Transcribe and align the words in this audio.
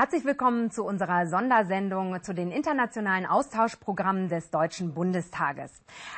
Herzlich 0.00 0.24
willkommen 0.24 0.70
zu 0.70 0.82
unserer 0.82 1.26
Sondersendung 1.26 2.22
zu 2.22 2.32
den 2.32 2.52
internationalen 2.52 3.26
Austauschprogrammen 3.26 4.30
des 4.30 4.48
Deutschen 4.48 4.94
Bundestages. 4.94 5.70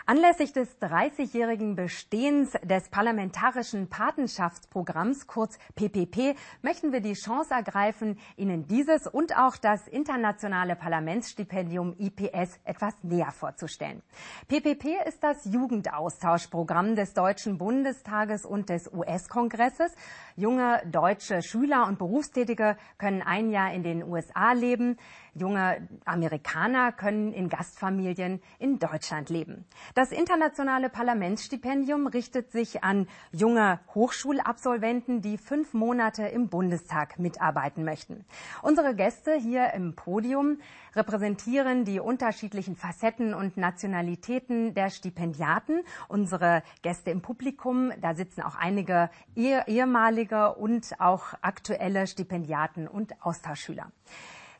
Anlässlich 0.06 0.52
des 0.52 0.80
30-jährigen 0.80 1.74
Bestehens 1.74 2.52
des 2.62 2.88
Parlamentarischen 2.90 3.88
Patenschaftsprogramms, 3.88 5.26
kurz 5.26 5.58
PPP, 5.74 6.36
möchten 6.62 6.92
wir 6.92 7.00
die 7.00 7.14
Chance 7.14 7.54
ergreifen, 7.54 8.20
Ihnen 8.36 8.68
dieses 8.68 9.08
und 9.08 9.36
auch 9.36 9.56
das 9.56 9.88
internationale 9.88 10.76
Parlamentsstipendium 10.76 11.96
IPS 11.98 12.60
etwas 12.62 12.94
näher 13.02 13.32
vorzustellen. 13.32 14.00
PPP 14.46 15.08
ist 15.08 15.24
das 15.24 15.44
Jugendaustauschprogramm 15.46 16.94
des 16.94 17.14
Deutschen 17.14 17.58
Bundestages 17.58 18.46
und 18.46 18.68
des 18.68 18.92
US-Kongresses. 18.92 19.92
Junge 20.36 20.80
deutsche 20.86 21.42
Schüler 21.42 21.88
und 21.88 21.98
Berufstätige 21.98 22.76
können 22.96 23.22
ein 23.22 23.50
Jahr 23.50 23.71
in 23.72 23.82
den 23.82 24.02
USA 24.02 24.52
leben. 24.52 24.96
Junge 25.34 25.88
Amerikaner 26.04 26.92
können 26.92 27.32
in 27.32 27.48
Gastfamilien 27.48 28.42
in 28.58 28.78
Deutschland 28.78 29.30
leben. 29.30 29.64
Das 29.94 30.12
internationale 30.12 30.90
Parlamentsstipendium 30.90 32.06
richtet 32.06 32.52
sich 32.52 32.84
an 32.84 33.08
junge 33.30 33.80
Hochschulabsolventen, 33.94 35.22
die 35.22 35.38
fünf 35.38 35.72
Monate 35.72 36.26
im 36.26 36.48
Bundestag 36.48 37.18
mitarbeiten 37.18 37.82
möchten. 37.82 38.26
Unsere 38.60 38.94
Gäste 38.94 39.34
hier 39.34 39.72
im 39.72 39.94
Podium 39.94 40.58
repräsentieren 40.94 41.86
die 41.86 41.98
unterschiedlichen 41.98 42.76
Facetten 42.76 43.32
und 43.32 43.56
Nationalitäten 43.56 44.74
der 44.74 44.90
Stipendiaten. 44.90 45.80
Unsere 46.08 46.62
Gäste 46.82 47.10
im 47.10 47.22
Publikum, 47.22 47.90
da 48.02 48.14
sitzen 48.14 48.42
auch 48.42 48.56
einige 48.56 49.08
ehemalige 49.34 50.54
und 50.54 51.00
auch 51.00 51.32
aktuelle 51.40 52.06
Stipendiaten 52.06 52.86
und 52.86 53.14
Austauschschüler. 53.24 53.90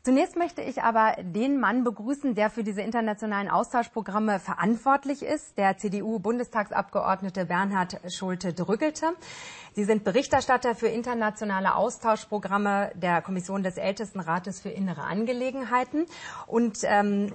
Zunächst 0.04 0.36
möchte 0.36 0.62
ich 0.62 0.82
aber 0.82 1.14
den 1.22 1.60
Mann 1.60 1.84
begrüßen, 1.84 2.34
der 2.34 2.50
für 2.50 2.64
diese 2.64 2.82
internationalen 2.82 3.48
Austauschprogramme 3.48 4.40
verantwortlich 4.40 5.22
ist, 5.22 5.56
der 5.56 5.78
CDU-Bundestagsabgeordnete 5.78 7.44
Bernhard 7.44 8.00
Schulte-Drüggelte. 8.12 9.12
Sie 9.74 9.84
sind 9.84 10.02
Berichterstatter 10.02 10.74
für 10.74 10.88
internationale 10.88 11.76
Austauschprogramme 11.76 12.90
der 12.96 13.22
Kommission 13.22 13.62
des 13.62 13.76
Ältestenrates 13.76 14.60
für 14.60 14.70
innere 14.70 15.02
Angelegenheiten 15.02 16.06
und 16.48 16.78
ähm, 16.82 17.32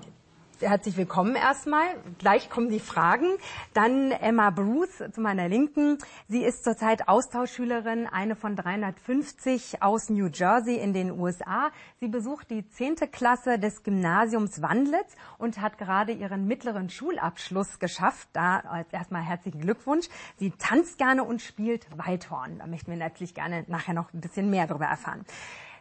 herzlich 0.62 0.98
willkommen 0.98 1.36
erstmal. 1.36 1.86
Gleich 2.20 2.50
kommen 2.50 2.70
die 2.70 2.80
Fragen. 2.80 3.28
Dann 3.74 4.12
Emma 4.12 4.50
Bruce 4.50 5.04
zu 5.12 5.22
meiner 5.22 5.48
Linken. 5.48 5.98
Sie 6.28 6.44
ist 6.44 6.64
zurzeit 6.64 7.08
Austauschschülerin, 7.08 8.08
eine 8.08 8.36
von 8.36 8.56
350 8.56 9.84
aus 9.84 10.10
New 10.10 10.28
Jersey 10.28 10.76
in 10.76 10.94
den 10.94 11.12
USA. 11.12 11.72
Sie 12.00 12.08
besucht 12.08 12.50
die 12.50 12.68
10. 12.68 12.96
Klasse 13.12 13.60
des 13.60 13.84
Gymnasiums 13.84 14.62
Wandlitz 14.62 15.16
und 15.38 15.62
hat 15.62 15.78
gerade 15.78 16.12
ihren 16.12 16.48
mittleren 16.48 16.90
Schulabschluss 16.90 17.80
geschafft. 17.80 18.30
Da 18.34 18.86
erstmal 18.92 19.24
herzlichen 19.24 19.62
Glückwunsch. 19.62 20.08
Sie 20.38 20.52
tanzt 20.52 20.98
gerne 20.98 21.24
und 21.24 21.42
spielt 21.42 21.88
Waldhorn. 21.98 22.60
Da 22.60 22.68
möchten 22.68 22.92
wir 22.92 22.98
natürlich 22.98 23.36
gerne 23.36 23.66
nachher 23.68 23.94
noch 23.94 24.14
ein 24.14 24.22
bisschen 24.22 24.50
mehr 24.50 24.68
darüber 24.68 24.86
erfahren. 24.86 25.26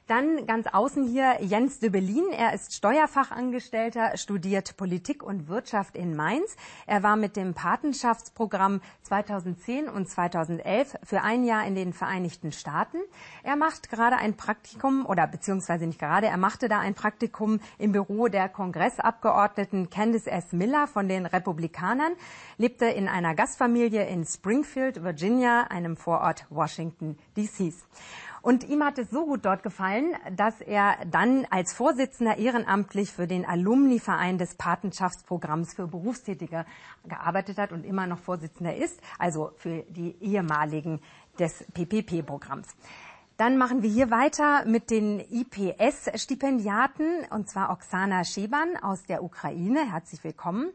Dann 0.06 0.46
ganz 0.46 0.68
außen 0.68 1.08
hier 1.08 1.38
Jens 1.40 1.80
Döbelin. 1.80 2.30
Er 2.30 2.54
ist 2.54 2.72
Steuerfachangestellter, 2.72 4.16
studiert 4.16 4.76
Politik 4.76 5.20
und 5.24 5.48
Wirtschaft 5.48 5.96
in 5.96 6.14
Mainz. 6.14 6.54
Er 6.86 7.02
war 7.02 7.16
mit 7.16 7.34
dem 7.34 7.54
Patenschaftsprogramm 7.54 8.82
2010 9.02 9.88
und 9.88 10.08
2011 10.08 10.96
für 11.02 11.22
ein 11.22 11.42
Jahr 11.42 11.66
in 11.66 11.74
den 11.74 11.92
Vereinigten 11.92 12.52
Staaten. 12.52 12.98
Er 13.42 13.56
macht 13.56 13.90
gerade 13.90 14.16
ein 14.16 14.36
Praktikum 14.36 15.06
oder 15.06 15.27
beziehungsweise 15.27 15.88
nicht 15.88 15.98
gerade, 15.98 16.28
er 16.28 16.36
machte 16.36 16.68
da 16.68 16.78
ein 16.78 16.94
Praktikum 16.94 17.58
im 17.77 17.90
Büro 17.90 18.28
der 18.28 18.48
Kongressabgeordneten 18.48 19.90
Candice 19.90 20.28
S. 20.28 20.52
Miller 20.52 20.86
von 20.86 21.08
den 21.08 21.27
Republikanern, 21.27 22.12
lebte 22.58 22.84
in 22.84 23.08
einer 23.08 23.34
Gastfamilie 23.34 24.06
in 24.06 24.24
Springfield, 24.24 25.02
Virginia, 25.02 25.62
einem 25.62 25.96
Vorort 25.96 26.46
Washington 26.48 27.18
DCs. 27.36 27.84
Und 28.46 28.62
ihm 28.62 28.84
hat 28.84 28.96
es 28.96 29.11
so 29.11 29.27
gut 29.27 29.45
dort 29.45 29.64
gefallen, 29.64 30.14
dass 30.36 30.61
er 30.61 31.05
dann 31.11 31.46
als 31.51 31.73
Vorsitzender 31.73 32.39
ehrenamtlich 32.39 33.11
für 33.11 33.27
den 33.27 33.45
Alumni-Verein 33.45 34.39
des 34.39 34.55
Patenschaftsprogramms 34.55 35.74
für 35.74 35.89
Berufstätige 35.89 36.64
gearbeitet 37.08 37.58
hat 37.58 37.73
und 37.73 37.84
immer 37.84 38.07
noch 38.07 38.20
Vorsitzender 38.20 38.77
ist, 38.77 39.01
also 39.18 39.51
für 39.57 39.83
die 39.89 40.14
ehemaligen 40.20 41.01
des 41.40 41.64
PPP-Programms. 41.74 42.68
Dann 43.36 43.58
machen 43.58 43.83
wir 43.83 43.90
hier 43.90 44.12
weiter 44.12 44.64
mit 44.64 44.92
den 44.92 45.18
IPS-Stipendiaten, 45.18 47.27
und 47.30 47.51
zwar 47.51 47.73
Oksana 47.73 48.23
Scheban 48.23 48.77
aus 48.80 49.02
der 49.02 49.24
Ukraine. 49.24 49.90
Herzlich 49.90 50.23
willkommen. 50.23 50.70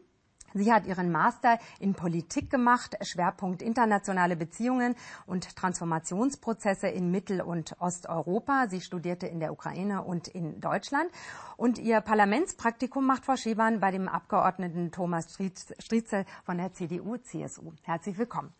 Sie 0.54 0.72
hat 0.72 0.86
ihren 0.86 1.10
Master 1.10 1.58
in 1.80 1.94
Politik 1.94 2.50
gemacht, 2.50 2.96
Schwerpunkt 3.02 3.62
internationale 3.62 4.36
Beziehungen 4.36 4.94
und 5.26 5.56
Transformationsprozesse 5.56 6.88
in 6.88 7.10
Mittel- 7.10 7.40
und 7.40 7.80
Osteuropa. 7.80 8.66
Sie 8.68 8.80
studierte 8.80 9.26
in 9.26 9.40
der 9.40 9.52
Ukraine 9.52 10.02
und 10.02 10.28
in 10.28 10.60
Deutschland. 10.60 11.10
Und 11.56 11.78
ihr 11.78 12.00
Parlamentspraktikum 12.00 13.06
macht 13.06 13.24
Frau 13.24 13.36
Scheban 13.36 13.80
bei 13.80 13.90
dem 13.90 14.08
Abgeordneten 14.08 14.90
Thomas 14.90 15.32
Striezel 15.78 16.24
von 16.44 16.58
der 16.58 16.72
CDU-CSU. 16.72 17.72
Herzlich 17.82 18.18
willkommen. 18.18 18.52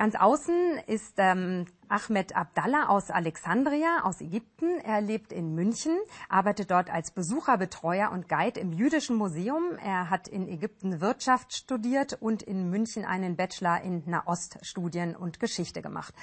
Ganz 0.00 0.14
außen 0.14 0.78
ist 0.86 1.16
ähm, 1.18 1.66
Ahmed 1.90 2.34
Abdallah 2.34 2.88
aus 2.88 3.10
Alexandria, 3.10 4.00
aus 4.04 4.22
Ägypten. 4.22 4.80
Er 4.82 5.02
lebt 5.02 5.30
in 5.30 5.54
München, 5.54 5.94
arbeitet 6.30 6.70
dort 6.70 6.88
als 6.88 7.10
Besucherbetreuer 7.10 8.10
und 8.10 8.26
Guide 8.26 8.58
im 8.60 8.72
Jüdischen 8.72 9.16
Museum. 9.16 9.76
Er 9.76 10.08
hat 10.08 10.26
in 10.26 10.48
Ägypten 10.48 11.02
Wirtschaft 11.02 11.52
studiert 11.52 12.16
und 12.18 12.42
in 12.42 12.70
München 12.70 13.04
einen 13.04 13.36
Bachelor 13.36 13.82
in 13.82 14.02
Nahoststudien 14.06 15.14
und 15.14 15.38
Geschichte 15.38 15.82
gemacht. 15.82 16.14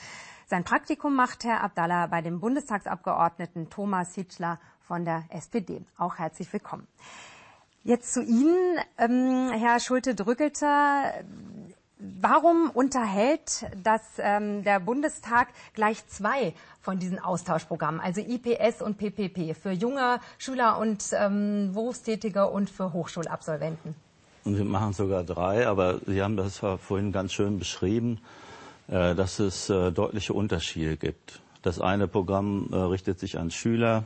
Sein 0.48 0.64
Praktikum 0.64 1.14
macht 1.14 1.44
Herr 1.44 1.64
Abdallah 1.64 2.08
bei 2.08 2.24
dem 2.24 2.40
Bundestagsabgeordneten 2.40 3.70
Thomas 3.70 4.16
Hitschler 4.16 4.60
von 4.88 5.06
der 5.06 5.26
SPD. 5.30 5.86
Auch 6.00 6.18
herzlich 6.18 6.52
willkommen. 6.52 6.88
Jetzt 7.84 8.12
zu 8.12 8.24
Ihnen, 8.24 8.80
ähm, 8.98 9.52
Herr 9.54 9.80
Schulte-Drückelter. 9.80 11.14
Warum 12.00 12.70
unterhält 12.70 13.66
das, 13.84 14.02
ähm, 14.20 14.64
der 14.64 14.80
Bundestag 14.80 15.48
gleich 15.74 16.06
zwei 16.08 16.54
von 16.80 17.00
diesen 17.00 17.18
Austauschprogrammen, 17.18 18.00
also 18.00 18.22
IPS 18.22 18.84
und 18.84 19.00
PPP, 19.00 19.56
für 19.56 19.72
junge 19.72 20.20
Schüler 20.38 20.78
und 20.78 21.04
ähm, 21.14 21.72
Berufstätige 21.74 22.48
und 22.48 22.70
für 22.70 22.94
Hochschulabsolventen? 22.94 23.96
Und 24.44 24.58
wir 24.58 24.66
machen 24.66 24.94
sogar 24.94 25.24
drei, 25.24 25.68
aber 25.68 26.00
Sie 26.06 26.22
haben 26.22 26.38
das 26.38 26.60
vorhin 26.60 27.12
ganz 27.12 27.34
schön 27.34 27.58
beschrieben, 27.58 28.20
äh, 28.90 29.16
dass 29.16 29.40
es 29.40 29.70
äh, 29.72 29.92
deutliche 29.92 30.34
Unterschiede 30.34 30.98
gibt. 30.98 31.42
Das 31.64 31.82
eine 31.82 32.08
Programm 32.08 32.70
äh, 32.72 32.76
richtet 32.76 33.20
sich 33.20 33.40
an 33.40 33.50
Schüler, 33.50 34.04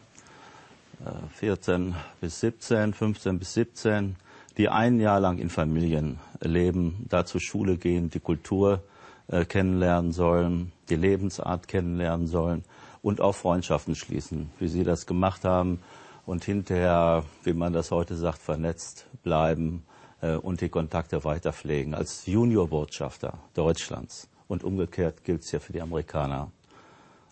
äh, 1.06 1.28
14 1.35 1.94
bis 2.22 2.40
17, 2.40 2.94
15 2.94 3.38
bis 3.38 3.53
17 3.53 4.16
die 4.57 4.69
ein 4.69 5.00
Jahr 5.00 5.19
lang 5.19 5.40
in 5.40 5.50
Familien 5.50 6.19
leben, 6.41 7.06
da 7.09 7.25
zur 7.25 7.41
Schule 7.41 7.78
gehen, 7.78 8.09
die 8.09 8.19
Kultur 8.19 8.84
äh, 9.28 9.46
kennenlernen 9.46 10.12
sollen, 10.12 10.72
die 10.90 10.96
Lebensart 10.96 11.68
kennenlernen 11.68 12.28
sollen 12.28 12.63
und 13.02 13.22
auch 13.22 13.35
Freundschaften 13.35 13.96
schließen, 13.96 14.51
wie 14.59 14.68
Sie 14.68 14.84
das 14.84 15.06
gemacht 15.06 15.46
haben 15.46 15.80
und 16.25 16.44
hinterher, 16.44 17.24
wie 17.44 17.53
man 17.53 17.74
das 17.74 17.91
heute 17.91 18.16
sagt, 18.16 18.40
vernetzt 18.40 19.07
bleiben 19.24 19.84
äh, 20.22 20.35
und 20.35 20.62
die 20.62 20.69
Kontakte 20.69 21.24
weiterpflegen 21.24 21.94
als 21.94 22.25
Juniorbotschafter 22.25 23.34
Deutschlands. 23.53 24.28
Und 24.47 24.63
umgekehrt 24.63 25.24
gilt 25.24 25.44
es 25.44 25.51
ja 25.51 25.59
für 25.59 25.72
die 25.72 25.81
Amerikaner 25.81 26.51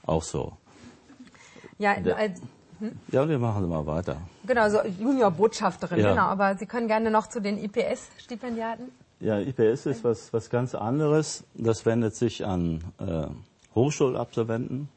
auch 0.05 0.23
so. 0.23 0.53
Ja, 1.77 1.95
als 2.15 2.41
hm? 2.79 2.97
Ja, 3.11 3.27
wir 3.27 3.39
machen 3.39 3.67
mal 3.67 3.85
weiter. 3.85 4.17
Genau, 4.45 4.69
so 4.69 4.81
Junior-Botschafterin, 4.81 5.99
ja. 5.99 6.11
genau. 6.11 6.23
Aber 6.23 6.55
Sie 6.55 6.65
können 6.65 6.87
gerne 6.87 7.11
noch 7.11 7.27
zu 7.27 7.41
den 7.41 7.57
IPS-Stipendiaten. 7.61 8.91
Ja, 9.21 9.37
IPS 9.37 9.85
ist 9.85 10.03
was, 10.05 10.31
was 10.31 10.49
ganz 10.49 10.73
anderes. 10.73 11.43
Das 11.53 11.85
wendet 11.85 12.15
sich 12.15 12.45
an 12.45 12.83
äh, 12.99 13.27
Hochschulabsolventen, 13.75 14.87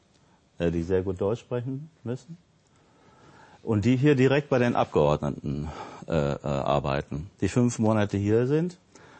äh, 0.59 0.71
die 0.71 0.83
sehr 0.83 1.01
gut 1.01 1.19
Deutsch 1.19 1.41
sprechen 1.41 1.89
müssen. 2.03 2.37
Und 3.63 3.83
die 3.83 3.97
hier 3.97 4.15
direkt 4.15 4.49
bei 4.49 4.59
den 4.59 4.75
Abgeordneten 4.75 5.67
äh, 6.07 6.33
äh 6.33 6.37
arbeiten, 6.45 7.29
die 7.41 7.49
fünf 7.49 7.79
Monate 7.79 8.17
hier 8.17 8.47
sind 8.47 8.77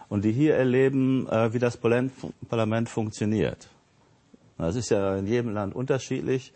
und 0.07 0.23
die 0.23 0.31
hier 0.31 0.55
erleben, 0.55 1.27
äh, 1.27 1.53
wie 1.53 1.59
das 1.59 1.77
Parlament 1.77 2.89
funktioniert. 2.89 3.69
Das 4.57 4.75
ist 4.75 4.89
ja 4.89 5.17
in 5.17 5.27
jedem 5.27 5.53
Land 5.53 5.75
unterschiedlich. 5.75 6.53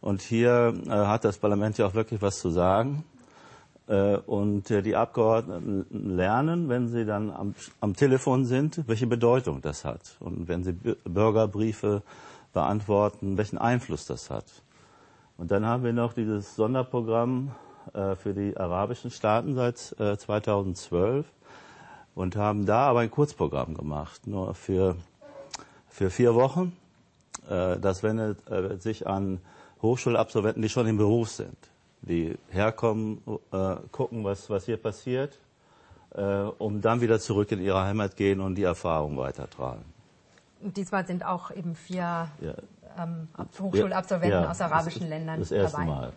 Und 0.00 0.22
hier 0.22 0.74
äh, 0.86 0.90
hat 0.90 1.24
das 1.24 1.36
Parlament 1.36 1.76
ja 1.76 1.86
auch 1.86 1.94
wirklich 1.94 2.22
was 2.22 2.38
zu 2.38 2.48
sagen. 2.48 3.04
Äh, 3.90 4.18
und 4.18 4.70
äh, 4.70 4.82
die 4.82 4.94
Abgeordneten 4.94 6.16
lernen, 6.16 6.68
wenn 6.68 6.86
sie 6.86 7.04
dann 7.04 7.32
am, 7.32 7.54
am, 7.80 7.96
Telefon 7.96 8.44
sind, 8.44 8.86
welche 8.86 9.08
Bedeutung 9.08 9.62
das 9.62 9.84
hat. 9.84 10.16
Und 10.20 10.46
wenn 10.46 10.62
sie 10.62 10.72
Bürgerbriefe 10.72 12.02
beantworten, 12.52 13.36
welchen 13.36 13.58
Einfluss 13.58 14.06
das 14.06 14.30
hat. 14.30 14.44
Und 15.36 15.50
dann 15.50 15.66
haben 15.66 15.82
wir 15.82 15.92
noch 15.92 16.12
dieses 16.12 16.54
Sonderprogramm 16.54 17.50
äh, 17.92 18.14
für 18.14 18.32
die 18.32 18.56
arabischen 18.56 19.10
Staaten 19.10 19.56
seit 19.56 19.96
äh, 19.98 20.16
2012 20.16 21.26
und 22.14 22.36
haben 22.36 22.66
da 22.66 22.90
aber 22.90 23.00
ein 23.00 23.10
Kurzprogramm 23.10 23.74
gemacht, 23.74 24.24
nur 24.28 24.54
für, 24.54 24.94
für 25.88 26.10
vier 26.10 26.34
Wochen. 26.34 26.76
Das 27.48 28.02
wendet 28.02 28.38
sich 28.82 29.06
an 29.08 29.40
Hochschulabsolventen, 29.80 30.60
die 30.62 30.68
schon 30.68 30.86
im 30.86 30.98
Beruf 30.98 31.30
sind, 31.30 31.56
die 32.02 32.38
herkommen, 32.50 33.22
äh, 33.52 33.76
gucken, 33.92 34.24
was, 34.24 34.48
was 34.50 34.64
hier 34.64 34.76
passiert, 34.76 35.38
äh, 36.14 36.22
um 36.22 36.80
dann 36.80 37.00
wieder 37.00 37.20
zurück 37.20 37.52
in 37.52 37.60
ihre 37.60 37.82
Heimat 37.82 38.16
gehen 38.16 38.40
und 38.40 38.54
die 38.54 38.64
Erfahrung 38.64 39.16
weitertragen. 39.16 39.84
Diesmal 40.60 41.06
sind 41.06 41.24
auch 41.24 41.50
eben 41.50 41.74
vier 41.74 42.28
ja. 42.40 42.54
ähm, 42.98 43.28
Hochschulabsolventen 43.58 44.42
ja, 44.42 44.50
aus 44.50 44.60
arabischen 44.60 45.02
das, 45.02 45.10
Ländern 45.10 45.40
das 45.40 45.50
erste 45.50 45.78
dabei. 45.78 45.90
Mal. 45.90 46.12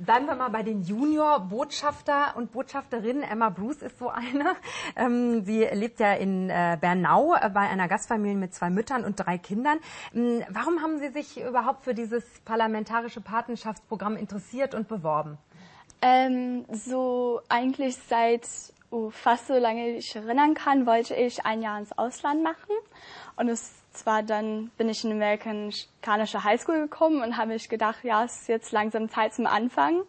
Bleiben 0.00 0.24
wir 0.24 0.34
mal 0.34 0.48
bei 0.48 0.62
den 0.62 0.80
Junior-Botschafter 0.80 2.34
und 2.34 2.52
Botschafterinnen. 2.52 3.22
Emma 3.22 3.50
Bruce 3.50 3.82
ist 3.82 3.98
so 3.98 4.08
eine. 4.08 4.56
Ähm, 4.96 5.44
sie 5.44 5.64
lebt 5.64 6.00
ja 6.00 6.14
in 6.14 6.48
äh, 6.50 6.76
Bernau 6.80 7.34
äh, 7.34 7.48
bei 7.50 7.60
einer 7.60 7.86
Gastfamilie 7.86 8.36
mit 8.36 8.54
zwei 8.54 8.70
Müttern 8.70 9.04
und 9.04 9.16
drei 9.16 9.38
Kindern. 9.38 9.78
Ähm, 10.14 10.42
warum 10.48 10.80
haben 10.80 10.98
Sie 10.98 11.08
sich 11.08 11.40
überhaupt 11.40 11.84
für 11.84 11.94
dieses 11.94 12.24
parlamentarische 12.44 13.20
Patenschaftsprogramm 13.20 14.16
interessiert 14.16 14.74
und 14.74 14.88
beworben? 14.88 15.38
Ähm, 16.02 16.64
so 16.72 17.42
eigentlich 17.48 17.96
seit 17.96 18.48
oh, 18.90 19.10
fast 19.10 19.48
so 19.48 19.54
lange 19.54 19.96
ich 19.96 20.16
erinnern 20.16 20.54
kann, 20.54 20.86
wollte 20.86 21.14
ich 21.14 21.44
ein 21.44 21.62
Jahr 21.62 21.78
ins 21.78 21.96
Ausland 21.96 22.42
machen. 22.42 22.74
Und 23.36 23.48
es 23.48 23.79
zwar 23.92 24.22
dann 24.22 24.70
bin 24.76 24.88
ich 24.88 25.04
in 25.04 25.10
die 25.10 25.16
amerikanische 25.16 26.44
Highschool 26.44 26.80
gekommen 26.82 27.22
und 27.22 27.36
habe 27.36 27.54
ich 27.54 27.68
gedacht, 27.68 28.04
ja, 28.04 28.24
es 28.24 28.42
ist 28.42 28.48
jetzt 28.48 28.72
langsam 28.72 29.08
Zeit 29.08 29.34
zum 29.34 29.46
Anfangen. 29.46 30.02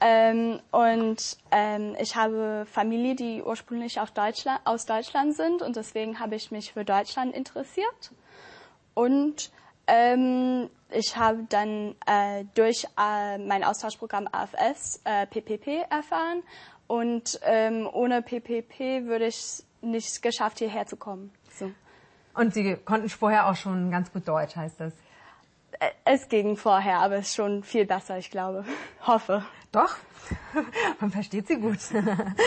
Ähm, 0.00 0.60
und 0.70 1.36
ähm, 1.50 1.94
ich 2.00 2.16
habe 2.16 2.66
Familie, 2.70 3.14
die 3.14 3.42
ursprünglich 3.42 4.00
aus 4.00 4.12
Deutschland, 4.14 4.60
aus 4.64 4.86
Deutschland 4.86 5.34
sind 5.34 5.60
und 5.60 5.76
deswegen 5.76 6.18
habe 6.20 6.36
ich 6.36 6.50
mich 6.50 6.72
für 6.72 6.84
Deutschland 6.84 7.34
interessiert. 7.34 8.12
Und 8.94 9.50
ähm, 9.86 10.70
ich 10.90 11.16
habe 11.16 11.44
dann 11.48 11.94
äh, 12.06 12.44
durch 12.54 12.86
äh, 12.98 13.38
mein 13.38 13.62
Austauschprogramm 13.62 14.28
AFS 14.32 15.00
äh, 15.04 15.26
PPP 15.26 15.86
erfahren 15.90 16.42
und 16.86 17.38
ähm, 17.44 17.88
ohne 17.92 18.22
PPP 18.22 19.06
würde 19.06 19.26
ich 19.26 19.36
es 19.36 19.66
nicht 19.82 20.22
geschafft, 20.22 20.58
hierher 20.58 20.86
zu 20.86 20.96
kommen. 20.96 21.32
So. 21.52 21.70
Und 22.34 22.54
Sie 22.54 22.76
konnten 22.76 23.08
vorher 23.08 23.48
auch 23.48 23.56
schon 23.56 23.90
ganz 23.90 24.12
gut 24.12 24.26
Deutsch, 24.28 24.56
heißt 24.56 24.80
das? 24.80 24.92
Es 26.04 26.28
ging 26.28 26.56
vorher, 26.56 26.98
aber 26.98 27.16
es 27.16 27.28
ist 27.28 27.36
schon 27.36 27.62
viel 27.62 27.86
besser, 27.86 28.18
ich 28.18 28.30
glaube. 28.30 28.64
Hoffe. 29.06 29.44
Doch, 29.72 29.96
man 31.00 31.12
versteht 31.12 31.46
sie 31.46 31.56
gut. 31.60 31.78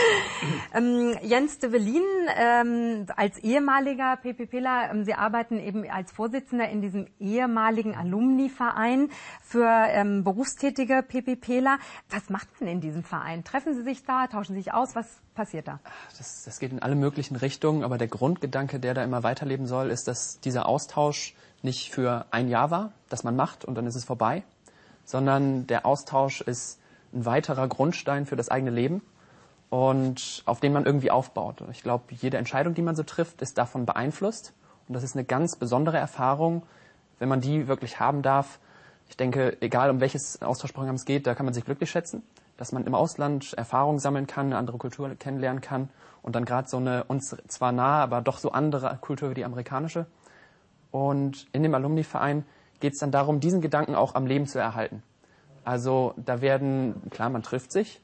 ähm, 0.74 1.16
Jens 1.22 1.58
de 1.58 1.72
Velin, 1.72 2.02
ähm, 2.36 3.06
als 3.16 3.38
ehemaliger 3.38 4.18
PPPler, 4.18 4.90
ähm, 4.90 5.04
Sie 5.04 5.14
arbeiten 5.14 5.58
eben 5.58 5.88
als 5.90 6.12
Vorsitzender 6.12 6.68
in 6.68 6.82
diesem 6.82 7.06
ehemaligen 7.18 7.94
Alumni-Verein 7.94 9.08
für 9.40 9.66
ähm, 9.66 10.22
berufstätige 10.22 11.02
PPPler. 11.02 11.78
Was 12.10 12.28
macht 12.28 12.60
man 12.60 12.68
in 12.68 12.82
diesem 12.82 13.04
Verein? 13.04 13.42
Treffen 13.42 13.74
Sie 13.74 13.82
sich 13.84 14.04
da, 14.04 14.26
tauschen 14.26 14.54
Sie 14.54 14.60
sich 14.60 14.74
aus? 14.74 14.94
Was 14.94 15.06
passiert 15.34 15.66
da? 15.66 15.80
Das, 16.18 16.44
das 16.44 16.58
geht 16.58 16.72
in 16.72 16.82
alle 16.82 16.94
möglichen 16.94 17.36
Richtungen, 17.36 17.84
aber 17.84 17.96
der 17.96 18.08
Grundgedanke, 18.08 18.80
der 18.80 18.92
da 18.92 19.02
immer 19.02 19.22
weiterleben 19.22 19.66
soll, 19.66 19.88
ist, 19.88 20.08
dass 20.08 20.40
dieser 20.40 20.66
Austausch 20.68 21.34
nicht 21.64 21.90
für 21.90 22.26
ein 22.30 22.48
Jahr 22.48 22.70
war, 22.70 22.92
das 23.08 23.24
man 23.24 23.34
macht 23.34 23.64
und 23.64 23.74
dann 23.74 23.86
ist 23.86 23.96
es 23.96 24.04
vorbei, 24.04 24.44
sondern 25.04 25.66
der 25.66 25.86
Austausch 25.86 26.40
ist 26.40 26.78
ein 27.12 27.24
weiterer 27.24 27.68
Grundstein 27.68 28.26
für 28.26 28.36
das 28.36 28.48
eigene 28.48 28.70
Leben 28.70 29.02
und 29.70 30.42
auf 30.46 30.60
den 30.60 30.72
man 30.72 30.84
irgendwie 30.84 31.10
aufbaut. 31.10 31.64
Ich 31.72 31.82
glaube, 31.82 32.04
jede 32.14 32.36
Entscheidung, 32.36 32.74
die 32.74 32.82
man 32.82 32.94
so 32.94 33.02
trifft, 33.02 33.42
ist 33.42 33.58
davon 33.58 33.86
beeinflusst. 33.86 34.52
Und 34.86 34.94
das 34.94 35.02
ist 35.02 35.16
eine 35.16 35.24
ganz 35.24 35.56
besondere 35.56 35.96
Erfahrung, 35.96 36.62
wenn 37.18 37.28
man 37.28 37.40
die 37.40 37.66
wirklich 37.66 37.98
haben 37.98 38.22
darf. 38.22 38.60
Ich 39.08 39.16
denke, 39.16 39.56
egal 39.60 39.90
um 39.90 40.00
welches 40.00 40.42
Austauschprogramm 40.42 40.94
es 40.96 41.04
geht, 41.04 41.26
da 41.26 41.34
kann 41.34 41.46
man 41.46 41.54
sich 41.54 41.64
glücklich 41.64 41.90
schätzen, 41.90 42.22
dass 42.56 42.72
man 42.72 42.84
im 42.86 42.94
Ausland 42.94 43.54
Erfahrungen 43.54 43.98
sammeln 43.98 44.26
kann, 44.26 44.46
eine 44.46 44.58
andere 44.58 44.78
Kultur 44.78 45.08
kennenlernen 45.14 45.60
kann 45.60 45.88
und 46.22 46.36
dann 46.36 46.44
gerade 46.44 46.68
so 46.68 46.76
eine 46.76 47.04
uns 47.04 47.34
zwar 47.48 47.72
nahe, 47.72 48.02
aber 48.02 48.20
doch 48.20 48.38
so 48.38 48.52
andere 48.52 48.98
Kultur 49.00 49.30
wie 49.30 49.34
die 49.34 49.44
amerikanische. 49.44 50.06
Und 50.94 51.48
in 51.50 51.64
dem 51.64 51.74
Alumni-Verein 51.74 52.44
geht 52.78 52.92
es 52.92 53.00
dann 53.00 53.10
darum, 53.10 53.40
diesen 53.40 53.60
Gedanken 53.60 53.96
auch 53.96 54.14
am 54.14 54.26
Leben 54.26 54.46
zu 54.46 54.60
erhalten. 54.60 55.02
Also 55.64 56.14
da 56.16 56.40
werden, 56.40 57.10
klar, 57.10 57.30
man 57.30 57.42
trifft 57.42 57.72
sich, 57.72 58.00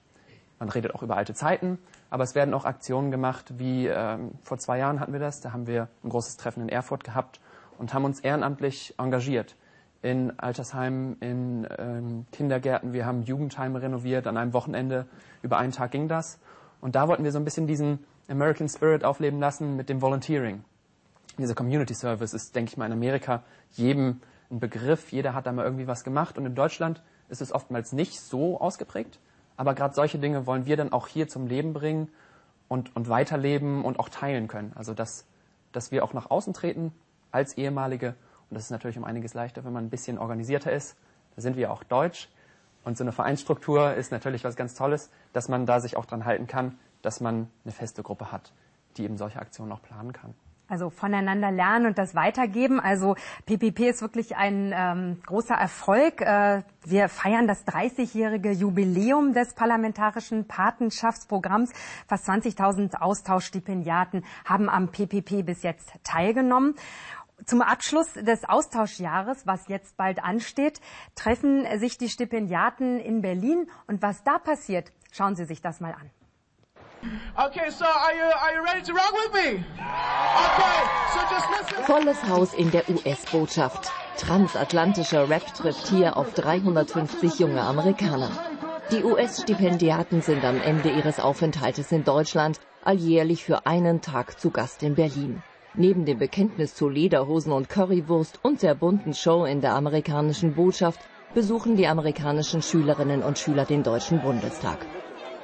man 0.58 0.68
redet 0.70 0.92
auch 0.92 1.04
über 1.04 1.16
alte 1.16 1.32
Zeiten, 1.32 1.78
aber 2.10 2.24
es 2.24 2.34
werden 2.34 2.52
auch 2.52 2.64
Aktionen 2.64 3.12
gemacht, 3.12 3.60
wie 3.60 3.86
ähm, 3.86 4.32
vor 4.42 4.58
zwei 4.58 4.78
Jahren 4.78 4.98
hatten 4.98 5.12
wir 5.12 5.20
das, 5.20 5.40
da 5.40 5.52
haben 5.52 5.68
wir 5.68 5.86
ein 6.02 6.08
großes 6.08 6.36
Treffen 6.36 6.64
in 6.64 6.68
Erfurt 6.68 7.04
gehabt 7.04 7.38
und 7.78 7.94
haben 7.94 8.04
uns 8.04 8.18
ehrenamtlich 8.18 8.92
engagiert 8.98 9.54
in 10.02 10.36
Altersheimen, 10.40 11.16
in 11.20 11.68
ähm, 11.78 12.26
Kindergärten. 12.32 12.92
Wir 12.92 13.06
haben 13.06 13.22
Jugendheime 13.22 13.82
renoviert. 13.82 14.26
An 14.26 14.36
einem 14.36 14.52
Wochenende 14.52 15.06
über 15.42 15.58
einen 15.58 15.70
Tag 15.70 15.92
ging 15.92 16.08
das. 16.08 16.40
Und 16.80 16.96
da 16.96 17.06
wollten 17.06 17.22
wir 17.22 17.30
so 17.30 17.38
ein 17.38 17.44
bisschen 17.44 17.68
diesen 17.68 18.00
American 18.28 18.68
Spirit 18.68 19.04
aufleben 19.04 19.38
lassen 19.38 19.76
mit 19.76 19.88
dem 19.88 20.02
Volunteering. 20.02 20.64
Dieser 21.38 21.54
Community 21.54 21.94
Service 21.94 22.34
ist, 22.34 22.54
denke 22.54 22.70
ich 22.70 22.76
mal, 22.76 22.86
in 22.86 22.92
Amerika 22.92 23.42
jedem 23.72 24.20
ein 24.50 24.60
Begriff. 24.60 25.12
Jeder 25.12 25.34
hat 25.34 25.46
da 25.46 25.52
mal 25.52 25.64
irgendwie 25.64 25.86
was 25.86 26.04
gemacht. 26.04 26.36
Und 26.36 26.46
in 26.46 26.54
Deutschland 26.54 27.02
ist 27.28 27.40
es 27.40 27.52
oftmals 27.52 27.92
nicht 27.92 28.20
so 28.20 28.60
ausgeprägt. 28.60 29.20
Aber 29.56 29.74
gerade 29.74 29.94
solche 29.94 30.18
Dinge 30.18 30.46
wollen 30.46 30.66
wir 30.66 30.76
dann 30.76 30.92
auch 30.92 31.06
hier 31.06 31.28
zum 31.28 31.46
Leben 31.46 31.72
bringen 31.72 32.08
und, 32.68 32.94
und 32.96 33.08
weiterleben 33.08 33.84
und 33.84 33.98
auch 33.98 34.08
teilen 34.08 34.48
können. 34.48 34.72
Also 34.74 34.94
dass, 34.94 35.26
dass 35.72 35.90
wir 35.90 36.04
auch 36.04 36.12
nach 36.12 36.30
außen 36.30 36.52
treten 36.52 36.92
als 37.30 37.56
ehemalige. 37.56 38.14
Und 38.48 38.54
das 38.56 38.64
ist 38.64 38.70
natürlich 38.70 38.98
um 38.98 39.04
einiges 39.04 39.34
leichter, 39.34 39.64
wenn 39.64 39.72
man 39.72 39.84
ein 39.84 39.90
bisschen 39.90 40.18
organisierter 40.18 40.72
ist. 40.72 40.96
Da 41.36 41.42
sind 41.42 41.56
wir 41.56 41.70
auch 41.70 41.84
deutsch. 41.84 42.28
Und 42.84 42.96
so 42.96 43.04
eine 43.04 43.12
Vereinsstruktur 43.12 43.94
ist 43.94 44.10
natürlich 44.10 44.44
was 44.44 44.56
ganz 44.56 44.74
Tolles, 44.74 45.10
dass 45.32 45.48
man 45.48 45.66
da 45.66 45.80
sich 45.80 45.96
auch 45.96 46.06
dran 46.06 46.24
halten 46.24 46.46
kann, 46.46 46.78
dass 47.02 47.20
man 47.20 47.48
eine 47.64 47.72
feste 47.72 48.02
Gruppe 48.02 48.32
hat, 48.32 48.52
die 48.96 49.04
eben 49.04 49.16
solche 49.16 49.38
Aktionen 49.38 49.72
auch 49.72 49.82
planen 49.82 50.12
kann. 50.12 50.34
Also 50.70 50.88
voneinander 50.88 51.50
lernen 51.50 51.86
und 51.86 51.98
das 51.98 52.14
weitergeben. 52.14 52.78
Also 52.78 53.16
PPP 53.44 53.88
ist 53.90 54.02
wirklich 54.02 54.36
ein 54.36 54.72
ähm, 54.72 55.20
großer 55.26 55.56
Erfolg. 55.56 56.20
Äh, 56.20 56.62
wir 56.84 57.08
feiern 57.08 57.48
das 57.48 57.66
30-jährige 57.66 58.52
Jubiläum 58.52 59.34
des 59.34 59.52
parlamentarischen 59.54 60.46
Patenschaftsprogramms. 60.46 61.72
Fast 62.06 62.28
20.000 62.28 63.00
Austauschstipendiaten 63.00 64.24
haben 64.44 64.68
am 64.68 64.92
PPP 64.92 65.44
bis 65.44 65.64
jetzt 65.64 65.92
teilgenommen. 66.04 66.76
Zum 67.46 67.62
Abschluss 67.62 68.12
des 68.12 68.44
Austauschjahres, 68.44 69.48
was 69.48 69.66
jetzt 69.66 69.96
bald 69.96 70.22
ansteht, 70.22 70.80
treffen 71.16 71.66
sich 71.80 71.98
die 71.98 72.08
Stipendiaten 72.08 73.00
in 73.00 73.22
Berlin. 73.22 73.66
Und 73.88 74.02
was 74.02 74.22
da 74.22 74.38
passiert, 74.38 74.92
schauen 75.10 75.34
Sie 75.34 75.46
sich 75.46 75.60
das 75.60 75.80
mal 75.80 75.94
an. 75.94 76.10
Okay, 77.02 77.70
so 77.70 77.86
are 77.86 78.14
you, 78.14 78.24
are 78.24 78.54
you 78.54 78.62
ready 78.62 78.82
to 78.82 78.92
rock 78.92 79.12
with 79.12 79.32
me? 79.32 79.64
Okay, 80.44 80.78
so 81.14 81.20
just 81.30 81.48
listen. 81.50 81.84
Volles 81.84 82.28
Haus 82.28 82.52
in 82.54 82.70
der 82.70 82.84
US-Botschaft. 82.90 83.90
Transatlantischer 84.18 85.28
Rap 85.28 85.46
trifft 85.54 85.88
hier 85.88 86.18
auf 86.18 86.34
350 86.34 87.38
junge 87.38 87.62
Amerikaner. 87.62 88.30
Die 88.90 89.02
US-Stipendiaten 89.02 90.20
sind 90.20 90.44
am 90.44 90.60
Ende 90.60 90.90
ihres 90.90 91.20
Aufenthaltes 91.20 91.90
in 91.92 92.04
Deutschland 92.04 92.60
alljährlich 92.84 93.44
für 93.44 93.66
einen 93.66 94.02
Tag 94.02 94.38
zu 94.38 94.50
Gast 94.50 94.82
in 94.82 94.94
Berlin. 94.94 95.42
Neben 95.74 96.04
dem 96.04 96.18
Bekenntnis 96.18 96.74
zu 96.74 96.88
Lederhosen 96.88 97.52
und 97.52 97.70
Currywurst 97.70 98.40
und 98.42 98.62
der 98.62 98.74
bunten 98.74 99.14
Show 99.14 99.44
in 99.44 99.60
der 99.62 99.74
amerikanischen 99.74 100.54
Botschaft 100.54 101.00
besuchen 101.32 101.76
die 101.76 101.86
amerikanischen 101.86 102.60
Schülerinnen 102.60 103.22
und 103.22 103.38
Schüler 103.38 103.64
den 103.64 103.84
Deutschen 103.84 104.20
Bundestag. 104.20 104.84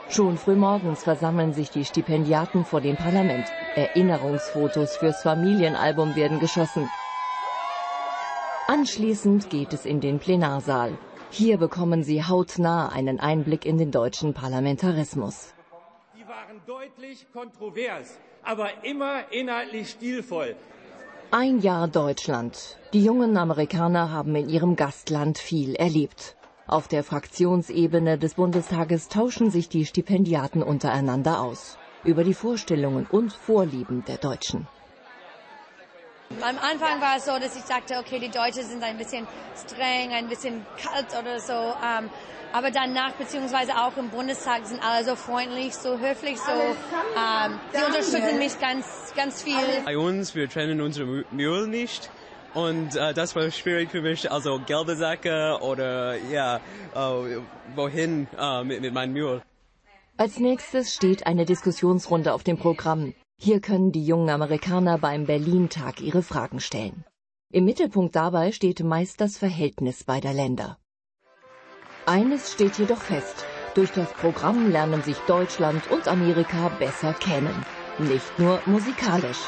Schon 0.08 0.38
frühmorgens 0.38 1.02
versammeln 1.02 1.52
sich 1.52 1.70
die 1.70 1.84
Stipendiaten 1.84 2.64
vor 2.64 2.80
dem 2.80 2.96
Parlament. 2.96 3.46
Erinnerungsfotos 3.74 4.96
fürs 4.96 5.22
Familienalbum 5.22 6.14
werden 6.14 6.38
geschossen. 6.38 6.88
Anschließend 8.68 9.50
geht 9.50 9.72
es 9.72 9.84
in 9.84 10.00
den 10.00 10.18
Plenarsaal. 10.18 10.96
Hier 11.30 11.58
bekommen 11.58 12.04
sie 12.04 12.22
hautnah 12.22 12.88
einen 12.88 13.18
Einblick 13.20 13.66
in 13.66 13.78
den 13.78 13.90
deutschen 13.90 14.32
Parlamentarismus. 14.32 15.54
Die 16.16 16.26
waren 16.26 16.60
deutlich 16.66 17.26
kontrovers, 17.32 18.18
aber 18.44 18.68
immer 18.84 19.32
inhaltlich 19.32 19.90
stilvoll. 19.90 20.54
Ein 21.32 21.60
Jahr 21.60 21.88
Deutschland. 21.88 22.78
Die 22.92 23.04
jungen 23.04 23.36
Amerikaner 23.36 24.12
haben 24.12 24.36
in 24.36 24.48
ihrem 24.48 24.76
Gastland 24.76 25.38
viel 25.38 25.74
erlebt. 25.74 26.36
Auf 26.68 26.88
der 26.88 27.04
Fraktionsebene 27.04 28.18
des 28.18 28.34
Bundestages 28.34 29.06
tauschen 29.08 29.50
sich 29.50 29.68
die 29.68 29.86
Stipendiaten 29.86 30.64
untereinander 30.64 31.40
aus 31.40 31.78
über 32.02 32.24
die 32.24 32.34
Vorstellungen 32.34 33.06
und 33.06 33.32
Vorlieben 33.32 34.04
der 34.04 34.16
Deutschen. 34.16 34.66
Am 36.42 36.58
Anfang 36.58 37.00
war 37.00 37.18
es 37.18 37.24
so, 37.24 37.38
dass 37.38 37.56
ich 37.56 37.62
dachte, 37.62 37.94
okay, 38.00 38.18
die 38.18 38.30
Deutschen 38.30 38.64
sind 38.64 38.82
ein 38.82 38.98
bisschen 38.98 39.28
streng, 39.64 40.10
ein 40.12 40.28
bisschen 40.28 40.66
kalt 40.76 41.06
oder 41.18 41.38
so. 41.38 41.52
Ähm, 41.52 42.10
aber 42.52 42.72
danach, 42.72 43.12
beziehungsweise 43.12 43.72
auch 43.76 43.96
im 43.96 44.10
Bundestag, 44.10 44.66
sind 44.66 44.82
alle 44.82 45.04
so 45.04 45.14
freundlich, 45.14 45.72
so 45.72 45.98
höflich, 45.98 46.38
so. 46.38 46.50
Ähm, 46.50 47.60
die 47.72 47.84
unterstützen 47.84 48.38
mich 48.38 48.58
ganz, 48.58 49.12
ganz 49.14 49.42
viel. 49.42 49.54
Bei 49.84 49.96
uns, 49.96 50.34
wir 50.34 50.48
trennen 50.48 50.80
unsere 50.80 51.24
Müll 51.30 51.68
nicht. 51.68 52.10
Und 52.56 52.96
äh, 52.96 53.12
das 53.12 53.36
war 53.36 53.50
schwierig 53.50 53.90
für 53.90 54.00
mich, 54.00 54.32
also 54.32 54.58
gelbe 54.64 54.96
Säcke 54.96 55.58
oder 55.60 56.16
ja, 56.16 56.56
äh, 56.94 57.40
wohin 57.74 58.26
äh, 58.38 58.64
mit, 58.64 58.80
mit 58.80 58.94
meinem 58.94 59.12
Müll. 59.12 59.42
Als 60.16 60.38
nächstes 60.38 60.94
steht 60.94 61.26
eine 61.26 61.44
Diskussionsrunde 61.44 62.32
auf 62.32 62.44
dem 62.44 62.56
Programm. 62.56 63.12
Hier 63.38 63.60
können 63.60 63.92
die 63.92 64.06
jungen 64.06 64.30
Amerikaner 64.30 64.96
beim 64.96 65.26
Berlin-Tag 65.26 66.00
ihre 66.00 66.22
Fragen 66.22 66.60
stellen. 66.60 67.04
Im 67.52 67.66
Mittelpunkt 67.66 68.16
dabei 68.16 68.52
steht 68.52 68.82
meist 68.82 69.20
das 69.20 69.36
Verhältnis 69.36 70.04
beider 70.04 70.32
Länder. 70.32 70.78
Eines 72.06 72.52
steht 72.52 72.78
jedoch 72.78 73.02
fest. 73.02 73.44
Durch 73.74 73.90
das 73.90 74.10
Programm 74.14 74.70
lernen 74.70 75.02
sich 75.02 75.18
Deutschland 75.26 75.90
und 75.90 76.08
Amerika 76.08 76.70
besser 76.78 77.12
kennen. 77.12 77.66
Nicht 77.98 78.38
nur 78.38 78.62
musikalisch. 78.64 79.42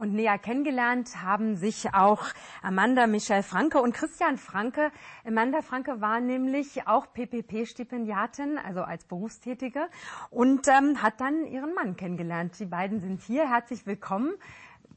Und 0.00 0.14
näher 0.14 0.38
kennengelernt 0.38 1.24
haben 1.24 1.56
sich 1.56 1.92
auch 1.92 2.22
Amanda 2.62 3.08
Michelle 3.08 3.42
Franke 3.42 3.82
und 3.82 3.92
Christian 3.92 4.38
Franke. 4.38 4.92
Amanda 5.24 5.60
Franke 5.60 6.00
war 6.00 6.20
nämlich 6.20 6.86
auch 6.86 7.12
PPP-Stipendiatin, 7.12 8.58
also 8.58 8.82
als 8.82 9.04
Berufstätige, 9.06 9.88
und 10.30 10.68
ähm, 10.68 11.02
hat 11.02 11.20
dann 11.20 11.44
ihren 11.46 11.74
Mann 11.74 11.96
kennengelernt. 11.96 12.54
Die 12.60 12.66
beiden 12.66 13.00
sind 13.00 13.22
hier. 13.22 13.50
Herzlich 13.50 13.86
willkommen. 13.86 14.34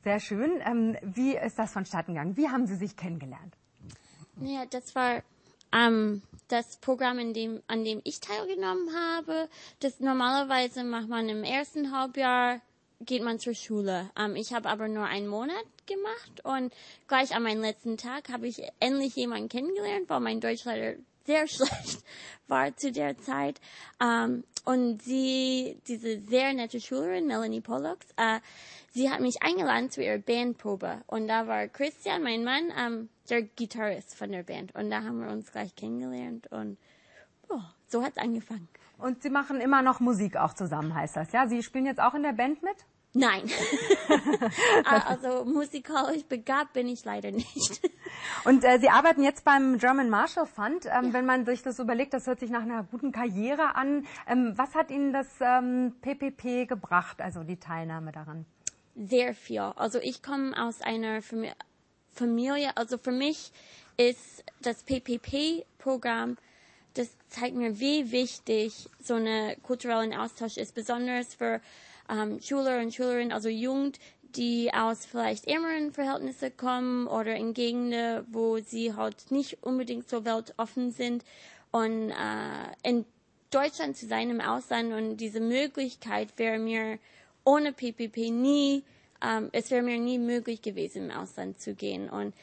Sehr 0.03 0.20
schön. 0.20 0.62
Ähm, 0.63 0.96
wie 1.01 1.36
ist 1.36 1.58
das 1.58 1.74
vonstatten 1.74 2.13
gegangen? 2.13 2.38
Wie 2.38 2.50
haben 2.50 2.67
Sie 2.67 2.75
sich 2.75 2.96
kennengelernt? 2.96 3.55
Ja, 4.39 4.67
das 4.70 4.93
war 4.93 5.24
ähm, 5.72 6.22
das 6.48 6.77
Programm, 6.77 7.34
dem, 7.34 7.63
an 7.65 7.84
dem 7.84 8.01
ich 8.03 8.20
teilgenommen 8.20 8.89
habe. 8.96 9.50
Das 9.79 10.00
normalerweise 10.00 10.84
macht 10.84 11.10
man 11.10 11.27
im 11.27 11.43
ersten 11.43 11.91
Halbjahr 11.91 12.62
geht 13.05 13.24
man 13.24 13.39
zur 13.39 13.53
Schule. 13.53 14.10
Ähm, 14.17 14.36
ich 14.36 14.53
habe 14.53 14.70
aber 14.70 14.88
nur 14.88 15.05
einen 15.05 15.27
Monat 15.27 15.65
gemacht 15.86 16.43
und 16.43 16.74
gleich 17.08 17.36
an 17.36 17.43
meinem 17.43 17.62
letzten 17.62 17.98
Tag 17.98 18.29
habe 18.29 18.48
ich 18.48 18.62
endlich 18.79 19.15
jemanden 19.15 19.50
kennengelernt, 19.50 20.10
weil 20.10 20.20
mein 20.20 20.39
Deutsch 20.39 20.65
leider 20.65 20.96
sehr 21.25 21.48
schlecht 21.48 22.03
war 22.48 22.75
zu 22.75 22.91
der 22.91 23.17
Zeit. 23.17 23.60
Ähm, 24.01 24.43
und 24.65 25.01
sie, 25.01 25.79
diese 25.88 26.22
sehr 26.22 26.53
nette 26.53 26.79
Schülerin, 26.79 27.25
Melanie 27.25 27.62
Pollux, 27.62 28.05
äh, 28.17 28.39
sie 28.91 29.10
hat 29.10 29.20
mich 29.20 29.41
eingeladen 29.41 29.89
zu 29.89 30.03
ihrer 30.03 30.20
Bandprobe. 30.20 31.01
Und 31.08 31.27
da 31.27 31.48
war 31.48 31.67
Christian, 31.67 32.22
mein 32.24 32.43
Mann, 32.43 32.72
ähm, 32.77 33.10
der 33.29 33.43
Gitarrist 33.43 34.15
von 34.15 34.31
der 34.31 34.43
Band. 34.43 34.75
Und 34.75 34.91
da 34.91 35.03
haben 35.03 35.20
wir 35.20 35.31
uns 35.31 35.51
gleich 35.51 35.75
kennengelernt 35.75 36.48
und 36.51 36.77
oh, 37.50 37.62
so 37.88 38.03
hat's 38.03 38.17
angefangen. 38.17 38.67
Und 38.98 39.24
Sie 39.24 39.31
machen 39.31 39.60
immer 39.60 39.81
noch 39.81 40.00
Musik 40.00 40.38
auch 40.38 40.53
zusammen, 40.53 40.93
heißt 40.93 41.15
das, 41.15 41.31
ja? 41.31 41.48
Sie 41.48 41.63
spielen 41.63 41.88
jetzt 41.88 42.00
auch 42.00 42.13
in 42.13 42.22
der 42.22 42.34
Band 42.34 42.62
mit? 42.62 42.75
Nein. 43.13 43.49
also 44.85 45.43
musikalisch 45.43 46.23
begabt 46.23 46.73
bin 46.73 46.87
ich 46.87 47.03
leider 47.03 47.31
nicht. 47.31 47.81
Und 48.45 48.63
äh, 48.63 48.79
Sie 48.79 48.89
arbeiten 48.89 49.21
jetzt 49.21 49.43
beim 49.43 49.77
German 49.77 50.09
Marshall 50.09 50.45
Fund. 50.45 50.85
Ähm, 50.85 51.07
ja. 51.07 51.13
Wenn 51.13 51.25
man 51.25 51.45
sich 51.45 51.61
das 51.61 51.79
überlegt, 51.79 52.13
das 52.13 52.25
hört 52.27 52.39
sich 52.39 52.49
nach 52.49 52.61
einer 52.61 52.83
guten 52.83 53.11
Karriere 53.11 53.75
an. 53.75 54.07
Ähm, 54.27 54.53
was 54.55 54.75
hat 54.75 54.91
Ihnen 54.91 55.11
das 55.11 55.27
ähm, 55.41 55.93
PPP 56.01 56.67
gebracht, 56.67 57.21
also 57.21 57.43
die 57.43 57.57
Teilnahme 57.57 58.13
daran? 58.13 58.45
Sehr 58.95 59.33
viel. 59.33 59.59
Also 59.59 59.99
ich 59.99 60.23
komme 60.23 60.53
aus 60.57 60.81
einer 60.81 61.19
Familie, 62.13 62.77
also 62.77 62.97
für 62.97 63.11
mich 63.11 63.51
ist 63.97 64.45
das 64.61 64.83
PPP-Programm 64.83 66.37
das 66.93 67.09
zeigt 67.29 67.55
mir, 67.55 67.79
wie 67.79 68.11
wichtig 68.11 68.89
so 69.01 69.15
ein 69.15 69.55
kultureller 69.63 70.21
Austausch 70.21 70.57
ist, 70.57 70.75
besonders 70.75 71.33
für 71.33 71.61
ähm, 72.10 72.39
Schüler 72.41 72.79
und 72.79 72.93
Schülerinnen, 72.93 73.31
also 73.31 73.50
Jugend, 73.50 74.00
die 74.36 74.74
aus 74.74 75.05
vielleicht 75.05 75.48
ärmeren 75.48 75.91
Verhältnissen 75.91 76.55
kommen 76.55 77.08
oder 77.08 77.36
in 77.36 77.53
Gegenden, 77.53 78.25
wo 78.31 78.58
sie 78.60 78.93
halt 78.93 79.31
nicht 79.31 79.63
unbedingt 79.63 80.10
so 80.10 80.25
weltoffen 80.25 80.91
sind 80.91 81.24
und 81.72 82.12
äh, 82.12 82.89
in 82.89 83.05
Deutschland 83.50 83.98
zu 83.98 84.08
sein 84.08 84.29
im 84.29 84.41
Ausland 84.41 84.93
und 84.93 85.17
diese 85.17 85.41
Möglichkeit 85.41 86.29
wäre 86.38 86.58
mir 86.58 87.00
ohne 87.43 87.74
PPP 87.74 88.31
nie, 88.31 88.84
ähm, 89.22 89.50
es 89.51 89.72
wäre 89.72 89.81
mir 89.81 89.98
nie 89.98 90.17
möglich 90.17 90.62
gewesen, 90.62 91.10
im 91.10 91.17
Ausland 91.17 91.60
zu 91.60 91.74
gehen 91.74 92.10
und 92.10 92.34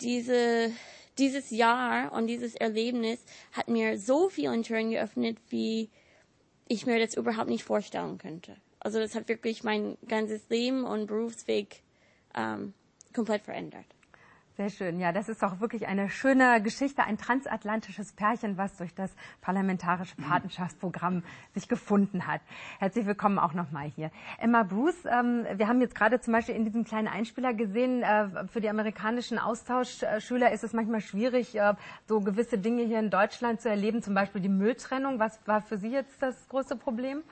diese 0.00 0.70
dieses 1.18 1.50
Jahr 1.50 2.12
und 2.12 2.26
dieses 2.26 2.54
Erlebnis 2.54 3.24
hat 3.52 3.68
mir 3.68 3.98
so 3.98 4.28
viele 4.28 4.60
Türen 4.62 4.90
geöffnet, 4.90 5.38
wie 5.48 5.88
ich 6.68 6.86
mir 6.86 6.98
das 6.98 7.14
überhaupt 7.14 7.48
nicht 7.48 7.64
vorstellen 7.64 8.18
könnte. 8.18 8.56
Also 8.86 9.00
das 9.00 9.16
hat 9.16 9.28
wirklich 9.28 9.64
mein 9.64 9.98
ganzes 10.06 10.48
Leben 10.48 10.84
und 10.84 11.08
Berufsweg 11.08 11.82
ähm, 12.36 12.72
komplett 13.12 13.42
verändert. 13.42 13.84
Sehr 14.56 14.70
schön. 14.70 15.00
Ja, 15.00 15.10
das 15.10 15.28
ist 15.28 15.42
doch 15.42 15.58
wirklich 15.58 15.88
eine 15.88 16.08
schöne 16.08 16.62
Geschichte, 16.62 17.02
ein 17.02 17.18
transatlantisches 17.18 18.12
Pärchen, 18.12 18.56
was 18.56 18.76
durch 18.76 18.94
das 18.94 19.10
parlamentarische 19.40 20.14
Patenschaftsprogramm 20.14 21.24
sich 21.52 21.66
gefunden 21.66 22.28
hat. 22.28 22.40
Herzlich 22.78 23.06
willkommen 23.06 23.40
auch 23.40 23.54
nochmal 23.54 23.88
hier. 23.88 24.12
Emma 24.38 24.62
Bruce, 24.62 25.04
ähm, 25.04 25.44
wir 25.56 25.66
haben 25.66 25.80
jetzt 25.80 25.96
gerade 25.96 26.20
zum 26.20 26.32
Beispiel 26.32 26.54
in 26.54 26.64
diesem 26.64 26.84
kleinen 26.84 27.08
Einspieler 27.08 27.54
gesehen, 27.54 28.04
äh, 28.04 28.46
für 28.46 28.60
die 28.60 28.70
amerikanischen 28.70 29.40
Austauschschüler 29.40 30.52
ist 30.52 30.62
es 30.62 30.72
manchmal 30.72 31.00
schwierig, 31.00 31.56
äh, 31.56 31.74
so 32.06 32.20
gewisse 32.20 32.56
Dinge 32.56 32.84
hier 32.84 33.00
in 33.00 33.10
Deutschland 33.10 33.60
zu 33.60 33.68
erleben, 33.68 34.00
zum 34.00 34.14
Beispiel 34.14 34.40
die 34.40 34.48
Mülltrennung. 34.48 35.18
Was 35.18 35.44
war 35.48 35.60
für 35.60 35.76
Sie 35.76 35.90
jetzt 35.90 36.22
das 36.22 36.48
größte 36.48 36.76
Problem? 36.76 37.24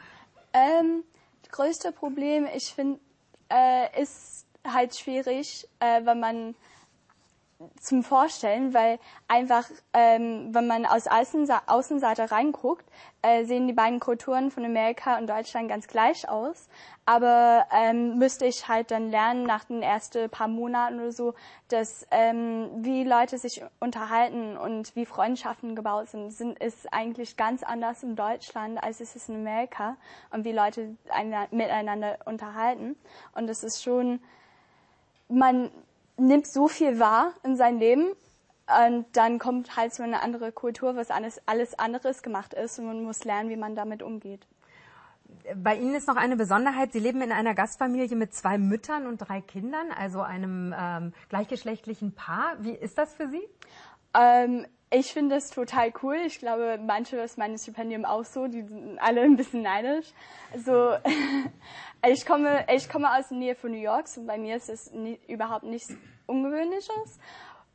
Ähm, 0.53 1.05
größte 1.55 1.93
Problem, 1.93 2.49
ich 2.53 2.75
finde, 2.75 2.99
äh, 3.49 4.03
ist 4.03 4.45
halt 4.67 4.97
schwierig, 4.97 5.69
äh, 5.79 6.05
wenn 6.05 6.19
man 6.19 6.57
zum 7.81 8.03
Vorstellen, 8.03 8.75
weil 8.75 8.99
einfach, 9.29 9.69
ähm, 9.93 10.49
wenn 10.53 10.67
man 10.67 10.87
aus 10.87 11.07
Außenseite 11.07 12.31
reinguckt, 12.31 12.85
äh, 13.23 13.45
sehen 13.45 13.67
die 13.67 13.73
beiden 13.73 14.01
Kulturen 14.01 14.51
von 14.51 14.65
Amerika 14.65 15.19
und 15.19 15.29
Deutschland 15.29 15.69
ganz 15.69 15.87
gleich 15.87 16.29
aus. 16.29 16.69
Aber 17.07 17.67
ähm, 17.73 18.19
müsste 18.19 18.47
ich 18.47 18.69
halt 18.69 18.91
dann 18.91 19.11
lernen 19.11 19.45
nach 19.45 19.65
den 19.65 19.83
ersten 19.83 20.29
paar 20.31 20.49
Monaten 20.49 21.01
oder 21.01 21.13
so, 21.13 21.35
dass 21.69 22.07
ähm, 22.11 22.71
wie 22.79 23.05
Leute 23.05 23.39
sich 23.39 23.63
unterhalten 23.81 24.57
und 24.57 24.95
wie 24.97 25.07
Freundschaften 25.07 25.77
gebaut 25.77 26.09
sind, 26.09 26.33
sind 26.33 26.59
ist 26.59 26.93
eigentlich 26.93 27.37
ganz 27.37 27.63
anders 27.63 28.03
in 28.03 28.17
Deutschland 28.17 28.83
als 28.83 29.01
es 29.01 29.17
ist 29.17 29.29
in 29.29 29.37
Amerika 29.37 29.97
und 30.31 30.45
wie 30.45 30.53
Leute 30.53 30.97
miteinander 31.51 32.19
unterhalten. 32.25 32.97
Und 33.35 33.47
das 33.47 33.63
ist 33.65 33.83
schon 33.83 34.21
man 35.29 35.71
nimmt 36.17 36.47
so 36.47 36.69
viel 36.69 36.99
wahr 36.99 37.33
in 37.43 37.57
sein 37.57 37.79
Leben 37.79 38.13
und 38.87 39.07
dann 39.13 39.39
kommt 39.39 39.77
halt 39.77 39.95
so 39.95 40.03
eine 40.03 40.23
andere 40.23 40.53
Kultur, 40.53 40.97
was 40.97 41.11
alles, 41.11 41.41
alles 41.47 41.79
anderes 41.79 42.23
gemacht 42.23 42.55
ist 42.55 42.79
und 42.79 42.87
man 42.87 43.03
muss 43.03 43.25
lernen, 43.25 43.51
wie 43.51 43.57
man 43.57 43.75
damit 43.75 44.03
umgeht. 44.03 44.47
Bei 45.57 45.77
Ihnen 45.77 45.95
ist 45.95 46.09
noch 46.09 46.17
eine 46.17 46.37
Besonderheit. 46.37 46.93
Sie 46.93 47.01
leben 47.01 47.21
in 47.21 47.33
einer 47.33 47.55
Gastfamilie 47.55 48.17
mit 48.17 48.35
zwei 48.35 48.57
Müttern 48.57 49.07
und 49.07 49.19
drei 49.19 49.41
Kindern, 49.41 49.91
also 49.91 50.23
einem 50.23 50.75
ähm, 50.79 51.13
gleichgeschlechtlichen 51.29 52.15
Paar. 52.15 52.55
Wie 52.61 52.73
ist 52.73 52.97
das 52.97 53.15
für 53.15 53.29
Sie? 53.29 53.43
Ähm, 54.15 54.67
ich 54.95 55.13
finde 55.13 55.37
es 55.37 55.51
total 55.51 55.93
cool. 56.03 56.17
Ich 56.27 56.39
glaube, 56.39 56.79
manche 56.81 57.23
aus 57.23 57.37
meinem 57.37 57.59
Stipendium 57.59 58.05
auch 58.05 58.25
so. 58.25 58.47
Die 58.47 58.63
sind 58.63 58.99
alle 58.99 59.23
ein 59.23 59.37
bisschen 59.37 59.63
neidisch. 59.63 60.07
Also, 60.53 60.97
ich 62.07 62.25
komme, 62.25 62.65
ich 62.73 62.89
komme 62.89 63.13
aus 63.17 63.29
der 63.29 63.39
Nähe 63.39 63.55
von 63.57 63.73
New 63.73 63.79
York 63.79 64.07
und 64.17 64.27
bei 64.27 64.39
mir 64.39 64.57
ist 64.57 64.69
es 64.69 64.93
überhaupt 65.27 65.65
nichts 65.65 65.95
Ungewöhnliches. 66.27 67.19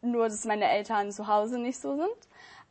Nur, 0.01 0.29
dass 0.29 0.45
meine 0.45 0.69
Eltern 0.69 1.11
zu 1.11 1.27
Hause 1.27 1.59
nicht 1.59 1.79
so 1.79 1.97
sind. 1.97 2.29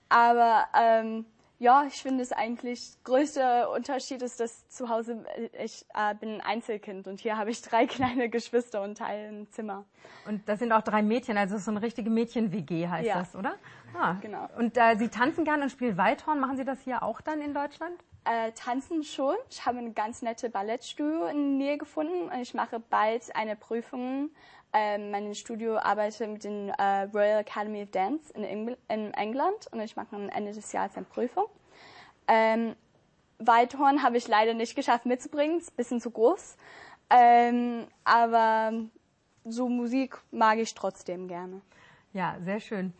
Aber, 0.08 0.66
ähm, 0.74 1.26
ja, 1.58 1.84
ich 1.88 2.02
finde 2.02 2.22
es 2.22 2.30
eigentlich, 2.30 2.96
größter 3.02 3.70
Unterschied 3.72 4.22
ist, 4.22 4.38
dass 4.38 4.68
zu 4.68 4.88
Hause, 4.88 5.24
ich 5.64 5.84
äh, 5.92 6.14
bin 6.14 6.34
ein 6.34 6.40
Einzelkind 6.40 7.08
und 7.08 7.20
hier 7.20 7.36
habe 7.36 7.50
ich 7.50 7.62
drei 7.62 7.86
kleine 7.88 8.28
Geschwister 8.28 8.82
und 8.82 8.98
teile 8.98 9.28
ein 9.28 9.48
Zimmer. 9.50 9.84
Und 10.26 10.48
das 10.48 10.60
sind 10.60 10.72
auch 10.72 10.82
drei 10.82 11.02
Mädchen, 11.02 11.36
also 11.36 11.58
so 11.58 11.70
eine 11.70 11.82
richtige 11.82 12.10
Mädchen-WG 12.10 12.88
heißt 12.88 13.08
ja. 13.08 13.18
das, 13.18 13.34
oder? 13.34 13.54
Ah. 13.98 14.14
Genau. 14.20 14.48
Und 14.56 14.76
äh, 14.76 14.96
Sie 14.96 15.08
tanzen 15.08 15.44
gern 15.44 15.62
und 15.62 15.70
spielen 15.70 15.96
Waldhorn. 15.96 16.38
Machen 16.38 16.56
Sie 16.56 16.64
das 16.64 16.80
hier 16.80 17.02
auch 17.02 17.20
dann 17.20 17.40
in 17.40 17.54
Deutschland? 17.54 17.98
Äh, 18.24 18.52
tanzen 18.52 19.02
schon. 19.02 19.34
Ich 19.50 19.64
habe 19.64 19.78
eine 19.78 19.92
ganz 19.92 20.22
nette 20.22 20.50
Ballettstudio 20.50 21.26
in 21.26 21.58
der 21.58 21.66
Nähe 21.66 21.78
gefunden 21.78 22.28
und 22.30 22.40
ich 22.40 22.54
mache 22.54 22.78
bald 22.78 23.34
eine 23.34 23.56
Prüfung. 23.56 24.30
Äh, 24.72 24.98
mein 24.98 25.34
Studio 25.34 25.78
arbeitet 25.78 26.28
mit 26.28 26.44
der 26.44 26.78
äh, 26.78 27.02
Royal 27.04 27.40
Academy 27.40 27.82
of 27.82 27.90
Dance 27.90 28.32
in, 28.34 28.44
Engl 28.44 28.76
in, 28.88 29.14
England 29.14 29.66
und 29.70 29.80
ich 29.80 29.96
mache 29.96 30.14
am 30.14 30.28
Ende 30.28 30.52
des 30.52 30.72
Jahres 30.72 30.96
eine 30.96 31.06
Prüfung. 31.06 31.46
Ähm, 32.26 32.76
Waldhorn 33.38 34.02
habe 34.02 34.18
ich 34.18 34.28
leider 34.28 34.52
nicht 34.52 34.74
geschafft 34.74 35.06
mitzubringen, 35.06 35.58
ist 35.58 35.72
ein 35.72 35.76
bisschen 35.76 36.00
zu 36.00 36.10
groß. 36.10 36.56
Ähm, 37.10 37.86
aber 38.04 38.72
so 39.44 39.68
Musik 39.68 40.18
mag 40.30 40.58
ich 40.58 40.74
trotzdem 40.74 41.28
gerne. 41.28 41.62
Ja, 42.14 42.36
sehr 42.42 42.58
schön. 42.58 42.94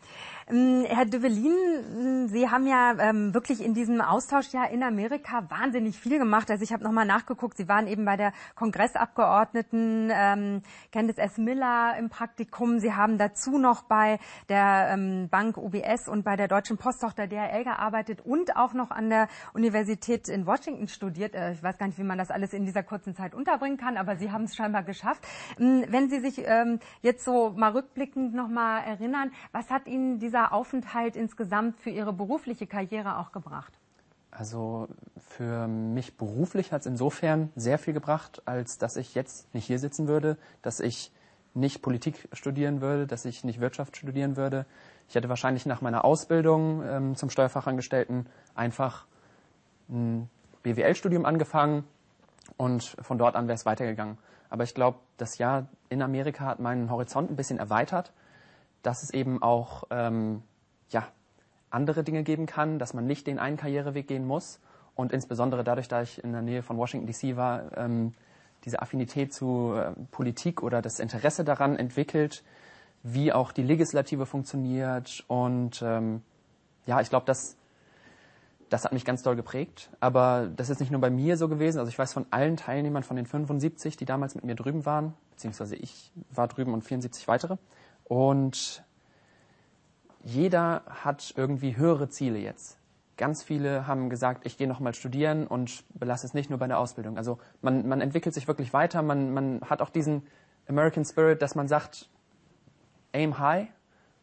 Ähm, 0.50 0.85
Herr 0.87 1.07
Develin, 1.07 2.29
Sie 2.29 2.50
haben 2.50 2.67
ja 2.67 2.93
ähm, 2.99 3.33
wirklich 3.33 3.65
in 3.65 3.73
diesem 3.73 4.03
Austauschjahr 4.03 4.71
in 4.71 4.83
Amerika 4.83 5.49
wahnsinnig 5.49 5.99
viel 5.99 6.19
gemacht. 6.19 6.50
Also 6.50 6.62
ich 6.62 6.75
habe 6.75 6.85
nochmal 6.85 7.07
nachgeguckt, 7.07 7.57
Sie 7.57 7.69
waren 7.69 7.87
eben 7.87 8.05
bei 8.05 8.19
der 8.19 8.35
Kongressabgeordneten 8.55 10.11
ähm, 10.12 10.62
Candice 10.93 11.19
S. 11.19 11.38
Miller 11.38 11.97
im 11.99 12.11
Praktikum. 12.11 12.81
Sie 12.81 12.93
haben 12.93 13.17
dazu 13.17 13.57
noch 13.57 13.83
bei 13.83 14.19
der 14.50 14.91
ähm, 14.93 15.31
Bank 15.31 15.57
UBS 15.57 16.07
und 16.09 16.23
bei 16.23 16.37
der 16.37 16.49
Deutschen 16.49 16.77
Posttochter 16.77 17.27
DHL 17.27 17.65
gearbeitet 17.65 18.21
und 18.23 18.57
auch 18.57 18.75
noch 18.75 18.91
an 18.91 19.09
der 19.09 19.29
Universität 19.55 20.29
in 20.29 20.45
Washington 20.47 20.87
studiert. 20.87 21.35
Äh, 21.35 21.53
ich 21.53 21.62
weiß 21.62 21.79
gar 21.79 21.87
nicht, 21.87 21.99
wie 21.99 22.05
man 22.05 22.19
das 22.19 22.31
alles 22.31 22.53
in 22.53 22.67
dieser 22.67 22.83
kurzen 22.83 23.15
Zeit 23.15 23.35
unterbringen 23.35 23.79
kann, 23.79 23.97
aber 23.97 24.17
Sie 24.17 24.31
haben 24.31 24.45
es 24.45 24.55
scheinbar 24.55 24.83
geschafft. 24.83 25.27
Ähm, 25.59 25.87
wenn 25.88 26.11
Sie 26.11 26.21
sich 26.21 26.43
ähm, 26.45 26.79
jetzt 27.00 27.25
so 27.25 27.55
mal 27.57 27.73
rückblickend 27.73 28.35
nochmal 28.35 28.98
erinnern, 28.99 29.33
was 29.52 29.71
hat 29.71 29.87
Ihnen 29.87 30.19
dieser 30.19 30.52
Aufenthalt 30.52 31.17
insgesamt 31.17 31.78
für 31.78 31.90
Ihre 31.90 32.12
berufliche 32.12 32.67
Karriere 32.67 33.19
auch 33.19 33.33
gebracht? 33.33 33.73
Also 34.31 34.88
für 35.17 35.67
mich 35.67 36.17
beruflich 36.17 36.73
hat 36.73 36.83
es 36.83 36.87
insofern 36.87 37.50
sehr 37.57 37.78
viel 37.78 37.95
gebracht, 37.95 38.43
als 38.45 38.78
dass 38.78 38.97
ich 38.97 39.14
jetzt 39.14 39.52
nicht 39.55 39.67
hier 39.67 39.78
sitzen 39.78 40.07
würde, 40.07 40.37
dass 40.62 40.81
ich 40.81 41.12
nicht 41.55 41.83
Politik 41.83 42.28
studieren 42.33 42.81
würde, 42.81 43.07
dass 43.07 43.25
ich 43.25 43.43
nicht 43.43 43.61
Wirtschaft 43.61 43.97
studieren 43.97 44.37
würde. 44.37 44.67
Ich 45.09 45.14
hätte 45.14 45.28
wahrscheinlich 45.28 45.67
nach 45.67 45.81
meiner 45.81 46.05
Ausbildung 46.05 46.83
ähm, 46.87 47.17
zum 47.17 47.31
Steuerfachangestellten 47.31 48.26
einfach 48.55 49.07
ein 49.88 50.28
BWL-Studium 50.62 51.25
angefangen 51.25 51.85
und 52.59 52.97
von 53.00 53.19
dort 53.19 53.35
an 53.35 53.49
wäre 53.49 53.57
es 53.57 53.64
weitergegangen. 53.64 54.19
Aber 54.50 54.64
ich 54.64 54.75
glaube, 54.75 54.99
das 55.17 55.38
Jahr 55.38 55.67
in 55.88 56.02
Amerika 56.02 56.45
hat 56.45 56.61
meinen 56.61 56.90
Horizont 56.90 57.31
ein 57.31 57.37
bisschen 57.37 57.59
erweitert 57.59 58.12
dass 58.83 59.03
es 59.03 59.11
eben 59.11 59.43
auch 59.43 59.85
ähm, 59.91 60.43
ja, 60.91 61.07
andere 61.71 62.05
Dinge 62.05 62.23
geben 62.23 62.47
kann, 62.47 62.79
dass 62.79 62.95
man 62.95 63.07
nicht 63.07 63.27
den 63.27 63.39
einen 63.39 63.57
Karriereweg 63.57 64.07
gehen 64.07 64.27
muss. 64.27 64.61
Und 64.95 65.13
insbesondere 65.13 65.63
dadurch, 65.63 65.89
da 65.89 66.03
ich 66.03 66.23
in 66.25 66.33
der 66.33 66.43
Nähe 66.43 66.63
von 66.63 66.77
Washington 66.77 67.07
DC 67.07 67.37
war, 67.37 67.77
ähm, 67.77 68.15
diese 68.65 68.83
Affinität 68.83 69.33
zu 69.33 69.75
äh, 69.77 69.93
Politik 70.11 70.63
oder 70.63 70.83
das 70.83 70.99
Interesse 70.99 71.45
daran 71.45 71.77
entwickelt, 71.77 72.43
wie 73.03 73.33
auch 73.33 73.53
die 73.53 73.63
Legislative 73.63 74.27
funktioniert. 74.27 75.25
Und 75.29 75.83
ähm, 75.83 76.23
ja, 76.87 77.01
ich 77.01 77.11
glaube, 77.11 77.27
das, 77.27 77.57
das 78.69 78.85
hat 78.85 78.93
mich 78.93 79.05
ganz 79.05 79.23
doll 79.23 79.37
geprägt. 79.37 79.91
Aber 80.01 80.49
das 80.57 80.69
ist 80.71 80.81
nicht 80.81 80.91
nur 80.91 81.01
bei 81.01 81.11
mir 81.11 81.37
so 81.37 81.49
gewesen. 81.49 81.79
Also 81.79 81.91
ich 81.91 81.99
weiß 81.99 82.13
von 82.13 82.27
allen 82.31 82.57
Teilnehmern 82.57 83.03
von 83.03 83.17
den 83.17 83.27
75, 83.27 83.97
die 83.97 84.05
damals 84.05 84.35
mit 84.35 84.45
mir 84.45 84.57
drüben 84.57 84.85
waren, 84.85 85.15
beziehungsweise 85.31 85.77
ich 85.77 86.11
war 86.33 86.49
drüben 86.49 86.75
und 86.75 86.83
74 86.83 87.29
weitere, 87.29 87.57
und 88.09 88.83
jeder 90.25 90.83
hat 90.88 91.33
irgendwie 91.37 91.77
höhere 91.77 92.09
Ziele 92.09 92.38
jetzt. 92.38 92.79
Ganz 93.17 93.43
viele 93.43 93.87
haben 93.87 94.11
gesagt, 94.11 94.47
ich 94.47 94.57
gehe 94.57 94.69
nochmal 94.69 94.95
studieren 94.95 95.47
und 95.47 95.85
belasse 95.99 96.27
es 96.27 96.35
nicht 96.35 96.50
nur 96.50 96.59
bei 96.59 96.67
der 96.67 96.79
Ausbildung. 96.79 97.17
Also 97.17 97.38
man, 97.62 97.88
man 97.88 98.00
entwickelt 98.00 98.35
sich 98.35 98.47
wirklich 98.47 98.73
weiter, 98.73 99.03
man, 99.03 99.33
man 99.33 99.61
hat 99.62 99.83
auch 99.83 99.91
diesen 99.91 100.27
American 100.69 101.05
Spirit, 101.05 101.43
dass 101.43 101.55
man 101.55 101.67
sagt, 101.67 102.09
aim 103.12 103.38
high 103.38 103.69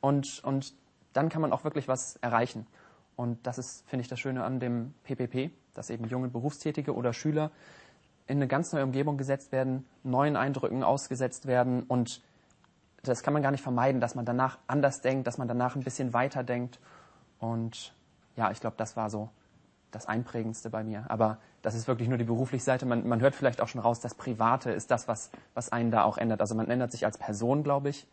und, 0.01 0.42
und 0.44 0.74
dann 1.13 1.30
kann 1.30 1.42
man 1.42 1.51
auch 1.51 1.63
wirklich 1.63 1.88
was 1.88 2.18
erreichen. 2.18 2.68
Und 3.15 3.46
das 3.48 3.58
ist, 3.58 3.88
finde 3.88 4.01
ich, 4.01 4.08
das 4.08 4.20
Schöne 4.20 4.44
an 4.44 4.60
dem 4.60 4.94
PPP, 5.04 5.51
dass 5.74 5.89
eben 5.89 6.06
junge 6.06 6.27
Berufstätige 6.27 6.94
oder 6.94 7.13
Schüler 7.13 7.51
in 8.27 8.38
eine 8.38 8.48
ganz 8.48 8.74
neue 8.74 8.84
Umgebung 8.84 9.18
gesetzt 9.18 9.51
werden, 9.51 9.86
neuen 10.04 10.36
Eindrücken 10.36 10.84
ausgesetzt 10.84 11.48
werden 11.48 11.84
und 11.84 12.22
das 13.12 13.24
kann 13.24 13.34
man 13.34 13.44
gar 13.44 13.52
nicht 13.52 13.63
vermeiden, 13.63 14.02
dass 14.02 14.15
man 14.15 14.26
danach 14.26 14.58
anders 14.68 15.02
denkt, 15.02 15.28
dass 15.28 15.38
man 15.38 15.48
danach 15.48 15.76
ein 15.76 15.84
bisschen 15.84 16.13
weiter 16.13 16.44
denkt. 16.44 16.80
Und 17.39 17.94
ja, 18.36 18.52
ich 18.52 18.60
glaube, 18.60 18.76
das 18.78 18.96
war 18.96 19.10
so 19.10 19.30
das 19.91 20.06
Einprägendste 20.08 20.70
bei 20.70 20.84
mir. 20.84 21.06
Aber 21.08 21.38
das 21.62 21.74
ist 21.74 21.88
wirklich 21.88 22.10
nur 22.10 22.18
die 22.18 22.26
berufliche 22.26 22.63
Seite. 22.63 22.86
Man, 22.86 23.08
man 23.08 23.22
hört 23.22 23.36
vielleicht 23.36 23.62
auch 23.62 23.68
schon 23.68 23.82
raus, 23.82 24.00
das 24.02 24.13
Private 24.13 24.72
ist 24.72 24.91
das, 24.91 25.08
was, 25.08 25.32
was 25.54 25.72
einen 25.72 25.89
da 25.89 26.04
auch 26.04 26.18
ändert. 26.18 26.41
Also 26.41 26.54
man 26.54 26.70
ändert 26.70 26.91
sich 26.91 27.06
als 27.06 27.18
Person, 27.18 27.63
glaube 27.63 27.89
ich. 27.89 28.08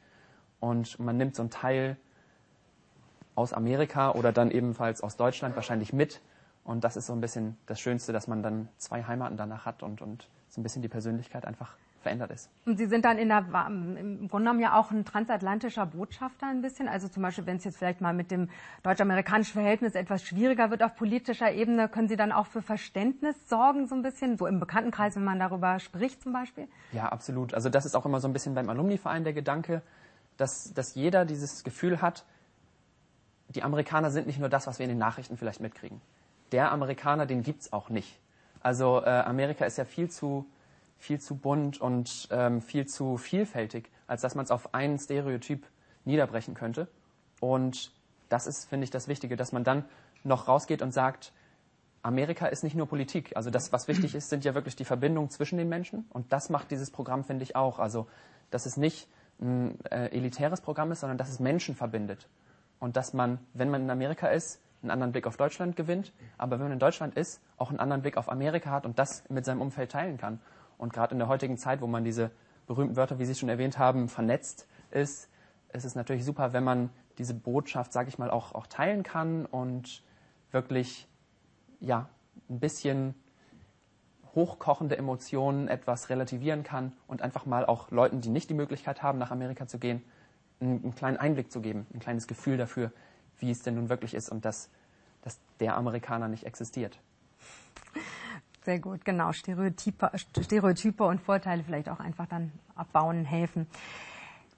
Und 0.60 0.98
man 1.00 1.16
nimmt 1.16 1.34
so 1.34 1.42
einen 1.42 1.50
Teil 1.50 1.96
aus 3.34 3.52
Amerika 3.52 4.12
oder 4.12 4.32
dann 4.32 4.50
ebenfalls 4.50 5.02
aus 5.02 5.16
Deutschland 5.16 5.56
wahrscheinlich 5.56 5.92
mit. 5.92 6.20
Und 6.64 6.84
das 6.84 6.96
ist 6.96 7.06
so 7.06 7.12
ein 7.12 7.20
bisschen 7.20 7.58
das 7.66 7.80
Schönste, 7.80 8.12
dass 8.12 8.28
man 8.28 8.42
dann 8.42 8.68
zwei 8.78 9.02
Heimaten 9.02 9.36
danach 9.36 9.66
hat 9.66 9.82
und, 9.82 10.00
und 10.00 10.28
so 10.48 10.60
ein 10.60 10.62
bisschen 10.62 10.82
die 10.82 10.88
Persönlichkeit 10.88 11.44
einfach 11.44 11.76
verändert 12.02 12.30
ist. 12.30 12.50
Und 12.66 12.76
Sie 12.76 12.86
sind 12.86 13.04
dann 13.04 13.18
in 13.18 13.28
der, 13.28 13.46
im 13.68 14.28
Grunde 14.28 14.44
genommen 14.44 14.60
ja 14.60 14.78
auch 14.78 14.90
ein 14.90 15.04
transatlantischer 15.04 15.86
Botschafter 15.86 16.46
ein 16.46 16.60
bisschen. 16.60 16.88
Also 16.88 17.08
zum 17.08 17.22
Beispiel, 17.22 17.46
wenn 17.46 17.56
es 17.56 17.64
jetzt 17.64 17.78
vielleicht 17.78 18.00
mal 18.00 18.12
mit 18.12 18.30
dem 18.30 18.50
deutsch-amerikanischen 18.82 19.52
Verhältnis 19.52 19.94
etwas 19.94 20.22
schwieriger 20.22 20.70
wird 20.70 20.82
auf 20.82 20.94
politischer 20.96 21.52
Ebene, 21.52 21.88
können 21.88 22.08
Sie 22.08 22.16
dann 22.16 22.32
auch 22.32 22.46
für 22.46 22.62
Verständnis 22.62 23.48
sorgen, 23.48 23.86
so 23.86 23.94
ein 23.94 24.02
bisschen, 24.02 24.36
so 24.36 24.46
im 24.46 24.60
Bekanntenkreis, 24.60 25.16
wenn 25.16 25.24
man 25.24 25.38
darüber 25.38 25.78
spricht 25.78 26.22
zum 26.22 26.32
Beispiel? 26.32 26.68
Ja, 26.92 27.06
absolut. 27.06 27.54
Also 27.54 27.68
das 27.68 27.86
ist 27.86 27.94
auch 27.94 28.04
immer 28.04 28.20
so 28.20 28.28
ein 28.28 28.32
bisschen 28.32 28.54
beim 28.54 28.68
Alumni-Verein 28.68 29.24
der 29.24 29.32
Gedanke, 29.32 29.82
dass, 30.36 30.72
dass 30.74 30.94
jeder 30.94 31.24
dieses 31.24 31.64
Gefühl 31.64 32.02
hat, 32.02 32.24
die 33.48 33.62
Amerikaner 33.62 34.10
sind 34.10 34.26
nicht 34.26 34.38
nur 34.38 34.48
das, 34.48 34.66
was 34.66 34.78
wir 34.78 34.84
in 34.84 34.90
den 34.90 34.98
Nachrichten 34.98 35.36
vielleicht 35.36 35.60
mitkriegen. 35.60 36.00
Der 36.52 36.72
Amerikaner, 36.72 37.26
den 37.26 37.42
gibt 37.42 37.62
es 37.62 37.72
auch 37.72 37.88
nicht. 37.88 38.18
Also 38.60 39.02
äh, 39.02 39.08
Amerika 39.08 39.64
ist 39.64 39.78
ja 39.78 39.84
viel 39.84 40.10
zu 40.10 40.46
viel 41.02 41.20
zu 41.20 41.34
bunt 41.34 41.80
und 41.80 42.28
ähm, 42.30 42.62
viel 42.62 42.86
zu 42.86 43.16
vielfältig, 43.16 43.90
als 44.06 44.22
dass 44.22 44.36
man 44.36 44.44
es 44.44 44.52
auf 44.52 44.72
einen 44.72 45.00
Stereotyp 45.00 45.66
niederbrechen 46.04 46.54
könnte. 46.54 46.86
Und 47.40 47.90
das 48.28 48.46
ist, 48.46 48.68
finde 48.68 48.84
ich, 48.84 48.90
das 48.90 49.08
Wichtige, 49.08 49.34
dass 49.34 49.50
man 49.50 49.64
dann 49.64 49.84
noch 50.22 50.46
rausgeht 50.46 50.80
und 50.80 50.92
sagt, 50.92 51.32
Amerika 52.02 52.46
ist 52.46 52.62
nicht 52.62 52.76
nur 52.76 52.86
Politik. 52.86 53.36
Also 53.36 53.50
das, 53.50 53.72
was 53.72 53.88
wichtig 53.88 54.14
ist, 54.14 54.28
sind 54.28 54.44
ja 54.44 54.54
wirklich 54.54 54.76
die 54.76 54.84
Verbindungen 54.84 55.28
zwischen 55.28 55.58
den 55.58 55.68
Menschen. 55.68 56.06
Und 56.10 56.32
das 56.32 56.50
macht 56.50 56.70
dieses 56.70 56.92
Programm, 56.92 57.24
finde 57.24 57.42
ich, 57.42 57.56
auch. 57.56 57.80
Also, 57.80 58.06
dass 58.50 58.64
es 58.64 58.76
nicht 58.76 59.08
ein 59.40 59.84
äh, 59.86 60.06
elitäres 60.06 60.60
Programm 60.60 60.92
ist, 60.92 61.00
sondern 61.00 61.18
dass 61.18 61.30
es 61.30 61.40
Menschen 61.40 61.74
verbindet. 61.74 62.28
Und 62.78 62.96
dass 62.96 63.12
man, 63.12 63.40
wenn 63.54 63.70
man 63.70 63.82
in 63.82 63.90
Amerika 63.90 64.28
ist, 64.28 64.60
einen 64.82 64.92
anderen 64.92 65.10
Blick 65.10 65.26
auf 65.26 65.36
Deutschland 65.36 65.74
gewinnt, 65.74 66.12
aber 66.38 66.58
wenn 66.58 66.66
man 66.66 66.72
in 66.72 66.78
Deutschland 66.78 67.16
ist, 67.16 67.40
auch 67.56 67.70
einen 67.70 67.80
anderen 67.80 68.02
Blick 68.02 68.16
auf 68.16 68.30
Amerika 68.30 68.70
hat 68.70 68.86
und 68.86 68.98
das 69.00 69.28
mit 69.28 69.44
seinem 69.44 69.60
Umfeld 69.60 69.90
teilen 69.90 70.16
kann. 70.16 70.40
Und 70.82 70.92
gerade 70.92 71.12
in 71.12 71.20
der 71.20 71.28
heutigen 71.28 71.58
Zeit, 71.58 71.80
wo 71.80 71.86
man 71.86 72.02
diese 72.02 72.32
berühmten 72.66 72.96
Wörter, 72.96 73.20
wie 73.20 73.24
Sie 73.24 73.36
schon 73.36 73.48
erwähnt 73.48 73.78
haben, 73.78 74.08
vernetzt 74.08 74.66
ist, 74.90 75.28
ist 75.72 75.84
es 75.84 75.94
natürlich 75.94 76.24
super, 76.24 76.52
wenn 76.52 76.64
man 76.64 76.90
diese 77.18 77.34
Botschaft, 77.34 77.92
sage 77.92 78.08
ich 78.08 78.18
mal, 78.18 78.30
auch, 78.30 78.52
auch 78.52 78.66
teilen 78.66 79.04
kann 79.04 79.46
und 79.46 80.02
wirklich 80.50 81.06
ja, 81.78 82.08
ein 82.50 82.58
bisschen 82.58 83.14
hochkochende 84.34 84.98
Emotionen 84.98 85.68
etwas 85.68 86.10
relativieren 86.10 86.64
kann 86.64 86.92
und 87.06 87.22
einfach 87.22 87.46
mal 87.46 87.64
auch 87.64 87.92
Leuten, 87.92 88.20
die 88.20 88.30
nicht 88.30 88.50
die 88.50 88.54
Möglichkeit 88.54 89.04
haben, 89.04 89.20
nach 89.20 89.30
Amerika 89.30 89.68
zu 89.68 89.78
gehen, 89.78 90.02
einen, 90.58 90.82
einen 90.82 90.94
kleinen 90.96 91.16
Einblick 91.16 91.52
zu 91.52 91.60
geben, 91.60 91.86
ein 91.94 92.00
kleines 92.00 92.26
Gefühl 92.26 92.56
dafür, 92.56 92.90
wie 93.38 93.52
es 93.52 93.62
denn 93.62 93.76
nun 93.76 93.88
wirklich 93.88 94.14
ist 94.14 94.30
und 94.30 94.44
dass, 94.44 94.68
dass 95.22 95.38
der 95.60 95.76
Amerikaner 95.76 96.26
nicht 96.26 96.44
existiert. 96.44 96.98
Sehr 98.64 98.78
gut, 98.78 99.04
genau. 99.04 99.32
Stereotype, 99.32 100.10
Stereotype 100.40 101.02
und 101.04 101.20
Vorteile 101.20 101.64
vielleicht 101.64 101.88
auch 101.88 101.98
einfach 101.98 102.26
dann 102.26 102.52
abbauen, 102.76 103.24
helfen. 103.24 103.66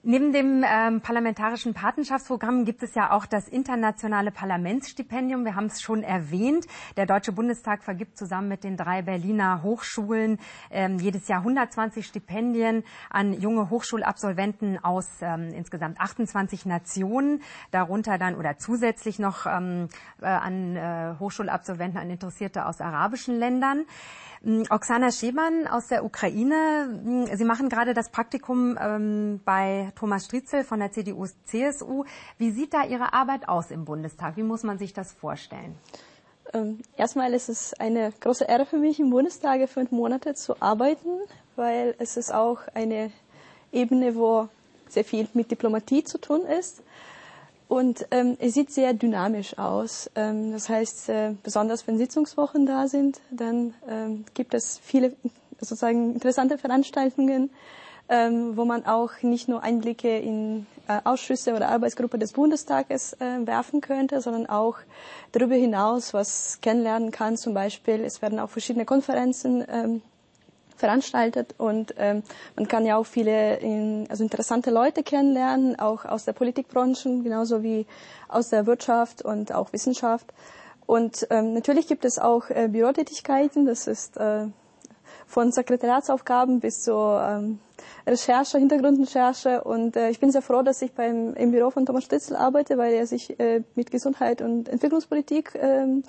Neben 0.07 0.33
dem 0.33 0.63
ähm, 0.63 1.01
parlamentarischen 1.01 1.73
Patenschaftsprogramm 1.73 2.63
gibt 2.63 2.83
es 2.83 2.93
ja 2.93 3.09
auch 3.09 3.25
das 3.25 3.47
internationale 3.47 4.29
Parlamentsstipendium. 4.29 5.45
Wir 5.45 5.55
haben 5.55 5.65
es 5.65 5.81
schon 5.81 6.03
erwähnt. 6.03 6.67
Der 6.95 7.07
Deutsche 7.07 7.31
Bundestag 7.31 7.83
vergibt 7.83 8.15
zusammen 8.15 8.47
mit 8.47 8.63
den 8.63 8.77
drei 8.77 9.01
Berliner 9.01 9.63
Hochschulen 9.63 10.37
ähm, 10.69 10.99
jedes 10.99 11.27
Jahr 11.27 11.39
120 11.39 12.05
Stipendien 12.05 12.83
an 13.09 13.33
junge 13.33 13.71
Hochschulabsolventen 13.71 14.77
aus 14.83 15.09
ähm, 15.21 15.49
insgesamt 15.55 15.99
28 15.99 16.67
Nationen, 16.67 17.41
darunter 17.71 18.19
dann 18.19 18.35
oder 18.35 18.59
zusätzlich 18.59 19.17
noch 19.17 19.47
ähm, 19.47 19.89
äh, 20.21 20.27
an 20.27 20.75
äh, 20.75 21.15
Hochschulabsolventen, 21.19 21.99
an 21.99 22.11
Interessierte 22.11 22.67
aus 22.67 22.79
arabischen 22.79 23.39
Ländern. 23.39 23.85
Mm, 24.45 24.61
Oksana 24.69 25.11
Scheban 25.11 25.67
aus 25.67 25.87
der 25.87 26.05
Ukraine. 26.05 27.01
Mm, 27.03 27.25
Sie 27.35 27.45
machen 27.45 27.67
gerade 27.67 27.95
das 27.95 28.11
Praktikum 28.11 28.77
ähm, 28.79 29.41
bei 29.43 29.91
Thomas 29.95 30.25
Striezel 30.25 30.63
von 30.63 30.79
der 30.79 30.91
CDU-CSU. 30.91 32.05
Wie 32.37 32.51
sieht 32.51 32.73
da 32.73 32.83
Ihre 32.83 33.13
Arbeit 33.13 33.47
aus 33.47 33.71
im 33.71 33.85
Bundestag? 33.85 34.37
Wie 34.37 34.43
muss 34.43 34.63
man 34.63 34.77
sich 34.77 34.93
das 34.93 35.13
vorstellen? 35.13 35.75
Ähm, 36.53 36.79
erstmal 36.95 37.33
ist 37.33 37.49
es 37.49 37.73
eine 37.73 38.13
große 38.19 38.45
Ehre 38.45 38.65
für 38.65 38.77
mich, 38.77 38.99
im 38.99 39.09
Bundestag 39.09 39.67
fünf 39.69 39.91
Monate 39.91 40.35
zu 40.35 40.61
arbeiten, 40.61 41.09
weil 41.55 41.95
es 41.97 42.17
ist 42.17 42.33
auch 42.33 42.59
eine 42.73 43.11
Ebene, 43.71 44.15
wo 44.15 44.47
sehr 44.87 45.03
viel 45.03 45.27
mit 45.33 45.51
Diplomatie 45.51 46.03
zu 46.03 46.17
tun 46.17 46.45
ist. 46.45 46.83
Und 47.67 48.05
ähm, 48.11 48.37
es 48.39 48.53
sieht 48.53 48.71
sehr 48.71 48.93
dynamisch 48.93 49.57
aus. 49.57 50.09
Ähm, 50.15 50.51
das 50.51 50.69
heißt, 50.69 51.09
äh, 51.09 51.33
besonders 51.41 51.87
wenn 51.87 51.97
Sitzungswochen 51.97 52.65
da 52.65 52.87
sind, 52.87 53.19
dann 53.31 53.73
ähm, 53.87 54.25
gibt 54.35 54.53
es 54.53 54.77
viele 54.77 55.15
sozusagen 55.59 56.13
interessante 56.13 56.57
Veranstaltungen, 56.57 57.49
ähm, 58.09 58.55
wo 58.55 58.65
man 58.65 58.85
auch 58.85 59.11
nicht 59.21 59.47
nur 59.47 59.63
Einblicke 59.63 60.17
in 60.17 60.67
äh, 60.87 60.99
Ausschüsse 61.03 61.55
oder 61.55 61.69
Arbeitsgruppe 61.69 62.19
des 62.19 62.33
Bundestages 62.33 63.13
äh, 63.13 63.45
werfen 63.45 63.81
könnte, 63.81 64.21
sondern 64.21 64.45
auch 64.47 64.77
darüber 65.31 65.55
hinaus 65.55 66.13
was 66.13 66.59
kennenlernen 66.61 67.11
kann. 67.11 67.37
Zum 67.37 67.53
Beispiel, 67.53 68.01
es 68.03 68.21
werden 68.21 68.39
auch 68.39 68.49
verschiedene 68.49 68.85
Konferenzen 68.85 69.65
ähm, 69.67 70.01
veranstaltet 70.77 71.55
und 71.57 71.95
ähm, 71.97 72.21
man 72.55 72.67
kann 72.67 72.85
ja 72.85 72.97
auch 72.97 73.05
viele 73.05 73.57
in, 73.57 74.05
also 74.09 74.23
interessante 74.23 74.71
Leute 74.71 75.03
kennenlernen, 75.03 75.79
auch 75.79 76.05
aus 76.05 76.25
der 76.25 76.33
Politikbranche, 76.33 77.09
genauso 77.23 77.63
wie 77.63 77.85
aus 78.27 78.49
der 78.49 78.65
Wirtschaft 78.65 79.23
und 79.23 79.53
auch 79.53 79.71
Wissenschaft. 79.73 80.33
Und 80.85 81.25
ähm, 81.31 81.53
natürlich 81.53 81.87
gibt 81.87 82.05
es 82.05 82.19
auch 82.19 82.49
äh, 82.49 82.67
Bürotätigkeiten, 82.67 83.65
das 83.65 83.87
ist 83.87 84.17
äh, 84.17 84.47
von 85.27 85.51
Sekretariatsaufgaben 85.51 86.59
bis 86.59 86.81
zur 86.81 87.21
ähm, 87.27 87.59
Recherche, 88.07 88.57
Hintergrundrecherche. 88.57 89.63
Und 89.63 89.95
äh, 89.95 90.09
ich 90.09 90.19
bin 90.19 90.31
sehr 90.31 90.41
froh, 90.41 90.61
dass 90.61 90.81
ich 90.81 90.93
beim, 90.93 91.33
im 91.33 91.51
Büro 91.51 91.71
von 91.71 91.85
Thomas 91.85 92.03
Stützel 92.03 92.35
arbeite, 92.35 92.77
weil 92.77 92.93
er 92.93 93.07
sich 93.07 93.39
äh, 93.39 93.63
mit 93.75 93.91
Gesundheit 93.91 94.41
und 94.41 94.69
Entwicklungspolitik 94.69 95.53
ähm, 95.55 96.03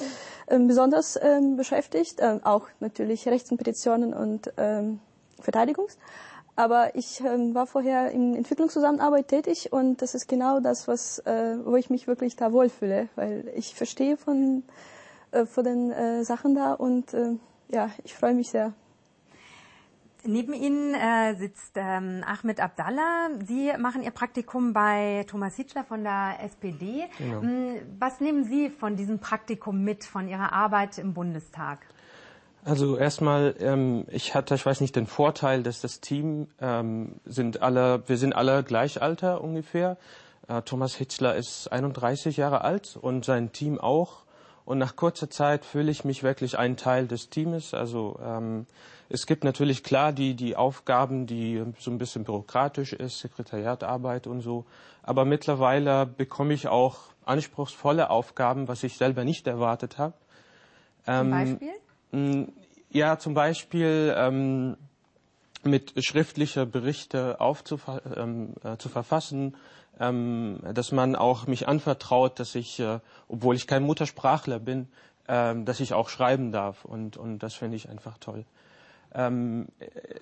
äh, 0.47 0.59
besonders 0.59 1.19
ähm, 1.21 1.57
beschäftigt. 1.57 2.19
Ähm, 2.21 2.41
auch 2.45 2.69
natürlich 2.81 3.27
Rechts- 3.27 3.51
und 3.51 3.57
Petitionen 3.59 4.13
und 4.13 4.53
ähm, 4.57 5.01
Verteidigungs. 5.41 5.99
Aber 6.59 6.95
ich 6.95 7.21
ähm, 7.21 7.55
war 7.55 7.67
vorher 7.67 8.11
in 8.13 8.35
Entwicklungszusammenarbeit 8.35 9.29
tätig 9.29 9.73
und 9.73 10.01
das 10.01 10.15
ist 10.15 10.27
genau 10.27 10.61
das, 10.61 10.89
was, 10.89 11.19
äh, 11.21 11.59
wo 11.63 11.77
ich 11.77 11.91
mich 11.91 12.07
wirklich 12.07 12.35
da 12.35 12.51
wohlfühle, 12.51 13.09
weil 13.15 13.53
ich 13.55 13.75
verstehe 13.75 14.17
von, 14.17 14.63
äh, 15.33 15.45
von 15.45 15.65
den 15.65 15.91
äh, 15.93 16.25
Sachen 16.25 16.55
da 16.55 16.73
und 16.73 17.13
äh, 17.13 17.37
ja, 17.69 17.91
ich 18.05 18.15
freue 18.15 18.33
mich 18.33 18.49
sehr. 18.49 18.73
Neben 20.27 20.53
Ihnen 20.53 20.95
äh, 20.95 21.35
sitzt 21.37 21.77
ähm, 21.77 22.25
Ahmed 22.27 22.61
Abdallah. 22.61 23.31
Sie 23.47 23.73
machen 23.79 24.03
Ihr 24.03 24.11
Praktikum 24.11 24.73
bei 24.73 25.25
Thomas 25.29 25.57
Hitschler 25.57 25.85
von 25.85 26.03
der 26.03 26.39
SPD. 26.43 27.05
Genau. 27.19 27.43
Mm, 27.43 27.77
was 27.99 28.21
nehmen 28.21 28.45
Sie 28.45 28.71
von 28.71 28.97
diesem 28.97 29.19
Praktikum 29.19 29.83
mit, 29.85 30.05
von 30.05 30.29
Ihrer 30.29 30.53
Arbeit 30.53 30.99
im 30.99 31.15
Bundestag? 31.15 31.87
Also 32.65 32.97
erstmal, 32.97 33.55
ähm, 33.61 34.07
ich 34.11 34.35
hatte, 34.35 34.57
ich 34.57 34.67
weiß 34.67 34.81
nicht, 34.81 34.97
den 34.97 35.07
Vorteil, 35.07 35.63
dass 35.63 35.81
das 35.81 36.01
Team 36.01 36.49
ähm, 36.61 37.21
sind 37.25 37.63
alle, 37.63 38.03
wir 38.09 38.17
sind 38.17 38.35
alle 38.35 38.65
Gleichalter 38.65 39.41
ungefähr. 39.41 39.97
Äh, 40.49 40.63
Thomas 40.63 40.97
Hitzler 40.97 41.37
ist 41.37 41.69
31 41.71 42.37
Jahre 42.37 42.63
alt 42.63 42.99
und 43.01 43.25
sein 43.25 43.53
Team 43.53 43.79
auch. 43.79 44.25
Und 44.65 44.79
nach 44.79 44.97
kurzer 44.97 45.31
Zeit 45.31 45.65
fühle 45.65 45.93
ich 45.93 46.05
mich 46.05 46.25
wirklich 46.25 46.59
ein 46.59 46.77
Teil 46.77 47.07
des 47.07 47.31
Teams. 47.31 47.73
Also 47.73 48.19
ähm, 48.21 48.67
es 49.09 49.27
gibt 49.27 49.45
natürlich 49.45 49.85
klar 49.85 50.13
die, 50.13 50.35
die 50.35 50.57
Aufgaben, 50.57 51.27
die 51.27 51.63
so 51.79 51.91
ein 51.91 51.99
bisschen 51.99 52.25
bürokratisch 52.25 52.93
ist, 52.93 53.21
Sekretariatarbeit 53.21 54.27
und 54.27 54.41
so. 54.41 54.65
Aber 55.03 55.25
mittlerweile 55.25 56.07
bekomme 56.07 56.55
ich 56.55 56.69
auch 56.69 56.99
anspruchsvolle 57.25 58.11
Aufgaben, 58.11 58.69
was 58.69 58.83
ich 58.83 58.97
selber 58.97 59.25
nicht 59.25 59.47
erwartet 59.47 59.99
habe. 59.99 60.15
Zum 61.05 61.33
ähm, 61.33 61.59
Beispiel? 62.11 62.53
Ja, 62.91 63.19
zum 63.19 63.35
Beispiel 63.35 64.15
ähm, 64.17 64.77
mit 65.63 65.93
schriftlicher 66.05 66.67
Berichte 66.67 67.41
aufzufa 67.41 68.01
ähm, 68.17 68.55
äh, 68.65 68.77
zu 68.77 68.89
verfassen, 68.89 69.57
ähm, 70.01 70.61
dass 70.75 70.93
man 70.93 71.15
auch 71.17 71.47
mich 71.47 71.69
anvertraut, 71.69 72.41
dass 72.41 72.55
ich, 72.55 72.81
äh, 72.81 73.01
obwohl 73.29 73.55
ich 73.55 73.67
kein 73.67 73.83
Muttersprachler 73.83 74.59
bin, 74.59 74.89
äh, 75.27 75.55
dass 75.63 75.81
ich 75.81 75.93
auch 75.93 76.09
schreiben 76.09 76.53
darf. 76.53 76.85
Und, 76.85 77.17
und 77.17 77.39
das 77.41 77.55
finde 77.55 77.77
ich 77.77 77.89
einfach 77.89 78.19
toll. 78.19 78.45
Ähm, 79.17 79.69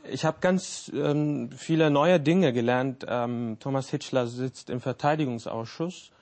ich 0.09 0.25
habe 0.25 0.39
ganz 0.41 0.91
ähm, 0.95 1.51
viele 1.51 1.91
neue 1.91 2.21
Dinge 2.21 2.53
gelernt. 2.53 3.05
Ähm, 3.09 3.57
Thomas 3.59 3.91
Hitchler 3.91 4.29
sitzt 4.29 4.71
im 4.71 4.81
Verteidigungsausschuss 4.81 6.13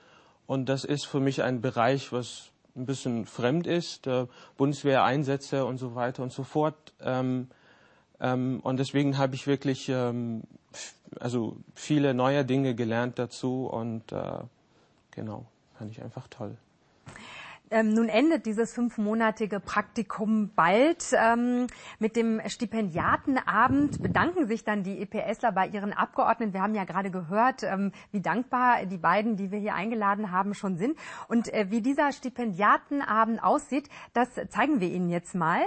und 0.47 0.67
das 0.67 0.83
ist 0.83 1.05
für 1.05 1.19
mich 1.19 1.43
ein 1.43 1.61
Bereich, 1.61 2.11
was 2.11 2.49
ein 2.75 2.87
bisschen 2.87 3.27
fremd 3.27 3.67
ist, 3.67 4.07
äh, 4.07 4.25
Bundeswehreinsätze 4.57 5.65
und 5.65 5.77
so 5.77 5.93
weiter 5.93 6.23
und 6.23 6.33
so 6.33 6.43
fort. 6.43 6.93
Ähm, 6.99 7.47
ähm, 8.19 8.59
und 8.63 8.77
deswegen 8.77 9.19
habe 9.19 9.35
ich 9.35 9.45
wirklich 9.45 9.87
ähm, 9.89 10.41
also 11.19 11.57
viele 11.75 12.15
neue 12.15 12.43
Dinge 12.43 12.73
gelernt 12.73 13.19
dazu 13.19 13.67
und 13.67 14.11
äh, 14.11 14.39
genau, 15.11 15.45
fand 15.77 15.91
ich 15.91 16.01
einfach 16.01 16.27
toll. 16.27 16.57
Ähm, 17.71 17.93
nun 17.93 18.07
endet 18.07 18.45
dieses 18.45 18.73
fünfmonatige 18.73 19.59
Praktikum 19.59 20.51
bald. 20.55 21.05
Ähm, 21.13 21.67
mit 21.97 22.15
dem 22.15 22.41
Stipendiatenabend 22.45 24.01
bedanken 24.01 24.47
sich 24.47 24.63
dann 24.63 24.83
die 24.83 25.01
EPSler 25.01 25.51
bei 25.51 25.67
ihren 25.67 25.93
Abgeordneten. 25.93 26.53
Wir 26.53 26.61
haben 26.61 26.75
ja 26.75 26.83
gerade 26.83 27.09
gehört, 27.09 27.63
ähm, 27.63 27.91
wie 28.11 28.21
dankbar 28.21 28.85
die 28.85 28.97
beiden, 28.97 29.37
die 29.37 29.51
wir 29.51 29.59
hier 29.59 29.73
eingeladen 29.73 30.31
haben, 30.31 30.53
schon 30.53 30.77
sind. 30.77 30.97
Und 31.27 31.51
äh, 31.53 31.71
wie 31.71 31.81
dieser 31.81 32.11
Stipendiatenabend 32.11 33.43
aussieht, 33.43 33.89
das 34.13 34.29
zeigen 34.49 34.79
wir 34.79 34.89
Ihnen 34.89 35.09
jetzt 35.09 35.33
mal. 35.33 35.61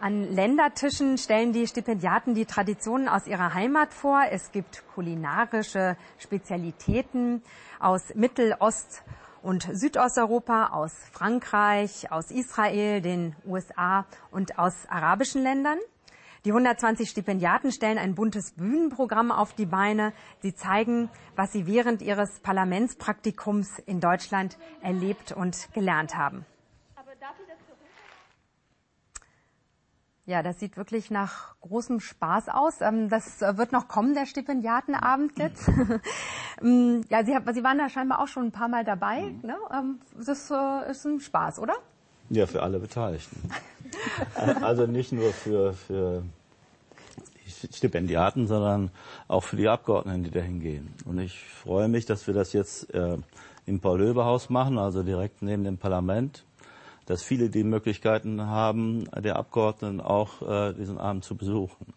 An 0.00 0.22
Ländertischen 0.32 1.18
stellen 1.18 1.52
die 1.52 1.66
Stipendiaten 1.66 2.34
die 2.34 2.46
Traditionen 2.46 3.08
aus 3.08 3.26
ihrer 3.26 3.54
Heimat 3.54 3.92
vor. 3.92 4.22
Es 4.30 4.52
gibt 4.52 4.84
kulinarische 4.94 5.96
Spezialitäten 6.18 7.42
aus 7.80 8.14
Mittel-, 8.14 8.54
Ost- 8.60 9.02
und 9.42 9.68
Südosteuropa, 9.72 10.68
aus 10.68 10.92
Frankreich, 11.12 12.10
aus 12.10 12.30
Israel, 12.30 13.00
den 13.00 13.36
USA 13.46 14.06
und 14.30 14.58
aus 14.58 14.74
arabischen 14.88 15.42
Ländern. 15.42 15.78
Die 16.44 16.50
120 16.50 17.10
Stipendiaten 17.10 17.72
stellen 17.72 17.98
ein 17.98 18.14
buntes 18.14 18.52
Bühnenprogramm 18.52 19.32
auf 19.32 19.54
die 19.54 19.66
Beine. 19.66 20.12
Sie 20.40 20.54
zeigen, 20.54 21.10
was 21.36 21.52
sie 21.52 21.66
während 21.66 22.00
ihres 22.00 22.40
Parlamentspraktikums 22.40 23.80
in 23.86 24.00
Deutschland 24.00 24.56
erlebt 24.80 25.32
und 25.32 25.68
gelernt 25.74 26.16
haben. 26.16 26.46
Ja, 30.28 30.42
das 30.42 30.60
sieht 30.60 30.76
wirklich 30.76 31.10
nach 31.10 31.58
großem 31.62 32.00
Spaß 32.00 32.50
aus. 32.50 32.82
Ähm, 32.82 33.08
das 33.08 33.40
wird 33.40 33.72
noch 33.72 33.88
kommen, 33.88 34.12
der 34.12 34.26
Stipendiatenabend 34.26 35.38
jetzt. 35.38 35.70
Ähm, 36.60 37.02
ja, 37.08 37.24
Sie, 37.24 37.36
Sie 37.54 37.62
waren 37.62 37.78
da 37.78 37.88
scheinbar 37.88 38.20
auch 38.20 38.26
schon 38.26 38.46
ein 38.46 38.50
paar 38.50 38.66
Mal 38.66 38.84
dabei. 38.84 39.20
Mhm. 39.20 39.46
Ne? 39.46 39.56
Ähm, 39.72 40.00
das 40.16 40.50
äh, 40.50 40.90
ist 40.90 41.04
ein 41.06 41.20
Spaß, 41.20 41.60
oder? 41.60 41.74
Ja, 42.30 42.46
für 42.46 42.64
alle 42.64 42.80
Beteiligten. 42.80 43.48
also 44.60 44.88
nicht 44.88 45.12
nur 45.12 45.32
für, 45.32 45.72
für 45.74 46.24
die 47.46 47.72
Stipendiaten, 47.72 48.48
sondern 48.48 48.90
auch 49.28 49.44
für 49.44 49.54
die 49.54 49.68
Abgeordneten, 49.68 50.24
die 50.24 50.32
dahin 50.32 50.58
gehen. 50.58 50.92
Und 51.04 51.20
ich 51.20 51.38
freue 51.38 51.86
mich, 51.86 52.06
dass 52.06 52.26
wir 52.26 52.34
das 52.34 52.52
jetzt 52.52 52.92
äh, 52.92 53.18
im 53.66 53.78
Paul-Löbe-Haus 53.78 54.50
machen, 54.50 54.78
also 54.78 55.04
direkt 55.04 55.42
neben 55.42 55.62
dem 55.62 55.78
Parlament 55.78 56.44
dass 57.08 57.22
viele 57.22 57.48
die 57.48 57.64
Möglichkeiten 57.64 58.46
haben, 58.46 59.08
der 59.18 59.36
Abgeordneten 59.36 60.02
auch 60.02 60.42
äh, 60.42 60.74
diesen 60.74 60.98
Abend 60.98 61.24
zu 61.24 61.36
besuchen. 61.36 61.94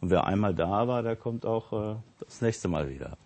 Und 0.00 0.08
wer 0.10 0.26
einmal 0.26 0.54
da 0.54 0.88
war, 0.88 1.02
der 1.02 1.14
kommt 1.14 1.44
auch 1.44 1.74
äh, 1.74 1.96
das 2.20 2.40
nächste 2.40 2.68
Mal 2.68 2.88
wieder. 2.88 3.18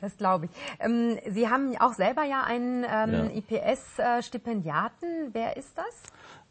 Das 0.00 0.16
glaube 0.16 0.46
ich. 0.46 0.50
Ähm, 0.80 1.16
Sie 1.30 1.48
haben 1.48 1.76
auch 1.78 1.92
selber 1.92 2.24
ja 2.24 2.42
einen 2.42 2.84
ähm, 2.84 3.12
ja. 3.12 3.26
IPS-Stipendiaten. 3.36 5.28
Äh, 5.28 5.30
wer 5.32 5.56
ist 5.56 5.78
das? 5.78 6.02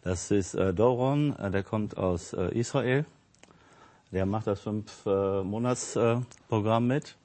Das 0.03 0.31
ist 0.31 0.55
äh, 0.55 0.73
Doron, 0.73 1.35
äh, 1.37 1.51
der 1.51 1.63
kommt 1.63 1.97
aus 1.97 2.31
äh, 2.31 2.57
Israel. 2.57 3.03
Der 4.13 4.25
macht 4.25 4.47
das 4.47 4.61
Fünf-Monats-Programm 4.61 6.87
mit. 6.87 7.17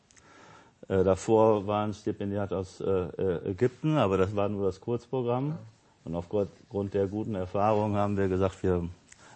davor 0.86 1.66
war 1.66 1.84
ein 1.84 1.94
Stipendiat 1.94 2.52
aus 2.52 2.80
Ägypten, 2.80 3.96
aber 3.96 4.18
das 4.18 4.36
war 4.36 4.48
nur 4.48 4.66
das 4.66 4.80
Kurzprogramm. 4.80 5.58
Und 6.06 6.14
aufgrund 6.14 6.94
der 6.94 7.08
guten 7.08 7.34
Erfahrung 7.34 7.96
haben 7.96 8.16
wir 8.16 8.28
gesagt, 8.28 8.62
wir 8.62 8.88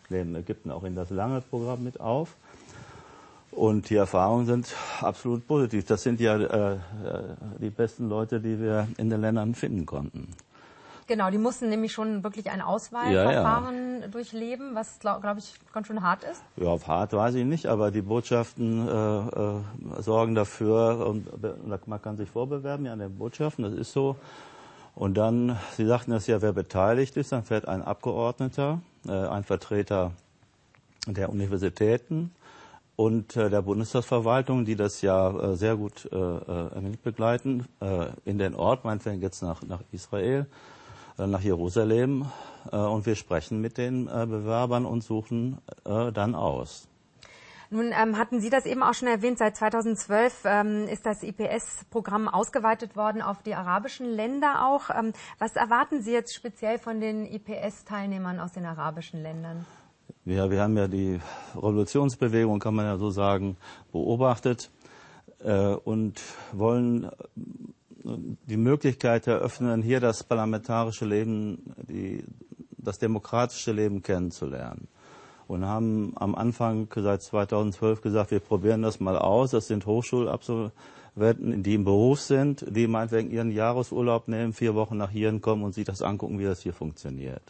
nehmen 0.08 0.36
Ägypten 0.36 0.70
auch 0.70 0.84
in 0.84 0.94
das 0.94 1.10
lange 1.10 1.40
Programm 1.40 1.82
mit 1.82 2.00
auf. 2.00 2.36
Und 3.50 3.90
die 3.90 3.96
Erfahrungen 3.96 4.46
sind 4.46 4.72
absolut 5.00 5.46
positiv. 5.48 5.84
Das 5.86 6.04
sind 6.04 6.20
ja 6.20 6.38
äh, 6.38 6.78
die 7.58 7.70
besten 7.70 8.08
Leute, 8.08 8.40
die 8.40 8.60
wir 8.60 8.86
in 8.96 9.10
den 9.10 9.20
Ländern 9.20 9.56
finden 9.56 9.84
konnten. 9.84 10.28
Genau, 11.08 11.28
die 11.28 11.38
mussten 11.38 11.68
nämlich 11.68 11.92
schon 11.92 12.22
wirklich 12.22 12.48
ein 12.52 12.62
Auswahlverfahren 12.62 13.94
ja, 13.94 14.00
ja. 14.02 14.06
durchleben, 14.06 14.76
was, 14.76 15.00
glaube 15.00 15.22
glaub 15.22 15.38
ich, 15.38 15.52
ganz 15.72 15.88
schön 15.88 16.04
hart 16.04 16.22
ist. 16.22 16.40
Ja, 16.54 16.78
hart 16.86 17.12
weiß 17.12 17.34
ich 17.34 17.44
nicht, 17.44 17.66
aber 17.66 17.90
die 17.90 18.02
Botschaften 18.02 18.86
äh, 18.86 18.92
äh, 18.92 20.02
sorgen 20.02 20.36
dafür, 20.36 21.04
und, 21.08 21.26
und 21.32 21.88
man 21.88 22.00
kann 22.00 22.16
sich 22.16 22.30
vorbewerben 22.30 22.86
ja, 22.86 22.92
an 22.92 23.00
den 23.00 23.18
Botschaften, 23.18 23.64
das 23.64 23.72
ist 23.72 23.92
so. 23.92 24.14
Und 25.00 25.14
dann, 25.14 25.58
Sie 25.78 25.86
sagten 25.86 26.10
das 26.10 26.26
ja, 26.26 26.42
wer 26.42 26.52
beteiligt 26.52 27.16
ist, 27.16 27.32
dann 27.32 27.42
fährt 27.42 27.66
ein 27.66 27.80
Abgeordneter, 27.80 28.82
äh, 29.08 29.12
ein 29.12 29.44
Vertreter 29.44 30.12
der 31.06 31.30
Universitäten 31.30 32.32
und 32.96 33.34
äh, 33.34 33.48
der 33.48 33.62
Bundestagsverwaltung, 33.62 34.66
die 34.66 34.76
das 34.76 35.00
ja 35.00 35.30
äh, 35.30 35.56
sehr 35.56 35.76
gut 35.76 36.06
äh, 36.12 36.16
äh 36.16 36.80
mitbegleiten, 36.82 37.66
äh, 37.80 38.08
in 38.26 38.36
den 38.36 38.54
Ort, 38.54 38.84
meinetwegen 38.84 39.22
jetzt 39.22 39.42
nach, 39.42 39.62
nach 39.62 39.80
Israel, 39.90 40.44
äh, 41.18 41.26
nach 41.26 41.40
Jerusalem. 41.40 42.26
und 42.70 43.06
wir 43.06 43.16
sprechen 43.16 43.62
mit 43.62 43.78
den 43.78 44.04
Bewerbern 44.04 44.84
und 44.84 45.02
suchen 45.02 45.56
dann 45.82 46.34
aus. 46.34 46.89
Nun 47.72 47.92
ähm, 47.92 48.18
hatten 48.18 48.40
Sie 48.40 48.50
das 48.50 48.66
eben 48.66 48.82
auch 48.82 48.94
schon 48.94 49.06
erwähnt, 49.06 49.38
seit 49.38 49.56
2012 49.56 50.42
ähm, 50.44 50.88
ist 50.88 51.06
das 51.06 51.22
IPS-Programm 51.22 52.26
ausgeweitet 52.26 52.96
worden 52.96 53.22
auf 53.22 53.44
die 53.44 53.54
arabischen 53.54 54.06
Länder 54.06 54.66
auch. 54.66 54.90
Ähm, 54.90 55.12
was 55.38 55.54
erwarten 55.54 56.02
Sie 56.02 56.10
jetzt 56.10 56.34
speziell 56.34 56.80
von 56.80 57.00
den 57.00 57.24
IPS-Teilnehmern 57.26 58.40
aus 58.40 58.52
den 58.52 58.66
arabischen 58.66 59.22
Ländern? 59.22 59.66
Ja, 60.24 60.50
wir 60.50 60.60
haben 60.60 60.76
ja 60.76 60.88
die 60.88 61.20
Revolutionsbewegung, 61.54 62.58
kann 62.58 62.74
man 62.74 62.86
ja 62.86 62.98
so 62.98 63.10
sagen, 63.10 63.56
beobachtet 63.92 64.68
äh, 65.38 65.68
und 65.68 66.20
wollen 66.52 67.04
äh, 67.04 67.08
die 68.46 68.56
Möglichkeit 68.56 69.28
eröffnen, 69.28 69.80
hier 69.80 70.00
das 70.00 70.24
parlamentarische 70.24 71.04
Leben, 71.04 71.72
die, 71.88 72.24
das 72.78 72.98
demokratische 72.98 73.70
Leben 73.70 74.02
kennenzulernen. 74.02 74.88
Und 75.50 75.66
haben 75.66 76.12
am 76.14 76.36
Anfang 76.36 76.86
seit 76.94 77.22
2012 77.22 78.02
gesagt, 78.02 78.30
wir 78.30 78.38
probieren 78.38 78.82
das 78.82 79.00
mal 79.00 79.18
aus. 79.18 79.50
Das 79.50 79.66
sind 79.66 79.84
Hochschulabsolventen, 79.84 81.64
die 81.64 81.74
im 81.74 81.82
Beruf 81.82 82.20
sind, 82.20 82.64
die 82.68 82.86
meinetwegen 82.86 83.32
ihren 83.32 83.50
Jahresurlaub 83.50 84.28
nehmen, 84.28 84.52
vier 84.52 84.76
Wochen 84.76 84.96
nach 84.96 85.10
hier 85.10 85.36
kommen 85.40 85.64
und 85.64 85.74
sich 85.74 85.84
das 85.84 86.02
angucken, 86.02 86.38
wie 86.38 86.44
das 86.44 86.60
hier 86.60 86.72
funktioniert. 86.72 87.42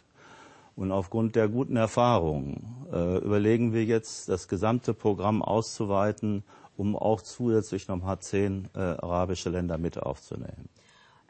Und 0.75 0.91
aufgrund 0.91 1.35
der 1.35 1.47
guten 1.47 1.75
Erfahrungen 1.75 2.87
äh, 2.91 3.19
überlegen 3.19 3.71
wir 3.71 3.85
jetzt, 3.85 4.29
das 4.29 4.47
gesamte 4.47 4.95
Programm 4.95 5.43
auszuweiten, 5.43 6.43
um 6.77 6.95
auch 6.95 7.21
zusätzlich 7.21 7.87
nochmal 7.87 8.17
zehn 8.17 8.67
äh, 8.73 8.79
arabische 8.79 9.51
Länder 9.51 9.77
mit 9.77 10.01
aufzunehmen. 10.01 10.69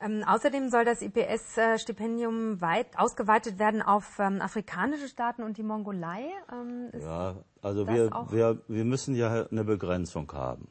Ähm, 0.04 0.24
außerdem 0.26 0.70
soll 0.70 0.84
das 0.84 1.02
IPS-Stipendium 1.02 2.60
weit 2.60 2.88
ausgeweitet 2.98 3.60
werden 3.60 3.82
auf 3.82 4.18
ähm, 4.20 4.42
afrikanische 4.42 5.08
Staaten 5.08 5.44
und 5.44 5.58
die 5.58 5.64
Mongolei. 5.64 6.24
Ähm, 6.52 6.90
ja, 7.00 7.36
also 7.62 7.88
wir, 7.88 8.10
wir, 8.30 8.58
wir 8.68 8.86
müssen 8.86 9.16
ja 9.16 9.46
eine 9.52 9.64
Begrenzung 9.64 10.32
haben. 10.34 10.68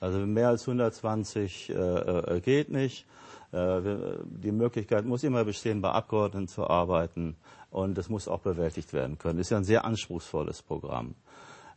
Also 0.00 0.18
mehr 0.18 0.48
als 0.48 0.62
120 0.62 1.70
äh, 1.70 1.74
äh, 1.74 2.40
geht 2.40 2.70
nicht. 2.70 3.06
Äh, 3.50 3.80
die 4.24 4.52
Möglichkeit 4.52 5.04
muss 5.04 5.24
immer 5.24 5.44
bestehen, 5.44 5.80
bei 5.80 5.90
Abgeordneten 5.90 6.46
zu 6.46 6.68
arbeiten 6.68 7.36
und 7.70 7.98
es 7.98 8.08
muss 8.08 8.28
auch 8.28 8.40
bewältigt 8.40 8.92
werden 8.92 9.18
können. 9.18 9.38
Das 9.38 9.48
ist 9.48 9.50
ja 9.50 9.56
ein 9.56 9.64
sehr 9.64 9.84
anspruchsvolles 9.84 10.62
Programm. 10.62 11.14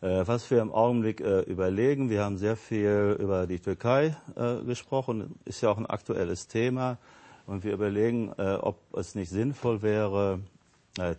Äh, 0.01 0.27
was 0.27 0.49
wir 0.49 0.61
im 0.61 0.71
Augenblick 0.71 1.21
äh, 1.21 1.41
überlegen, 1.41 2.09
wir 2.09 2.23
haben 2.23 2.37
sehr 2.37 2.55
viel 2.55 3.15
über 3.19 3.45
die 3.45 3.59
Türkei 3.59 4.17
äh, 4.35 4.63
gesprochen, 4.65 5.35
ist 5.45 5.61
ja 5.61 5.69
auch 5.69 5.77
ein 5.77 5.85
aktuelles 5.85 6.47
Thema. 6.47 6.97
Und 7.47 7.63
wir 7.63 7.73
überlegen, 7.73 8.31
ob 8.31 8.77
es 8.95 9.15
nicht 9.15 9.29
sinnvoll 9.29 9.81
wäre, 9.81 10.39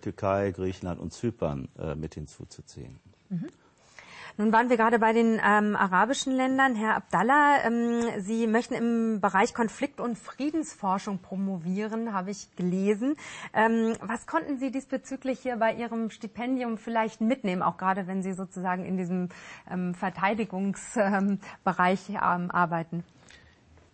Türkei, 0.00 0.52
Griechenland 0.52 1.00
und 1.00 1.12
Zypern 1.12 1.68
mit 1.96 2.14
hinzuzuziehen. 2.14 3.00
Mhm. 3.28 3.48
Nun 4.38 4.50
waren 4.50 4.70
wir 4.70 4.78
gerade 4.78 4.98
bei 4.98 5.12
den 5.12 5.38
ähm, 5.44 5.76
arabischen 5.76 6.34
Ländern. 6.34 6.74
Herr 6.74 6.96
Abdallah, 6.96 7.66
ähm, 7.66 8.00
Sie 8.18 8.46
möchten 8.46 8.72
im 8.72 9.20
Bereich 9.20 9.52
Konflikt- 9.52 10.00
und 10.00 10.18
Friedensforschung 10.18 11.18
promovieren, 11.18 12.14
habe 12.14 12.30
ich 12.30 12.48
gelesen. 12.56 13.16
Ähm, 13.52 13.94
was 14.00 14.26
konnten 14.26 14.56
Sie 14.56 14.70
diesbezüglich 14.70 15.40
hier 15.40 15.56
bei 15.56 15.74
Ihrem 15.74 16.08
Stipendium 16.08 16.78
vielleicht 16.78 17.20
mitnehmen, 17.20 17.60
auch 17.60 17.76
gerade 17.76 18.06
wenn 18.06 18.22
Sie 18.22 18.32
sozusagen 18.32 18.86
in 18.86 18.96
diesem 18.96 19.28
ähm, 19.70 19.94
Verteidigungsbereich 19.94 22.08
ähm, 22.08 22.50
arbeiten? 22.50 23.04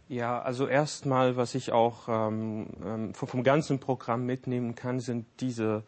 Ja, 0.08 0.40
also 0.40 0.68
erstmal, 0.68 1.36
was 1.36 1.56
ich 1.56 1.72
auch 1.72 2.08
ähm, 2.08 3.12
vom 3.12 3.42
ganzen 3.42 3.80
Programm 3.80 4.24
mitnehmen 4.24 4.76
kann, 4.76 5.00
sind 5.00 5.26
diese 5.40 5.82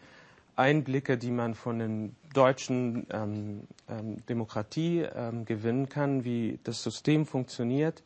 Einblicke, 0.60 1.16
die 1.18 1.30
man 1.30 1.54
von 1.54 1.78
den 1.78 2.16
deutschen 2.34 3.06
ähm, 3.10 3.62
ähm, 3.88 4.24
Demokratie 4.26 5.00
ähm, 5.00 5.44
gewinnen 5.46 5.88
kann, 5.88 6.24
wie 6.24 6.58
das 6.64 6.82
System 6.82 7.26
funktioniert. 7.26 8.02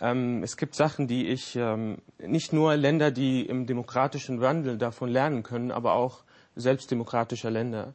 Ähm, 0.00 0.42
es 0.42 0.56
gibt 0.56 0.74
Sachen, 0.74 1.06
die 1.06 1.28
ich 1.28 1.54
ähm, 1.56 1.98
nicht 2.18 2.52
nur 2.52 2.74
Länder, 2.76 3.10
die 3.10 3.46
im 3.46 3.66
demokratischen 3.66 4.40
Wandel 4.40 4.78
davon 4.78 5.10
lernen 5.10 5.42
können, 5.42 5.70
aber 5.70 5.92
auch 5.92 6.24
selbstdemokratischer 6.56 7.50
Länder. 7.50 7.92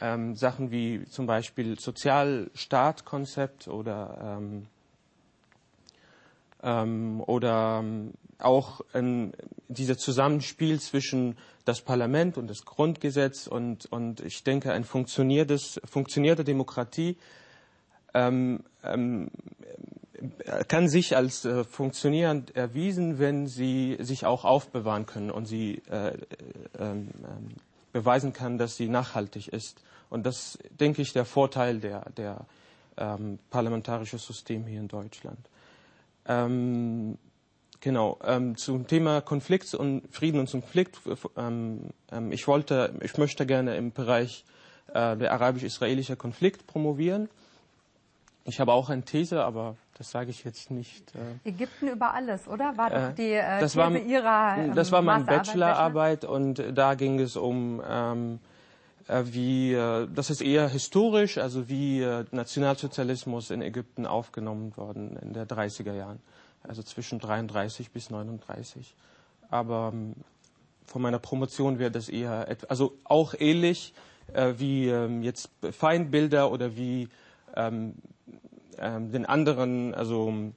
Ähm, 0.00 0.34
Sachen 0.34 0.70
wie 0.70 1.04
zum 1.04 1.26
Beispiel 1.26 1.78
Sozialstaatkonzept 1.78 3.68
oder 3.68 4.40
oder 7.26 7.84
auch 8.38 8.80
ähm, 8.94 9.32
dieser 9.68 9.96
Zusammenspiel 9.98 10.80
zwischen 10.80 11.36
das 11.64 11.80
Parlament 11.80 12.38
und 12.38 12.48
das 12.48 12.64
Grundgesetz 12.64 13.46
und, 13.46 13.86
und 13.86 14.20
ich 14.20 14.44
denke, 14.44 14.72
ein 14.72 14.84
funktioniertes, 14.84 15.80
funktionierte 15.84 16.44
Demokratie 16.44 17.16
ähm, 18.14 18.60
ähm, 18.84 19.30
kann 20.68 20.88
sich 20.88 21.16
als 21.16 21.44
äh, 21.44 21.64
funktionierend 21.64 22.56
erwiesen, 22.56 23.18
wenn 23.18 23.46
sie 23.46 23.96
sich 24.00 24.24
auch 24.24 24.44
aufbewahren 24.44 25.06
können 25.06 25.30
und 25.30 25.46
sie 25.46 25.82
äh, 25.90 26.08
äh, 26.08 26.94
beweisen 27.92 28.32
kann, 28.32 28.58
dass 28.58 28.76
sie 28.76 28.88
nachhaltig 28.88 29.48
ist. 29.48 29.82
Und 30.08 30.24
das, 30.24 30.58
denke 30.80 31.02
ich, 31.02 31.12
der 31.12 31.24
Vorteil 31.24 31.80
der, 31.80 32.08
der 32.16 32.46
ähm, 32.96 33.38
parlamentarischen 33.50 34.18
System 34.18 34.66
hier 34.66 34.80
in 34.80 34.88
Deutschland. 34.88 35.38
Ähm, 36.26 37.18
Genau, 37.86 38.18
ähm, 38.24 38.56
zum 38.56 38.88
Thema 38.88 39.20
Konflikt 39.20 39.72
und 39.72 40.02
Frieden 40.10 40.40
und 40.40 40.50
Konflikt. 40.50 40.98
Ähm, 41.36 41.82
ähm, 42.10 42.32
ich 42.32 42.48
wollte, 42.48 42.92
ich 43.00 43.16
möchte 43.16 43.46
gerne 43.46 43.76
im 43.76 43.92
Bereich 43.92 44.44
äh, 44.88 45.16
der 45.16 45.32
arabisch-israelische 45.32 46.16
Konflikt 46.16 46.66
promovieren. 46.66 47.28
Ich 48.44 48.58
habe 48.58 48.72
auch 48.72 48.90
eine 48.90 49.02
These, 49.02 49.44
aber 49.44 49.76
das 49.98 50.10
sage 50.10 50.30
ich 50.30 50.42
jetzt 50.42 50.72
nicht. 50.72 51.14
Äh, 51.44 51.48
Ägypten 51.48 51.86
über 51.86 52.12
alles, 52.12 52.48
oder? 52.48 52.76
War 52.76 52.90
doch 52.90 53.14
die 53.14 53.34
äh, 53.34 53.60
das 53.60 53.74
These 53.74 53.84
war, 53.84 53.96
Ihrer 53.96 54.56
ähm, 54.58 54.74
Das 54.74 54.90
war 54.90 55.02
meine 55.02 55.22
Bachelorarbeit 55.22 56.24
und 56.24 56.60
da 56.74 56.94
ging 56.94 57.20
es 57.20 57.36
um 57.36 57.80
ähm, 57.88 58.40
äh, 59.06 59.22
wie, 59.26 59.74
äh, 59.74 60.08
das 60.12 60.30
ist 60.30 60.40
eher 60.40 60.68
historisch, 60.68 61.38
also 61.38 61.68
wie 61.68 62.02
äh, 62.02 62.24
Nationalsozialismus 62.32 63.52
in 63.52 63.62
Ägypten 63.62 64.06
aufgenommen 64.06 64.76
worden 64.76 65.16
in 65.22 65.34
der 65.34 65.46
30er 65.46 65.92
Jahren 65.92 66.18
also 66.68 66.82
zwischen 66.82 67.18
33 67.18 67.90
bis 67.90 68.10
39. 68.10 68.94
Aber 69.48 69.90
ähm, 69.92 70.14
von 70.86 71.02
meiner 71.02 71.18
Promotion 71.18 71.78
wäre 71.78 71.90
das 71.90 72.08
eher, 72.08 72.46
also 72.68 72.96
auch 73.04 73.34
ähnlich 73.38 73.92
äh, 74.32 74.54
wie 74.56 74.88
ähm, 74.88 75.22
jetzt 75.22 75.50
Feindbilder 75.70 76.50
oder 76.50 76.76
wie 76.76 77.08
ähm, 77.54 77.94
ähm, 78.78 79.10
den 79.12 79.26
anderen 79.26 79.94
also 79.94 80.52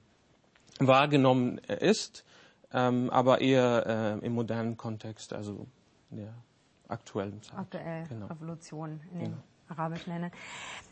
wahrgenommen 0.79 1.57
ist, 1.59 2.23
ähm, 2.73 3.09
aber 3.09 3.41
eher 3.41 4.19
äh, 4.21 4.25
im 4.25 4.33
modernen 4.33 4.77
Kontext, 4.77 5.33
also 5.33 5.67
in 6.11 6.17
der 6.17 6.33
aktuellen 6.87 7.41
Zeit. 7.41 7.57
Aktuell, 7.57 8.05
genau. 8.07 8.27
Revolution 8.27 9.01
in 9.13 9.19
den 9.19 9.29
genau. 9.31 9.37
arabischen 9.67 10.13
Ländern. 10.13 10.31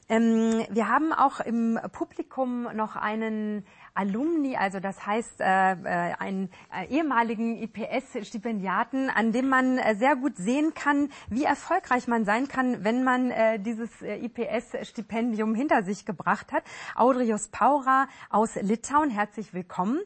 Ähm, 0.09 0.65
wir 0.69 0.87
haben 0.87 1.11
auch 1.11 1.41
im 1.41 1.77
Publikum 1.91 2.63
noch 2.73 2.95
einen 2.95 3.65
Alumni, 3.93 4.55
also 4.55 4.79
das 4.79 5.05
heißt 5.05 5.41
äh, 5.41 5.71
äh 5.73 6.13
einen 6.17 6.49
äh, 6.71 6.85
ehemaligen 6.87 7.57
IPS-Stipendiaten, 7.57 9.09
an 9.09 9.33
dem 9.33 9.49
man 9.49 9.77
äh, 9.77 9.95
sehr 9.95 10.15
gut 10.15 10.37
sehen 10.37 10.73
kann, 10.73 11.09
wie 11.29 11.43
erfolgreich 11.43 12.07
man 12.07 12.23
sein 12.23 12.47
kann, 12.47 12.85
wenn 12.85 13.03
man 13.03 13.31
äh, 13.31 13.59
dieses 13.59 13.89
IPS-Stipendium 14.01 15.55
hinter 15.55 15.83
sich 15.83 16.05
gebracht 16.05 16.53
hat. 16.53 16.63
Audrius 16.95 17.49
Paura 17.49 18.07
aus 18.29 18.55
Litauen, 18.55 19.09
herzlich 19.09 19.53
willkommen. 19.53 19.99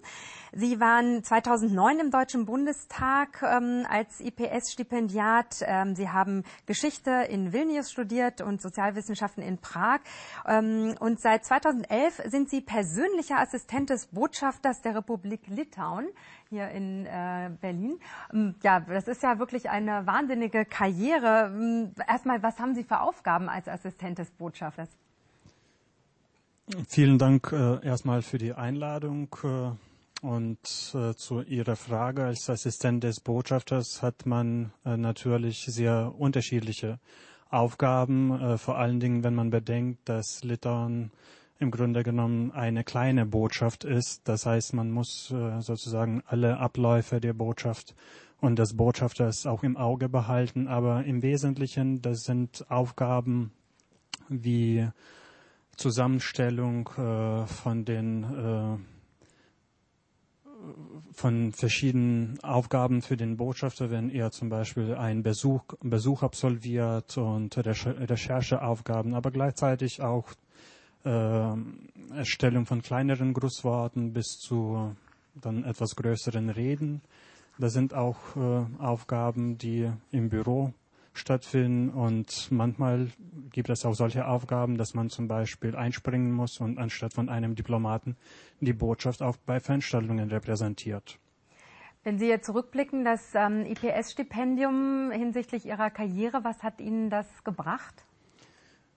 Sie 0.53 0.79
waren 0.79 1.23
2009 1.23 1.99
im 1.99 2.11
Deutschen 2.11 2.45
Bundestag 2.45 3.41
ähm, 3.41 3.85
als 3.89 4.19
IPS-Stipendiat. 4.19 5.63
Ähm, 5.65 5.95
Sie 5.95 6.09
haben 6.09 6.43
Geschichte 6.65 7.11
in 7.29 7.53
Vilnius 7.53 7.91
studiert 7.91 8.41
und 8.41 8.61
Sozialwissenschaften 8.61 9.43
in 9.43 9.59
Prag. 9.59 9.90
Ähm, 10.47 10.95
und 10.99 11.19
seit 11.19 11.43
2011 11.43 12.21
sind 12.27 12.49
Sie 12.49 12.61
persönlicher 12.61 13.39
Assistent 13.39 13.89
des 13.89 14.07
Botschafters 14.07 14.81
der 14.81 14.95
Republik 14.95 15.41
Litauen 15.47 16.07
hier 16.49 16.69
in 16.69 17.05
äh, 17.05 17.49
Berlin. 17.59 17.99
Ähm, 18.33 18.55
ja, 18.63 18.79
das 18.79 19.07
ist 19.07 19.23
ja 19.23 19.39
wirklich 19.39 19.69
eine 19.69 20.05
wahnsinnige 20.05 20.65
Karriere. 20.65 21.51
Ähm, 21.53 21.91
erstmal, 22.07 22.41
was 22.43 22.59
haben 22.59 22.75
Sie 22.75 22.83
für 22.83 23.01
Aufgaben 23.01 23.49
als 23.49 23.67
Assistent 23.67 24.19
des 24.19 24.31
Botschafters? 24.31 24.89
Vielen 26.87 27.17
Dank 27.17 27.51
äh, 27.51 27.85
erstmal 27.85 28.21
für 28.21 28.37
die 28.37 28.53
Einladung. 28.53 29.35
Äh 29.43 29.71
und 30.21 30.93
äh, 30.93 31.15
zu 31.15 31.41
Ihrer 31.41 31.75
Frage, 31.75 32.25
als 32.25 32.47
Assistent 32.47 33.03
des 33.03 33.19
Botschafters 33.21 34.03
hat 34.03 34.27
man 34.27 34.71
äh, 34.85 34.95
natürlich 34.95 35.65
sehr 35.65 36.13
unterschiedliche 36.15 36.99
Aufgaben, 37.51 38.31
äh, 38.39 38.57
vor 38.57 38.77
allen 38.77 38.99
Dingen, 38.99 39.23
wenn 39.23 39.35
man 39.35 39.49
bedenkt, 39.49 40.07
dass 40.09 40.43
Litauen 40.43 41.11
im 41.59 41.69
Grunde 41.69 42.01
genommen 42.03 42.51
eine 42.51 42.83
kleine 42.83 43.25
Botschaft 43.25 43.83
ist. 43.83 44.27
Das 44.27 44.45
heißt, 44.45 44.73
man 44.73 44.89
muss 44.89 45.31
äh, 45.31 45.61
sozusagen 45.61 46.23
alle 46.25 46.57
Abläufe 46.57 47.21
der 47.21 47.33
Botschaft 47.33 47.93
und 48.39 48.57
des 48.57 48.75
Botschafters 48.75 49.45
auch 49.45 49.61
im 49.63 49.77
Auge 49.77 50.09
behalten. 50.09 50.67
Aber 50.67 51.03
im 51.03 51.21
Wesentlichen, 51.21 52.01
das 52.01 52.23
sind 52.23 52.65
Aufgaben 52.69 53.51
wie 54.27 54.87
Zusammenstellung 55.75 56.89
äh, 56.97 57.45
von 57.45 57.85
den 57.85 58.23
äh, 58.23 59.00
von 61.11 61.51
verschiedenen 61.51 62.39
Aufgaben 62.43 63.01
für 63.01 63.17
den 63.17 63.37
Botschafter, 63.37 63.91
wenn 63.91 64.09
er 64.09 64.31
zum 64.31 64.49
Beispiel 64.49 64.95
einen 64.95 65.23
Besuch, 65.23 65.63
Besuch 65.81 66.23
absolviert 66.23 67.17
und 67.17 67.57
Rechercheaufgaben, 67.57 69.13
aber 69.13 69.31
gleichzeitig 69.31 70.01
auch 70.01 70.27
äh, 71.03 71.53
Erstellung 72.15 72.65
von 72.65 72.81
kleineren 72.81 73.33
Grußworten 73.33 74.13
bis 74.13 74.37
zu 74.39 74.95
dann 75.35 75.63
etwas 75.63 75.95
größeren 75.95 76.49
Reden. 76.49 77.01
Das 77.57 77.73
sind 77.73 77.93
auch 77.93 78.17
äh, 78.35 78.65
Aufgaben, 78.81 79.57
die 79.57 79.89
im 80.11 80.29
Büro 80.29 80.73
stattfinden 81.13 81.89
und 81.89 82.51
manchmal 82.51 83.07
gibt 83.51 83.69
es 83.69 83.85
auch 83.85 83.93
solche 83.93 84.27
Aufgaben, 84.27 84.77
dass 84.77 84.93
man 84.93 85.09
zum 85.09 85.27
Beispiel 85.27 85.75
einspringen 85.75 86.31
muss 86.31 86.59
und 86.59 86.77
anstatt 86.77 87.13
von 87.13 87.29
einem 87.29 87.55
Diplomaten 87.55 88.15
die 88.59 88.73
Botschaft 88.73 89.21
auch 89.21 89.37
bei 89.37 89.59
Veranstaltungen 89.59 90.29
repräsentiert. 90.29 91.19
Wenn 92.03 92.17
Sie 92.17 92.27
jetzt 92.27 92.47
zurückblicken, 92.47 93.05
das 93.05 93.35
ähm, 93.35 93.65
IPS-Stipendium 93.65 95.11
hinsichtlich 95.11 95.65
Ihrer 95.65 95.91
Karriere, 95.91 96.43
was 96.43 96.63
hat 96.63 96.81
Ihnen 96.81 97.09
das 97.11 97.43
gebracht? 97.43 98.05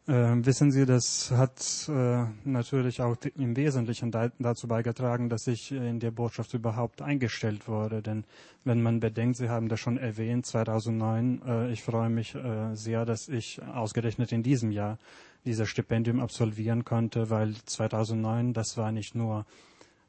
Äh, 0.07 0.13
wissen 0.45 0.71
Sie, 0.71 0.85
das 0.85 1.31
hat 1.31 1.89
äh, 1.89 2.27
natürlich 2.45 3.01
auch 3.01 3.17
im 3.39 3.57
Wesentlichen 3.57 4.11
da, 4.11 4.31
dazu 4.39 4.69
beigetragen, 4.69 5.31
dass 5.31 5.47
ich 5.47 5.73
in 5.73 5.99
der 5.99 6.11
Botschaft 6.11 6.53
überhaupt 6.53 7.01
eingestellt 7.01 7.69
wurde. 7.69 8.03
Denn 8.03 8.25
wenn 8.65 8.83
man 8.83 9.01
bedenkt, 9.01 9.39
Sie 9.39 9.49
haben 9.49 9.71
das 9.71 9.81
schon 9.81 9.97
erwähnt, 9.97 10.45
2009, 10.45 11.41
äh, 11.47 11.73
ich 11.73 11.83
freue 11.83 12.11
mich 12.11 12.35
äh, 12.35 12.75
sehr, 12.75 13.07
dass 13.07 13.29
ich 13.29 13.63
ausgerechnet 13.63 14.31
in 14.33 14.43
diesem 14.43 14.73
Jahr 14.73 14.99
dieses 15.47 15.71
Stipendium 15.71 16.21
absolvieren 16.21 16.85
konnte, 16.85 17.31
weil 17.31 17.55
2009, 17.65 18.53
das 18.53 18.77
war 18.77 18.93
nicht 18.93 19.15
nur 19.15 19.47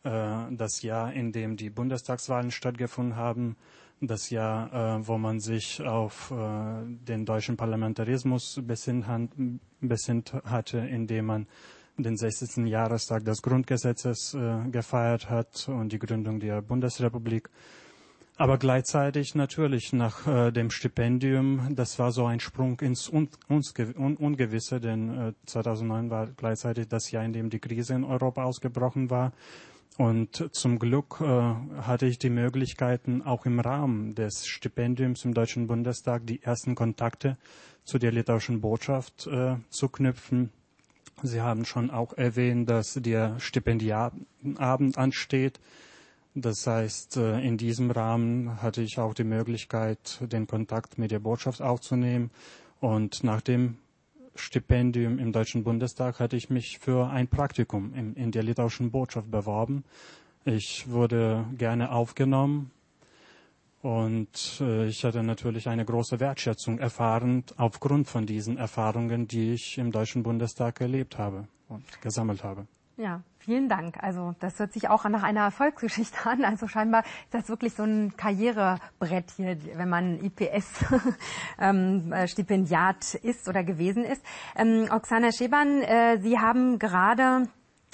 äh, 0.03 0.09
das 0.51 0.81
Jahr, 0.81 1.13
in 1.13 1.31
dem 1.31 1.55
die 1.55 1.69
Bundestagswahlen 1.69 2.51
stattgefunden 2.51 3.15
haben, 3.15 3.55
das 4.07 4.29
Jahr, 4.29 4.71
äh, 4.99 5.07
wo 5.07 5.17
man 5.17 5.39
sich 5.39 5.81
auf 5.81 6.31
äh, 6.31 6.35
den 6.85 7.25
deutschen 7.25 7.57
Parlamentarismus 7.57 8.61
besinnt, 8.63 9.05
hatte, 10.45 10.77
indem 10.79 11.25
man 11.25 11.47
den 11.97 12.17
60. 12.17 12.65
Jahrestag 12.67 13.23
des 13.23 13.41
Grundgesetzes 13.41 14.33
äh, 14.33 14.69
gefeiert 14.69 15.29
hat 15.29 15.67
und 15.69 15.91
die 15.91 15.99
Gründung 15.99 16.39
der 16.39 16.61
Bundesrepublik. 16.61 17.49
Aber 18.37 18.57
gleichzeitig 18.57 19.33
natürlich 19.33 19.93
nach 19.93 20.27
äh, 20.27 20.51
dem 20.51 20.69
Stipendium, 20.69 21.69
das 21.73 21.97
war 21.99 22.11
so 22.11 22.25
ein 22.25 22.41
Sprung 22.41 22.77
ins 22.81 23.09
Un 23.09 23.29
Un 23.49 24.17
Ungewisse, 24.17 24.81
denn 24.81 25.29
äh, 25.29 25.33
2009 25.45 26.09
war 26.09 26.27
gleichzeitig 26.35 26.89
das 26.89 27.11
Jahr, 27.11 27.23
in 27.23 27.31
dem 27.31 27.49
die 27.49 27.59
Krise 27.59 27.93
in 27.93 28.03
Europa 28.03 28.43
ausgebrochen 28.43 29.09
war. 29.09 29.31
Und 29.97 30.49
zum 30.51 30.77
Glück 30.77 31.21
äh, 31.21 31.25
hatte 31.25 32.05
ich 32.05 32.19
die 32.19 32.29
Möglichkeiten, 32.29 33.21
auch 33.21 33.45
im 33.45 33.61
Rahmen 33.61 34.13
des 34.13 34.45
Stipendiums 34.45 35.23
im 35.23 35.33
Deutschen 35.33 35.67
Bundestag 35.67 36.27
die 36.27 36.43
ersten 36.43 36.75
Kontakte 36.75 37.37
zu 37.85 37.97
der 37.97 38.11
litauischen 38.11 38.59
Botschaft 38.59 39.27
äh, 39.27 39.55
zu 39.69 39.87
knüpfen. 39.87 40.51
Sie 41.23 41.39
haben 41.39 41.63
schon 41.63 41.91
auch 41.91 42.11
erwähnt, 42.13 42.69
dass 42.69 42.95
der 42.95 43.39
Stipendiatenabend 43.39 44.97
ansteht. 44.97 45.61
Das 46.33 46.67
heißt, 46.67 47.15
äh, 47.15 47.39
in 47.39 47.57
diesem 47.57 47.89
Rahmen 47.89 48.61
hatte 48.61 48.81
ich 48.81 48.99
auch 48.99 49.13
die 49.13 49.23
Möglichkeit, 49.23 50.19
den 50.21 50.45
Kontakt 50.45 50.97
mit 50.97 51.11
der 51.11 51.19
Botschaft 51.19 51.61
aufzunehmen. 51.61 52.31
Und 52.81 53.23
nach 53.23 53.39
dem 53.39 53.77
Stipendium 54.35 55.17
im 55.17 55.31
Deutschen 55.31 55.63
Bundestag 55.63 56.19
hatte 56.19 56.35
ich 56.35 56.49
mich 56.49 56.79
für 56.79 57.09
ein 57.09 57.27
Praktikum 57.27 57.93
in, 57.93 58.15
in 58.15 58.31
der 58.31 58.43
litauischen 58.43 58.91
Botschaft 58.91 59.31
beworben. 59.31 59.83
Ich 60.43 60.89
wurde 60.89 61.45
gerne 61.57 61.91
aufgenommen 61.91 62.71
und 63.81 64.61
äh, 64.61 64.87
ich 64.87 65.03
hatte 65.03 65.23
natürlich 65.23 65.67
eine 65.69 65.85
große 65.85 66.19
Wertschätzung 66.19 66.79
erfahren 66.79 67.43
aufgrund 67.57 68.07
von 68.07 68.25
diesen 68.25 68.57
Erfahrungen, 68.57 69.27
die 69.27 69.53
ich 69.53 69.77
im 69.77 69.91
Deutschen 69.91 70.23
Bundestag 70.23 70.81
erlebt 70.81 71.17
habe 71.17 71.47
und 71.67 72.01
gesammelt 72.01 72.43
habe. 72.43 72.67
Ja, 72.97 73.21
vielen 73.39 73.67
Dank. 73.67 74.01
Also 74.01 74.35
das 74.39 74.57
hört 74.57 74.71
sich 74.71 74.87
auch 74.89 75.03
nach 75.05 75.23
einer 75.23 75.41
Erfolgsgeschichte 75.41 76.17
an. 76.25 76.45
Also 76.45 76.67
scheinbar 76.67 77.03
ist 77.25 77.33
das 77.33 77.49
wirklich 77.49 77.73
so 77.73 77.83
ein 77.83 78.15
Karrierebrett 78.15 79.31
hier, 79.35 79.57
wenn 79.75 79.89
man 79.89 80.23
IPS-Stipendiat 80.23 83.15
ähm, 83.21 83.29
ist 83.29 83.49
oder 83.49 83.65
gewesen 83.65 84.05
ist. 84.05 84.23
Ähm, 84.55 84.87
Oksana 84.89 85.33
Scheban, 85.33 85.81
äh, 85.81 86.19
Sie 86.19 86.39
haben 86.39 86.79
gerade 86.79 87.49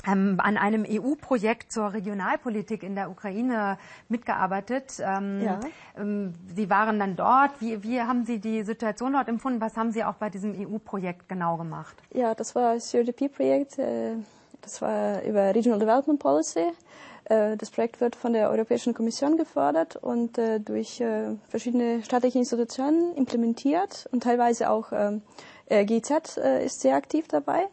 ähm, 0.05 0.39
an 0.39 0.57
einem 0.57 0.85
EU-Projekt 0.87 1.71
zur 1.71 1.93
Regionalpolitik 1.93 2.83
in 2.83 2.93
der 2.93 3.09
Ukraine 3.09 3.79
mitgearbeitet. 4.07 4.99
Ähm, 4.99 5.41
ja. 5.41 5.59
ähm, 5.97 6.35
Sie 6.55 6.69
waren 6.69 6.99
dann 6.99 7.15
dort. 7.15 7.59
Wie, 7.59 7.81
wie, 7.81 7.99
haben 8.01 8.25
Sie 8.25 8.37
die 8.39 8.61
Situation 8.63 9.13
dort 9.13 9.29
empfunden? 9.29 9.59
Was 9.61 9.75
haben 9.77 9.91
Sie 9.91 10.03
auch 10.03 10.15
bei 10.15 10.29
diesem 10.29 10.53
EU-Projekt 10.53 11.27
genau 11.27 11.57
gemacht? 11.57 11.95
Ja, 12.13 12.35
das 12.35 12.53
war 12.53 12.75
das 12.75 12.91
CRDP-Projekt. 12.91 13.79
Äh 13.79 14.17
das 14.62 14.82
war 14.82 15.21
über 15.24 15.54
Regional 15.54 15.80
Development 15.80 16.19
Policy. 16.19 16.67
Äh, 17.26 17.58
das 17.58 17.69
Projekt 17.71 18.02
wird 18.02 18.15
von 18.15 18.34
der 18.34 18.50
Europäischen 18.50 18.93
Kommission 18.93 19.38
gefördert 19.38 19.95
und 19.95 20.38
äh, 20.38 20.60
durch 20.60 21.00
äh, 21.00 21.36
verschiedene 21.47 22.04
staatliche 22.04 22.39
Institutionen 22.39 23.15
implementiert 23.15 24.08
und 24.12 24.24
teilweise 24.24 24.69
auch 24.69 24.91
ähm, 24.91 25.21
GIZ 25.69 26.36
ist 26.65 26.82
sehr 26.82 26.95
aktiv 26.95 27.30
dabei. 27.30 27.67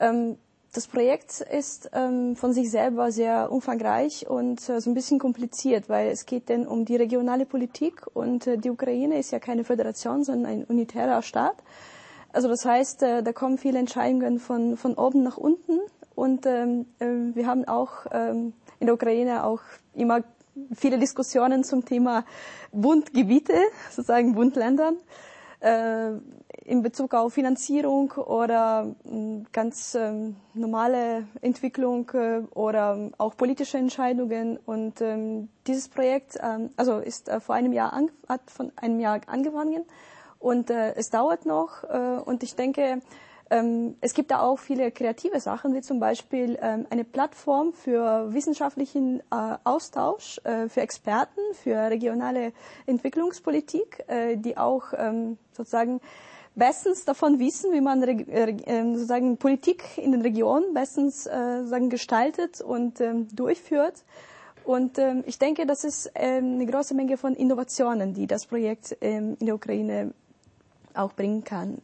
Ähm, 0.00 0.36
das 0.74 0.86
Projekt 0.86 1.40
ist 1.40 1.88
ähm, 1.94 2.36
von 2.36 2.52
sich 2.52 2.70
selber 2.70 3.10
sehr 3.10 3.50
umfangreich 3.50 4.28
und 4.28 4.60
so 4.60 4.74
ein 4.74 4.92
bisschen 4.94 5.18
kompliziert, 5.18 5.88
weil 5.88 6.08
es 6.10 6.26
geht 6.26 6.50
denn 6.50 6.66
um 6.66 6.84
die 6.84 6.96
regionale 6.96 7.46
Politik 7.46 8.02
und 8.14 8.46
die 8.46 8.70
Ukraine 8.70 9.18
ist 9.18 9.30
ja 9.32 9.38
keine 9.38 9.64
Föderation, 9.64 10.24
sondern 10.24 10.50
ein 10.52 10.64
unitärer 10.64 11.22
Staat. 11.22 11.56
Also 12.34 12.48
das 12.48 12.64
heißt, 12.66 13.02
da 13.02 13.32
kommen 13.34 13.56
viele 13.58 13.78
Entscheidungen 13.78 14.38
von, 14.38 14.76
von 14.78 14.94
oben 14.94 15.22
nach 15.22 15.36
unten 15.38 15.80
und 16.14 16.46
ähm, 16.46 16.86
äh, 16.98 17.06
wir 17.34 17.46
haben 17.46 17.66
auch 17.66 18.06
ähm, 18.10 18.52
in 18.80 18.86
der 18.86 18.94
Ukraine 18.94 19.44
auch 19.44 19.60
immer 19.94 20.20
viele 20.74 20.98
Diskussionen 20.98 21.64
zum 21.64 21.84
Thema 21.84 22.24
Bundgebiete, 22.72 23.54
sozusagen 23.90 24.34
Bundländern, 24.34 24.96
äh, 25.60 26.10
in 26.64 26.82
Bezug 26.82 27.14
auf 27.14 27.32
Finanzierung 27.34 28.12
oder 28.12 28.94
äh, 29.04 29.42
ganz 29.52 29.94
äh, 29.94 30.12
normale 30.54 31.26
Entwicklung 31.40 32.10
äh, 32.14 32.42
oder 32.54 33.10
auch 33.18 33.36
politische 33.36 33.78
Entscheidungen. 33.78 34.58
Und 34.64 35.00
ähm, 35.00 35.48
dieses 35.66 35.88
Projekt, 35.88 36.38
ähm, 36.42 36.70
also 36.76 36.98
ist 36.98 37.28
äh, 37.28 37.40
vor 37.40 37.54
einem 37.54 37.72
Jahr 37.72 37.92
an, 37.92 38.10
hat 38.28 38.50
von 38.50 38.72
einem 38.76 39.00
Jahr 39.00 39.20
angefangen 39.26 39.84
und 40.38 40.70
äh, 40.70 40.94
es 40.94 41.10
dauert 41.10 41.46
noch. 41.46 41.84
Äh, 41.84 42.20
und 42.24 42.42
ich 42.42 42.54
denke, 42.54 43.00
ähm, 43.52 43.96
es 44.00 44.14
gibt 44.14 44.30
da 44.30 44.40
auch 44.40 44.58
viele 44.58 44.90
kreative 44.90 45.38
Sachen, 45.38 45.74
wie 45.74 45.82
zum 45.82 46.00
Beispiel 46.00 46.58
ähm, 46.62 46.86
eine 46.88 47.04
Plattform 47.04 47.74
für 47.74 48.32
wissenschaftlichen 48.32 49.20
äh, 49.30 49.58
Austausch 49.64 50.40
äh, 50.44 50.70
für 50.70 50.80
Experten, 50.80 51.40
für 51.52 51.76
regionale 51.76 52.54
Entwicklungspolitik, 52.86 54.04
äh, 54.08 54.36
die 54.38 54.56
auch 54.56 54.94
ähm, 54.96 55.36
sozusagen 55.52 56.00
bestens 56.54 57.04
davon 57.04 57.38
wissen, 57.38 57.72
wie 57.72 57.82
man 57.82 58.00
sozusagen 58.94 59.36
Politik 59.36 59.98
in 59.98 60.12
den 60.12 60.20
Regionen 60.20 60.74
bestens 60.74 61.24
sozusagen 61.24 61.88
gestaltet 61.88 62.60
und 62.60 63.02
durchführt. 63.32 64.04
Und 64.64 65.00
ich 65.24 65.38
denke, 65.38 65.64
das 65.64 65.82
ist 65.82 66.14
eine 66.14 66.66
große 66.66 66.92
Menge 66.94 67.16
von 67.16 67.32
Innovationen, 67.34 68.12
die 68.12 68.26
das 68.26 68.44
Projekt 68.44 68.92
in 69.00 69.38
der 69.40 69.54
Ukraine 69.54 70.12
auch 70.92 71.14
bringen 71.14 71.42
kann. 71.42 71.80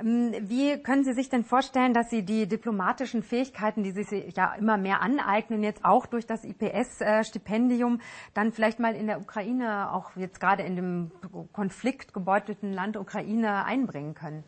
Ähm, 0.00 0.34
wie 0.40 0.78
können 0.78 1.04
Sie 1.04 1.12
sich 1.12 1.28
denn 1.28 1.44
vorstellen, 1.44 1.94
dass 1.94 2.10
Sie 2.10 2.22
die 2.22 2.46
diplomatischen 2.46 3.22
Fähigkeiten, 3.22 3.82
die 3.82 3.92
Sie 3.92 4.04
sich 4.04 4.36
ja 4.36 4.54
immer 4.54 4.76
mehr 4.76 5.02
aneignen, 5.02 5.62
jetzt 5.62 5.84
auch 5.84 6.06
durch 6.06 6.26
das 6.26 6.44
IPS-Stipendium, 6.44 8.00
dann 8.34 8.52
vielleicht 8.52 8.78
mal 8.78 8.94
in 8.94 9.06
der 9.06 9.20
Ukraine, 9.20 9.92
auch 9.92 10.16
jetzt 10.16 10.40
gerade 10.40 10.62
in 10.62 10.76
dem 10.76 11.10
konfliktgebeutelten 11.52 12.72
Land 12.72 12.96
Ukraine 12.96 13.64
einbringen 13.64 14.14
können? 14.14 14.44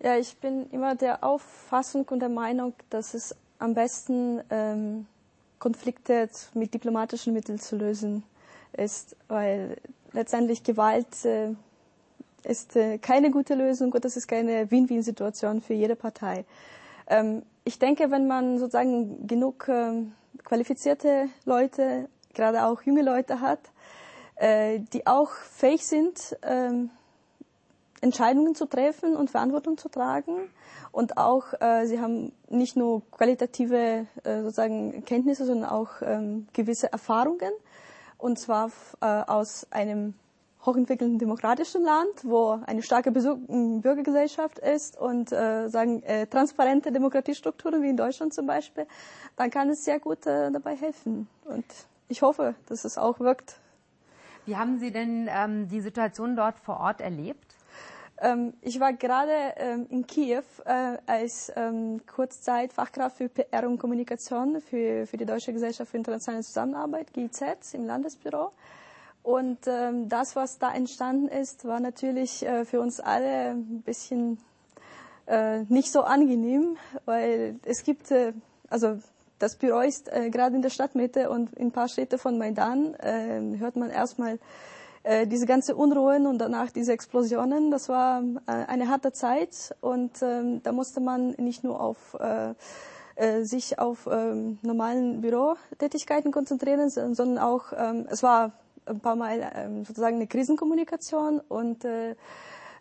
Ja, 0.00 0.16
ich 0.16 0.36
bin 0.38 0.68
immer 0.70 0.96
der 0.96 1.22
Auffassung 1.22 2.06
und 2.08 2.20
der 2.20 2.28
Meinung, 2.28 2.74
dass 2.90 3.14
es 3.14 3.36
am 3.58 3.74
besten 3.74 4.42
ähm, 4.50 5.06
Konflikte 5.60 6.28
mit 6.54 6.74
diplomatischen 6.74 7.32
Mitteln 7.32 7.60
zu 7.60 7.76
lösen 7.76 8.24
ist, 8.72 9.16
weil 9.28 9.76
letztendlich 10.12 10.64
Gewalt 10.64 11.24
äh, 11.24 11.54
ist 12.44 12.76
äh, 12.76 12.98
keine 12.98 13.30
gute 13.30 13.54
Lösung 13.54 13.92
und 13.92 14.04
das 14.04 14.16
ist 14.16 14.26
keine 14.26 14.70
Win-Win-Situation 14.70 15.60
für 15.60 15.74
jede 15.74 15.96
Partei. 15.96 16.44
Ähm, 17.06 17.42
ich 17.64 17.78
denke, 17.78 18.10
wenn 18.10 18.26
man 18.26 18.58
sozusagen 18.58 19.26
genug 19.26 19.68
ähm, 19.68 20.12
qualifizierte 20.44 21.28
Leute, 21.44 22.08
gerade 22.34 22.64
auch 22.64 22.82
junge 22.82 23.02
Leute 23.02 23.40
hat, 23.40 23.60
äh, 24.36 24.80
die 24.92 25.06
auch 25.06 25.30
fähig 25.30 25.86
sind, 25.86 26.36
ähm, 26.42 26.90
Entscheidungen 28.00 28.56
zu 28.56 28.66
treffen 28.66 29.14
und 29.14 29.30
Verantwortung 29.30 29.78
zu 29.78 29.88
tragen. 29.88 30.50
Und 30.90 31.18
auch, 31.18 31.52
äh, 31.60 31.86
sie 31.86 32.00
haben 32.00 32.32
nicht 32.48 32.76
nur 32.76 33.02
qualitative 33.10 34.06
sozusagen 34.24 35.04
Kenntnisse, 35.04 35.46
sondern 35.46 35.70
auch 35.70 36.00
gewisse 36.52 36.92
Erfahrungen. 36.92 37.52
Und 38.18 38.38
zwar 38.38 38.70
aus 39.00 39.66
einem 39.70 40.14
hochentwickelten 40.64 41.18
demokratischen 41.18 41.82
Land, 41.82 42.24
wo 42.24 42.60
eine 42.66 42.82
starke 42.82 43.10
Besuch 43.10 43.38
Bürgergesellschaft 43.48 44.58
ist 44.58 44.98
und 44.98 45.32
äh, 45.32 45.68
sagen 45.68 46.02
äh, 46.04 46.26
transparente 46.26 46.92
Demokratiestrukturen 46.92 47.82
wie 47.82 47.90
in 47.90 47.96
Deutschland 47.96 48.32
zum 48.32 48.46
Beispiel, 48.46 48.86
dann 49.36 49.50
kann 49.50 49.68
es 49.70 49.84
sehr 49.84 49.98
gut 49.98 50.26
äh, 50.26 50.50
dabei 50.50 50.76
helfen. 50.76 51.28
Und 51.44 51.64
ich 52.08 52.22
hoffe, 52.22 52.54
dass 52.66 52.84
es 52.84 52.98
auch 52.98 53.18
wirkt. 53.20 53.56
Wie 54.46 54.56
haben 54.56 54.78
Sie 54.78 54.90
denn 54.90 55.28
ähm, 55.30 55.68
die 55.68 55.80
Situation 55.80 56.36
dort 56.36 56.58
vor 56.58 56.80
Ort 56.80 57.00
erlebt? 57.00 57.54
Ähm, 58.20 58.54
ich 58.60 58.78
war 58.78 58.92
gerade 58.92 59.32
ähm, 59.56 59.86
in 59.90 60.06
Kiew 60.06 60.42
äh, 60.64 60.98
als 61.06 61.52
ähm, 61.56 62.00
Kurzzeit 62.06 62.72
Fachkraft 62.72 63.16
für 63.16 63.28
PR 63.28 63.66
und 63.68 63.78
Kommunikation 63.78 64.60
für, 64.60 65.06
für 65.06 65.16
die 65.16 65.26
Deutsche 65.26 65.52
Gesellschaft 65.52 65.90
für 65.90 65.96
internationale 65.96 66.44
Zusammenarbeit, 66.44 67.12
GIZ, 67.12 67.74
im 67.74 67.84
Landesbüro. 67.84 68.52
Und 69.22 69.58
ähm, 69.66 70.08
das, 70.08 70.34
was 70.34 70.58
da 70.58 70.72
entstanden 70.72 71.28
ist, 71.28 71.64
war 71.64 71.78
natürlich 71.80 72.44
äh, 72.44 72.64
für 72.64 72.80
uns 72.80 72.98
alle 72.98 73.50
ein 73.50 73.82
bisschen 73.82 74.38
äh, 75.26 75.60
nicht 75.68 75.92
so 75.92 76.02
angenehm, 76.02 76.76
weil 77.04 77.60
es 77.64 77.84
gibt, 77.84 78.10
äh, 78.10 78.32
also 78.68 78.98
das 79.38 79.56
Büro 79.56 79.80
ist 79.80 80.12
äh, 80.12 80.30
gerade 80.30 80.56
in 80.56 80.62
der 80.62 80.70
Stadtmitte 80.70 81.30
und 81.30 81.52
in 81.54 81.68
ein 81.68 81.72
paar 81.72 81.88
Städte 81.88 82.18
von 82.18 82.36
Maidan 82.38 82.94
äh, 82.94 83.58
hört 83.58 83.76
man 83.76 83.90
erstmal 83.90 84.40
äh, 85.04 85.26
diese 85.26 85.46
ganze 85.46 85.76
Unruhen 85.76 86.26
und 86.26 86.38
danach 86.38 86.70
diese 86.70 86.92
Explosionen. 86.92 87.70
Das 87.70 87.88
war 87.88 88.22
äh, 88.46 88.50
eine 88.50 88.88
harte 88.88 89.12
Zeit 89.12 89.74
und 89.80 90.20
äh, 90.22 90.60
da 90.62 90.72
musste 90.72 91.00
man 91.00 91.30
nicht 91.38 91.64
nur 91.64 91.80
auf 91.80 92.14
äh, 92.20 92.54
äh, 93.16 93.42
sich 93.44 93.78
auf 93.78 94.08
ähm, 94.10 94.58
normalen 94.62 95.20
Bürotätigkeiten 95.20 96.32
konzentrieren, 96.32 96.88
sondern 96.90 97.38
auch, 97.38 97.72
ähm, 97.76 98.06
es 98.10 98.22
war 98.22 98.52
ein 98.86 99.00
paar 99.00 99.16
Mal 99.16 99.52
ähm, 99.54 99.84
sozusagen 99.84 100.16
eine 100.16 100.26
Krisenkommunikation 100.26 101.40
und 101.40 101.84
äh, 101.84 102.14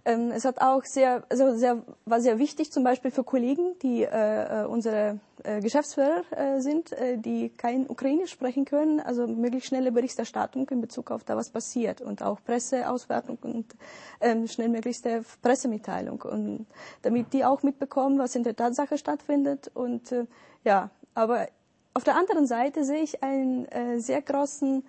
ähm, 0.04 0.32
es 0.32 0.46
hat 0.46 0.62
auch 0.62 0.84
sehr, 0.84 1.24
also 1.30 1.56
sehr, 1.56 1.84
war 2.06 2.22
sehr 2.22 2.40
wichtig, 2.40 2.72
zum 2.72 2.84
Beispiel 2.84 3.12
für 3.12 3.24
Kollegen, 3.24 3.76
die 3.84 4.04
äh, 4.04 4.64
äh, 4.64 4.66
unsere 4.66 5.20
äh, 5.44 5.62
Geschäftsführer 5.62 6.24
äh, 6.32 6.60
sind, 6.60 6.92
äh, 6.94 7.18
die 7.18 7.50
kein 7.50 7.88
Ukrainisch 7.88 8.32
sprechen 8.32 8.66
können, 8.66 9.00
also 9.00 9.28
möglichst 9.28 9.68
schnelle 9.70 9.92
Berichterstattung 9.92 10.68
in 10.70 10.82
Bezug 10.82 11.12
auf 11.12 11.24
da, 11.24 11.38
was 11.38 11.52
passiert 11.52 12.02
und 12.02 12.24
auch 12.24 12.44
Presseauswertung 12.44 13.38
und 13.44 13.66
ähm, 14.22 14.48
schnellmöglichste 14.48 15.24
Pressemitteilung 15.44 16.24
und 16.24 16.66
damit 17.04 17.32
die 17.34 17.46
auch 17.46 17.62
mitbekommen, 17.62 18.18
was 18.18 18.36
in 18.36 18.44
der 18.44 18.56
Tatsache 18.56 18.98
stattfindet 18.98 19.70
und 19.76 20.12
äh, 20.12 20.26
ja, 20.64 20.90
aber 21.14 21.48
auf 21.94 22.04
der 22.04 22.16
anderen 22.16 22.48
Seite 22.48 22.86
sehe 22.86 23.04
ich 23.04 23.22
einen 23.22 23.66
äh, 23.66 24.00
sehr 24.00 24.22
großen 24.22 24.84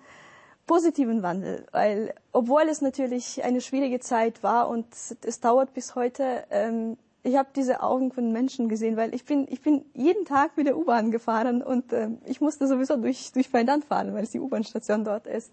positiven 0.65 1.23
Wandel, 1.23 1.65
weil 1.71 2.13
obwohl 2.31 2.63
es 2.63 2.81
natürlich 2.81 3.43
eine 3.43 3.61
schwierige 3.61 3.99
Zeit 3.99 4.43
war 4.43 4.69
und 4.69 4.85
es 5.25 5.39
dauert 5.39 5.73
bis 5.73 5.95
heute, 5.95 6.45
ähm, 6.49 6.97
ich 7.23 7.37
habe 7.37 7.49
diese 7.55 7.81
Augen 7.81 8.11
von 8.11 8.31
Menschen 8.33 8.67
gesehen, 8.67 8.97
weil 8.97 9.15
ich 9.15 9.23
bin 9.25 9.47
ich 9.49 9.61
bin 9.61 9.85
jeden 9.93 10.25
Tag 10.25 10.57
mit 10.57 10.67
der 10.67 10.77
U-Bahn 10.77 11.11
gefahren 11.11 11.61
und 11.61 11.93
ähm, 11.93 12.17
ich 12.25 12.41
musste 12.41 12.67
sowieso 12.67 12.97
durch 12.97 13.31
durch 13.31 13.51
Maidan 13.51 13.81
fahren, 13.81 14.13
weil 14.13 14.23
es 14.23 14.31
die 14.31 14.39
U-Bahn-Station 14.39 15.05
dort 15.05 15.27
ist. 15.27 15.51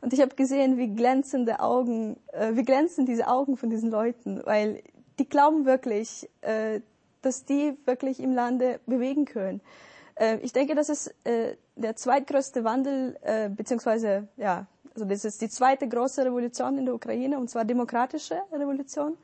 Und 0.00 0.12
ich 0.12 0.20
habe 0.20 0.34
gesehen, 0.34 0.78
wie 0.78 0.88
glänzende 0.88 1.60
Augen, 1.60 2.16
äh, 2.32 2.56
wie 2.56 2.64
glänzen 2.64 3.06
diese 3.06 3.28
Augen 3.28 3.56
von 3.56 3.70
diesen 3.70 3.90
Leuten, 3.90 4.40
weil 4.44 4.82
die 5.18 5.28
glauben 5.28 5.64
wirklich, 5.64 6.28
äh, 6.40 6.80
dass 7.20 7.44
die 7.44 7.76
wirklich 7.84 8.18
im 8.18 8.34
Lande 8.34 8.80
bewegen 8.86 9.26
können. 9.26 9.60
Äh, 10.16 10.38
ich 10.38 10.52
denke, 10.52 10.74
das 10.74 10.88
ist 10.88 11.14
äh, 11.24 11.56
der 11.76 11.96
zweitgrößte 11.96 12.64
Wandel, 12.64 13.16
äh, 13.22 13.48
beziehungsweise, 13.48 14.28
ja, 14.36 14.66
also 14.94 15.04
das 15.06 15.24
ist 15.24 15.40
die 15.40 15.48
zweite 15.48 15.88
große 15.88 16.24
Revolution 16.24 16.78
in 16.78 16.84
der 16.84 16.94
Ukraine, 16.94 17.38
und 17.38 17.48
zwar 17.48 17.64
demokratische 17.64 18.36
Revolution. 18.52 19.16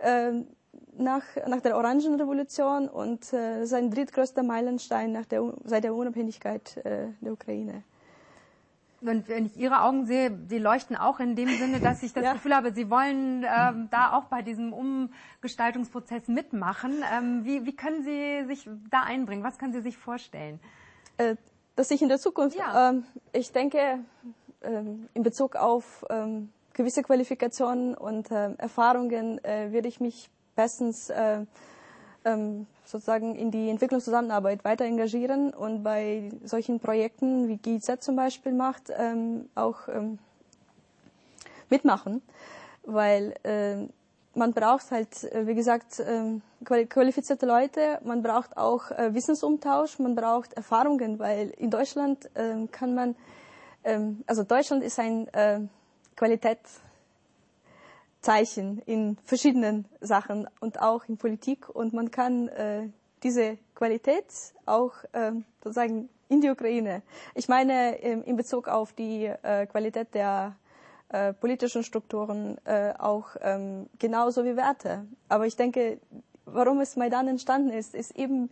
Ähm, 0.00 0.46
nach, 0.96 1.22
nach 1.46 1.60
der 1.60 1.76
Orangenrevolution 1.76 2.88
und 2.88 3.32
äh, 3.32 3.64
sein 3.64 3.90
drittgrößter 3.90 4.42
Meilenstein 4.42 5.12
nach 5.12 5.24
der, 5.26 5.42
seit 5.64 5.84
der 5.84 5.94
Unabhängigkeit 5.94 6.76
äh, 6.84 7.08
der 7.20 7.32
Ukraine. 7.32 7.82
Und 9.06 9.28
wenn 9.28 9.46
ich 9.46 9.56
Ihre 9.56 9.82
Augen 9.82 10.06
sehe, 10.06 10.30
die 10.30 10.58
leuchten 10.58 10.96
auch 10.96 11.20
in 11.20 11.36
dem 11.36 11.48
Sinne, 11.48 11.78
dass 11.80 12.02
ich 12.02 12.12
das 12.12 12.24
ja. 12.24 12.32
Gefühl 12.32 12.54
habe, 12.54 12.72
Sie 12.72 12.88
wollen 12.90 13.44
ähm, 13.44 13.88
da 13.90 14.12
auch 14.12 14.24
bei 14.24 14.40
diesem 14.42 14.72
Umgestaltungsprozess 14.72 16.28
mitmachen. 16.28 17.02
Ähm, 17.12 17.44
wie, 17.44 17.66
wie 17.66 17.76
können 17.76 18.02
Sie 18.02 18.46
sich 18.46 18.68
da 18.90 19.02
einbringen? 19.02 19.42
Was 19.42 19.58
können 19.58 19.72
Sie 19.72 19.82
sich 19.82 19.98
vorstellen? 19.98 20.58
Äh, 21.18 21.36
dass 21.76 21.90
ich 21.90 22.00
in 22.02 22.08
der 22.08 22.18
Zukunft, 22.18 22.56
ja. 22.56 22.90
ähm, 22.90 23.04
ich 23.32 23.52
denke, 23.52 23.98
ähm, 24.62 25.08
in 25.12 25.22
Bezug 25.22 25.56
auf 25.56 26.04
ähm, 26.08 26.50
gewisse 26.72 27.02
Qualifikationen 27.02 27.94
und 27.94 28.30
äh, 28.30 28.54
Erfahrungen 28.54 29.42
äh, 29.44 29.72
würde 29.72 29.88
ich 29.88 30.00
mich 30.00 30.30
bestens 30.56 31.10
äh, 31.10 31.44
ähm, 32.24 32.66
sozusagen 32.84 33.34
in 33.34 33.50
die 33.50 33.70
Entwicklungszusammenarbeit 33.70 34.64
weiter 34.64 34.84
engagieren 34.84 35.52
und 35.52 35.82
bei 35.82 36.30
solchen 36.44 36.80
Projekten 36.80 37.48
wie 37.48 37.56
GIZ 37.56 38.00
zum 38.00 38.16
Beispiel 38.16 38.52
macht, 38.52 38.90
ähm, 38.96 39.48
auch 39.54 39.88
ähm, 39.88 40.18
mitmachen, 41.70 42.22
weil 42.84 43.34
äh, 43.42 43.86
man 44.34 44.52
braucht 44.52 44.90
halt, 44.90 45.24
äh, 45.24 45.46
wie 45.46 45.54
gesagt, 45.54 46.02
ähm, 46.06 46.42
qualifizierte 46.64 47.46
Leute, 47.46 48.00
man 48.04 48.22
braucht 48.22 48.56
auch 48.56 48.90
äh, 48.90 49.14
Wissensumtausch, 49.14 49.98
man 49.98 50.14
braucht 50.14 50.54
Erfahrungen, 50.54 51.18
weil 51.18 51.50
in 51.50 51.70
Deutschland 51.70 52.30
ähm, 52.34 52.70
kann 52.70 52.94
man, 52.94 53.16
ähm, 53.84 54.22
also 54.26 54.42
Deutschland 54.42 54.82
ist 54.82 54.98
ein 54.98 55.28
äh, 55.28 55.60
Qualitätszeichen 58.24 58.78
in 58.86 59.16
verschiedenen 59.24 59.84
Sachen 60.00 60.48
und 60.60 60.80
auch 60.80 61.04
in 61.08 61.18
Politik 61.18 61.68
und 61.68 61.92
man 61.92 62.10
kann 62.10 62.50
diese 63.22 63.58
Qualität 63.74 64.24
auch 64.66 64.92
sozusagen 65.62 66.08
in 66.30 66.40
die 66.40 66.48
Ukraine. 66.50 67.02
Ich 67.34 67.48
meine 67.48 67.96
in 67.96 68.36
Bezug 68.36 68.66
auf 68.68 68.92
die 68.94 69.30
Qualität 69.70 70.14
der 70.14 70.56
äh, 71.10 71.32
politischen 71.34 71.84
Strukturen 71.84 72.56
äh, 72.64 72.92
auch 72.98 73.36
ähm, 73.42 73.88
genauso 73.98 74.44
wie 74.44 74.56
Werte. 74.56 75.06
Aber 75.28 75.46
ich 75.46 75.54
denke, 75.54 75.98
warum 76.46 76.80
es 76.80 76.96
Maidan 76.96 77.28
entstanden 77.28 77.70
ist, 77.70 77.94
ist 77.94 78.16
eben 78.16 78.50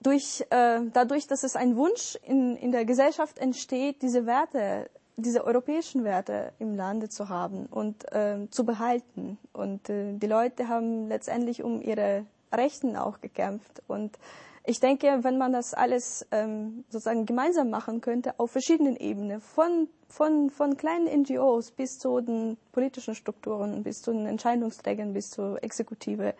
durch, 0.00 0.42
äh, 0.50 0.80
dadurch, 0.92 1.26
dass 1.26 1.42
es 1.42 1.56
ein 1.56 1.76
Wunsch 1.76 2.16
in, 2.22 2.56
in 2.56 2.72
der 2.72 2.84
Gesellschaft 2.84 3.38
entsteht, 3.38 4.00
diese 4.02 4.26
Werte, 4.26 4.88
diese 5.18 5.44
europäischen 5.44 6.04
Werte 6.04 6.52
im 6.58 6.76
Lande 6.76 7.08
zu 7.08 7.28
haben 7.28 7.66
und 7.66 8.10
äh, 8.12 8.48
zu 8.50 8.64
behalten. 8.64 9.36
Und 9.52 9.90
äh, 9.90 10.12
die 10.14 10.26
Leute 10.28 10.68
haben 10.68 11.08
letztendlich 11.08 11.62
um 11.64 11.82
ihre 11.82 12.24
Rechten 12.52 12.96
auch 12.96 13.20
gekämpft. 13.20 13.82
Und 13.88 14.16
ich 14.64 14.78
denke, 14.80 15.20
wenn 15.22 15.36
man 15.36 15.52
das 15.52 15.74
alles 15.74 16.26
ähm, 16.30 16.84
sozusagen 16.88 17.26
gemeinsam 17.26 17.68
machen 17.68 18.00
könnte, 18.00 18.38
auf 18.38 18.52
verschiedenen 18.52 18.96
Ebenen, 18.96 19.40
von, 19.40 19.88
von, 20.08 20.50
von 20.50 20.76
kleinen 20.76 21.22
NGOs 21.22 21.72
bis 21.72 21.98
zu 21.98 22.20
den 22.20 22.56
politischen 22.70 23.14
Strukturen, 23.16 23.82
bis 23.82 24.02
zu 24.02 24.12
den 24.12 24.26
Entscheidungsträgern, 24.26 25.14
bis 25.14 25.30
zur 25.30 25.62
Exekutive, 25.64 26.34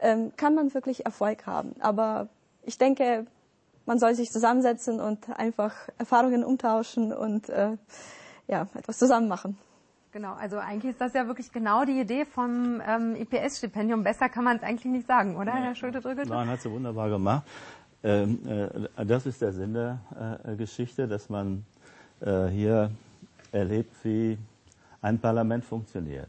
ähm, 0.00 0.32
kann 0.36 0.54
man 0.56 0.74
wirklich 0.74 1.04
Erfolg 1.04 1.46
haben. 1.46 1.74
Aber 1.80 2.28
ich 2.64 2.78
denke, 2.78 3.26
man 3.88 3.98
soll 3.98 4.14
sich 4.14 4.30
zusammensetzen 4.30 5.00
und 5.00 5.30
einfach 5.30 5.74
Erfahrungen 5.96 6.44
umtauschen 6.44 7.12
und 7.12 7.48
äh, 7.48 7.76
ja, 8.46 8.68
etwas 8.74 8.98
zusammen 8.98 9.28
machen. 9.28 9.56
Genau, 10.12 10.34
also 10.34 10.58
eigentlich 10.58 10.92
ist 10.92 11.00
das 11.00 11.14
ja 11.14 11.26
wirklich 11.26 11.52
genau 11.52 11.84
die 11.84 11.98
Idee 12.00 12.24
vom 12.26 12.82
ähm, 12.86 13.16
IPS-Stipendium. 13.16 14.04
Besser 14.04 14.28
kann 14.28 14.44
man 14.44 14.58
es 14.58 14.62
eigentlich 14.62 14.92
nicht 14.92 15.06
sagen, 15.06 15.36
oder, 15.36 15.52
Herr 15.52 15.74
Schulte-Drückel? 15.74 16.26
Nein, 16.26 16.48
hat 16.48 16.60
sie 16.60 16.70
wunderbar 16.70 17.08
gemacht. 17.08 17.46
Ähm, 18.02 18.38
äh, 18.46 19.04
das 19.06 19.26
ist 19.26 19.40
der 19.40 19.52
Sinn 19.52 19.72
der 19.74 19.98
äh, 20.44 20.54
Geschichte, 20.56 21.08
dass 21.08 21.28
man 21.30 21.64
äh, 22.20 22.46
hier 22.46 22.90
erlebt, 23.52 23.92
wie 24.02 24.38
ein 25.00 25.18
Parlament 25.18 25.64
funktioniert. 25.64 26.28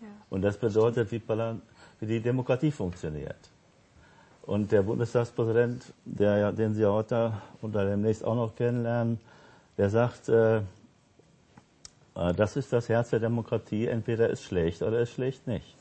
Ja. 0.00 0.08
Und 0.30 0.42
das 0.42 0.58
bedeutet, 0.58 1.12
wie, 1.12 1.22
wie, 2.00 2.06
die 2.06 2.20
Demokratie 2.20 2.70
funktioniert. 2.70 3.50
Und 4.46 4.72
der 4.72 4.82
Bundestagspräsident, 4.82 5.92
der, 6.04 6.52
den 6.52 6.74
Sie 6.74 6.84
heute 6.84 7.32
oder 7.62 7.84
demnächst 7.86 8.24
auch 8.24 8.34
noch 8.34 8.54
kennenlernen, 8.54 9.18
der 9.78 9.90
sagt, 9.90 10.28
äh, 10.28 10.60
Äh, 12.14 12.34
das 12.34 12.56
ist 12.56 12.72
das 12.72 12.88
Herz 12.88 13.10
der 13.10 13.20
Demokratie. 13.20 13.86
Entweder 13.86 14.30
es 14.30 14.42
schlägt 14.42 14.82
oder 14.82 15.00
es 15.00 15.10
schlägt 15.10 15.46
nicht. 15.46 15.74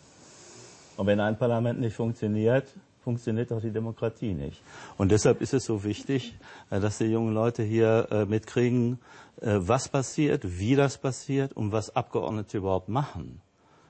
Und 0.98 1.08
wenn 1.08 1.20
ein 1.20 1.38
Parlament 1.38 1.80
nicht 1.80 1.96
funktioniert, 1.96 2.68
funktioniert 3.04 3.52
auch 3.52 3.62
die 3.62 3.72
Demokratie 3.72 4.34
nicht. 4.34 4.62
Und 4.98 5.12
deshalb 5.12 5.42
ist 5.42 5.54
es 5.54 5.66
so 5.66 5.84
wichtig, 5.84 6.36
äh, 6.70 6.80
dass 6.80 6.98
die 6.98 7.06
jungen 7.06 7.34
Leute 7.34 7.64
hier 7.64 8.08
äh, 8.12 8.26
mitkriegen, 8.26 9.00
was 9.46 9.90
passiert, 9.90 10.44
wie 10.46 10.76
das 10.76 10.98
passiert 10.98 11.52
und 11.54 11.74
was 11.74 11.94
Abgeordnete 11.94 12.60
überhaupt 12.60 12.88
machen. 12.88 13.42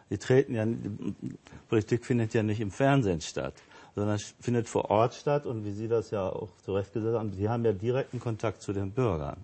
Die 0.09 0.17
treten 0.17 0.55
ja, 0.55 0.65
Politik 1.69 2.05
findet 2.05 2.34
ja 2.34 2.41
nicht 2.41 2.59
im 2.59 2.71
Fernsehen 2.71 3.21
statt, 3.21 3.53
sondern 3.96 4.20
findet 4.39 4.68
vor 4.68 4.89
Ort 4.89 5.14
statt. 5.14 5.46
Und 5.46 5.66
wie 5.66 5.72
Sie 5.72 5.88
das 5.88 6.12
ja 6.12 6.28
auch 6.28 6.50
zu 6.64 6.74
Recht 6.74 6.94
gesagt 6.94 7.18
haben, 7.18 7.34
Sie 7.34 7.50
haben 7.50 7.66
ja 7.66 7.74
direkten 7.74 8.20
Kontakt 8.20 8.62
zu 8.62 8.74
den 8.74 8.91
Bürgern 8.91 9.38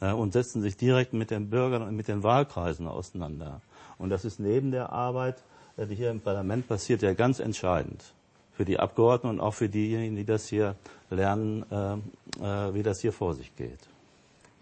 und 0.00 0.32
setzen 0.32 0.62
sich 0.62 0.76
direkt 0.76 1.12
mit 1.12 1.30
den 1.30 1.48
Bürgern 1.48 1.82
und 1.82 1.94
mit 1.94 2.08
den 2.08 2.24
Wahlkreisen 2.24 2.88
auseinander. 2.88 3.60
Und 3.98 4.10
das 4.10 4.24
ist 4.24 4.40
neben 4.40 4.72
der 4.72 4.90
Arbeit, 4.90 5.44
äh, 5.76 5.86
die 5.86 5.94
hier 5.94 6.10
im 6.10 6.20
Parlament 6.20 6.68
passiert, 6.68 7.02
ja 7.02 7.14
ganz 7.14 7.38
entscheidend 7.38 8.02
für 8.54 8.64
die 8.64 8.78
Abgeordneten 8.78 9.38
und 9.38 9.40
auch 9.40 9.54
für 9.54 9.68
diejenigen, 9.68 10.16
die 10.16 10.24
das 10.24 10.48
hier 10.48 10.74
lernen, 11.08 11.64
äh, 11.70 11.94
äh, 12.44 12.74
wie 12.74 12.82
das 12.82 13.00
hier 13.00 13.12
vor 13.12 13.34
sich 13.34 13.54
geht. 13.56 13.78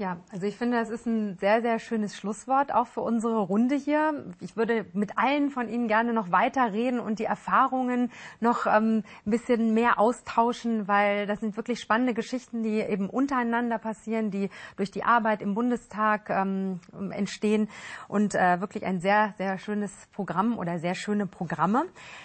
Ja, 0.00 0.16
also 0.32 0.46
ich 0.46 0.56
finde, 0.56 0.78
das 0.78 0.88
ist 0.88 1.04
ein 1.04 1.36
sehr, 1.36 1.60
sehr 1.60 1.78
schönes 1.78 2.16
Schlusswort 2.16 2.72
auch 2.72 2.86
für 2.86 3.02
unsere 3.02 3.38
Runde 3.40 3.74
hier. 3.74 4.32
Ich 4.40 4.56
würde 4.56 4.86
mit 4.94 5.18
allen 5.18 5.50
von 5.50 5.68
Ihnen 5.68 5.88
gerne 5.88 6.14
noch 6.14 6.32
weiter 6.32 6.72
reden 6.72 7.00
und 7.00 7.18
die 7.18 7.26
Erfahrungen 7.26 8.10
noch 8.40 8.64
ähm, 8.64 9.02
ein 9.26 9.30
bisschen 9.30 9.74
mehr 9.74 9.98
austauschen, 9.98 10.88
weil 10.88 11.26
das 11.26 11.40
sind 11.40 11.58
wirklich 11.58 11.80
spannende 11.80 12.14
Geschichten, 12.14 12.62
die 12.62 12.80
eben 12.80 13.10
untereinander 13.10 13.76
passieren, 13.76 14.30
die 14.30 14.48
durch 14.78 14.90
die 14.90 15.04
Arbeit 15.04 15.42
im 15.42 15.52
Bundestag 15.52 16.30
ähm, 16.30 16.80
entstehen 17.10 17.68
und 18.08 18.34
äh, 18.34 18.58
wirklich 18.58 18.86
ein 18.86 19.00
sehr, 19.00 19.34
sehr 19.36 19.58
schönes 19.58 19.92
Programm 20.14 20.56
oder 20.56 20.78
sehr 20.78 20.94
schöne 20.94 21.26
Programme. 21.26 21.84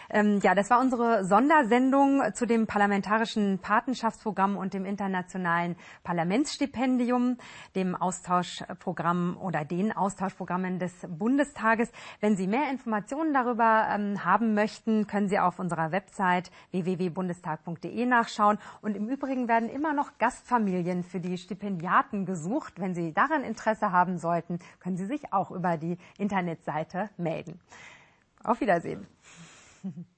Ähm, 0.09 0.39
ja, 0.41 0.55
das 0.55 0.69
war 0.69 0.79
unsere 0.79 1.25
Sondersendung 1.25 2.21
zu 2.35 2.45
dem 2.45 2.67
parlamentarischen 2.67 3.59
Patenschaftsprogramm 3.59 4.55
und 4.55 4.73
dem 4.73 4.85
internationalen 4.85 5.75
Parlamentsstipendium 6.05 7.35
dem 7.75 7.95
Austauschprogramm 7.95 9.37
oder 9.37 9.65
den 9.65 9.91
Austauschprogrammen 9.91 10.79
des 10.79 10.93
Bundestages. 11.07 11.91
Wenn 12.19 12.35
Sie 12.35 12.47
mehr 12.47 12.69
Informationen 12.71 13.33
darüber 13.33 13.87
ähm, 13.89 14.23
haben 14.23 14.53
möchten, 14.53 15.07
können 15.07 15.27
Sie 15.27 15.39
auf 15.39 15.59
unserer 15.59 15.91
Website 15.91 16.51
www.bundestag.de 16.71 18.05
nachschauen. 18.05 18.57
Und 18.81 18.95
im 18.95 19.07
Übrigen 19.09 19.47
werden 19.47 19.69
immer 19.69 19.93
noch 19.93 20.17
Gastfamilien 20.17 21.03
für 21.03 21.19
die 21.19 21.37
Stipendiaten 21.37 22.25
gesucht. 22.25 22.79
Wenn 22.79 22.93
Sie 22.93 23.13
daran 23.13 23.43
Interesse 23.43 23.91
haben 23.91 24.17
sollten, 24.17 24.59
können 24.79 24.97
Sie 24.97 25.05
sich 25.05 25.33
auch 25.33 25.51
über 25.51 25.77
die 25.77 25.97
Internetseite 26.17 27.09
melden. 27.17 27.59
Auf 28.43 28.61
Wiedersehen. 28.61 29.07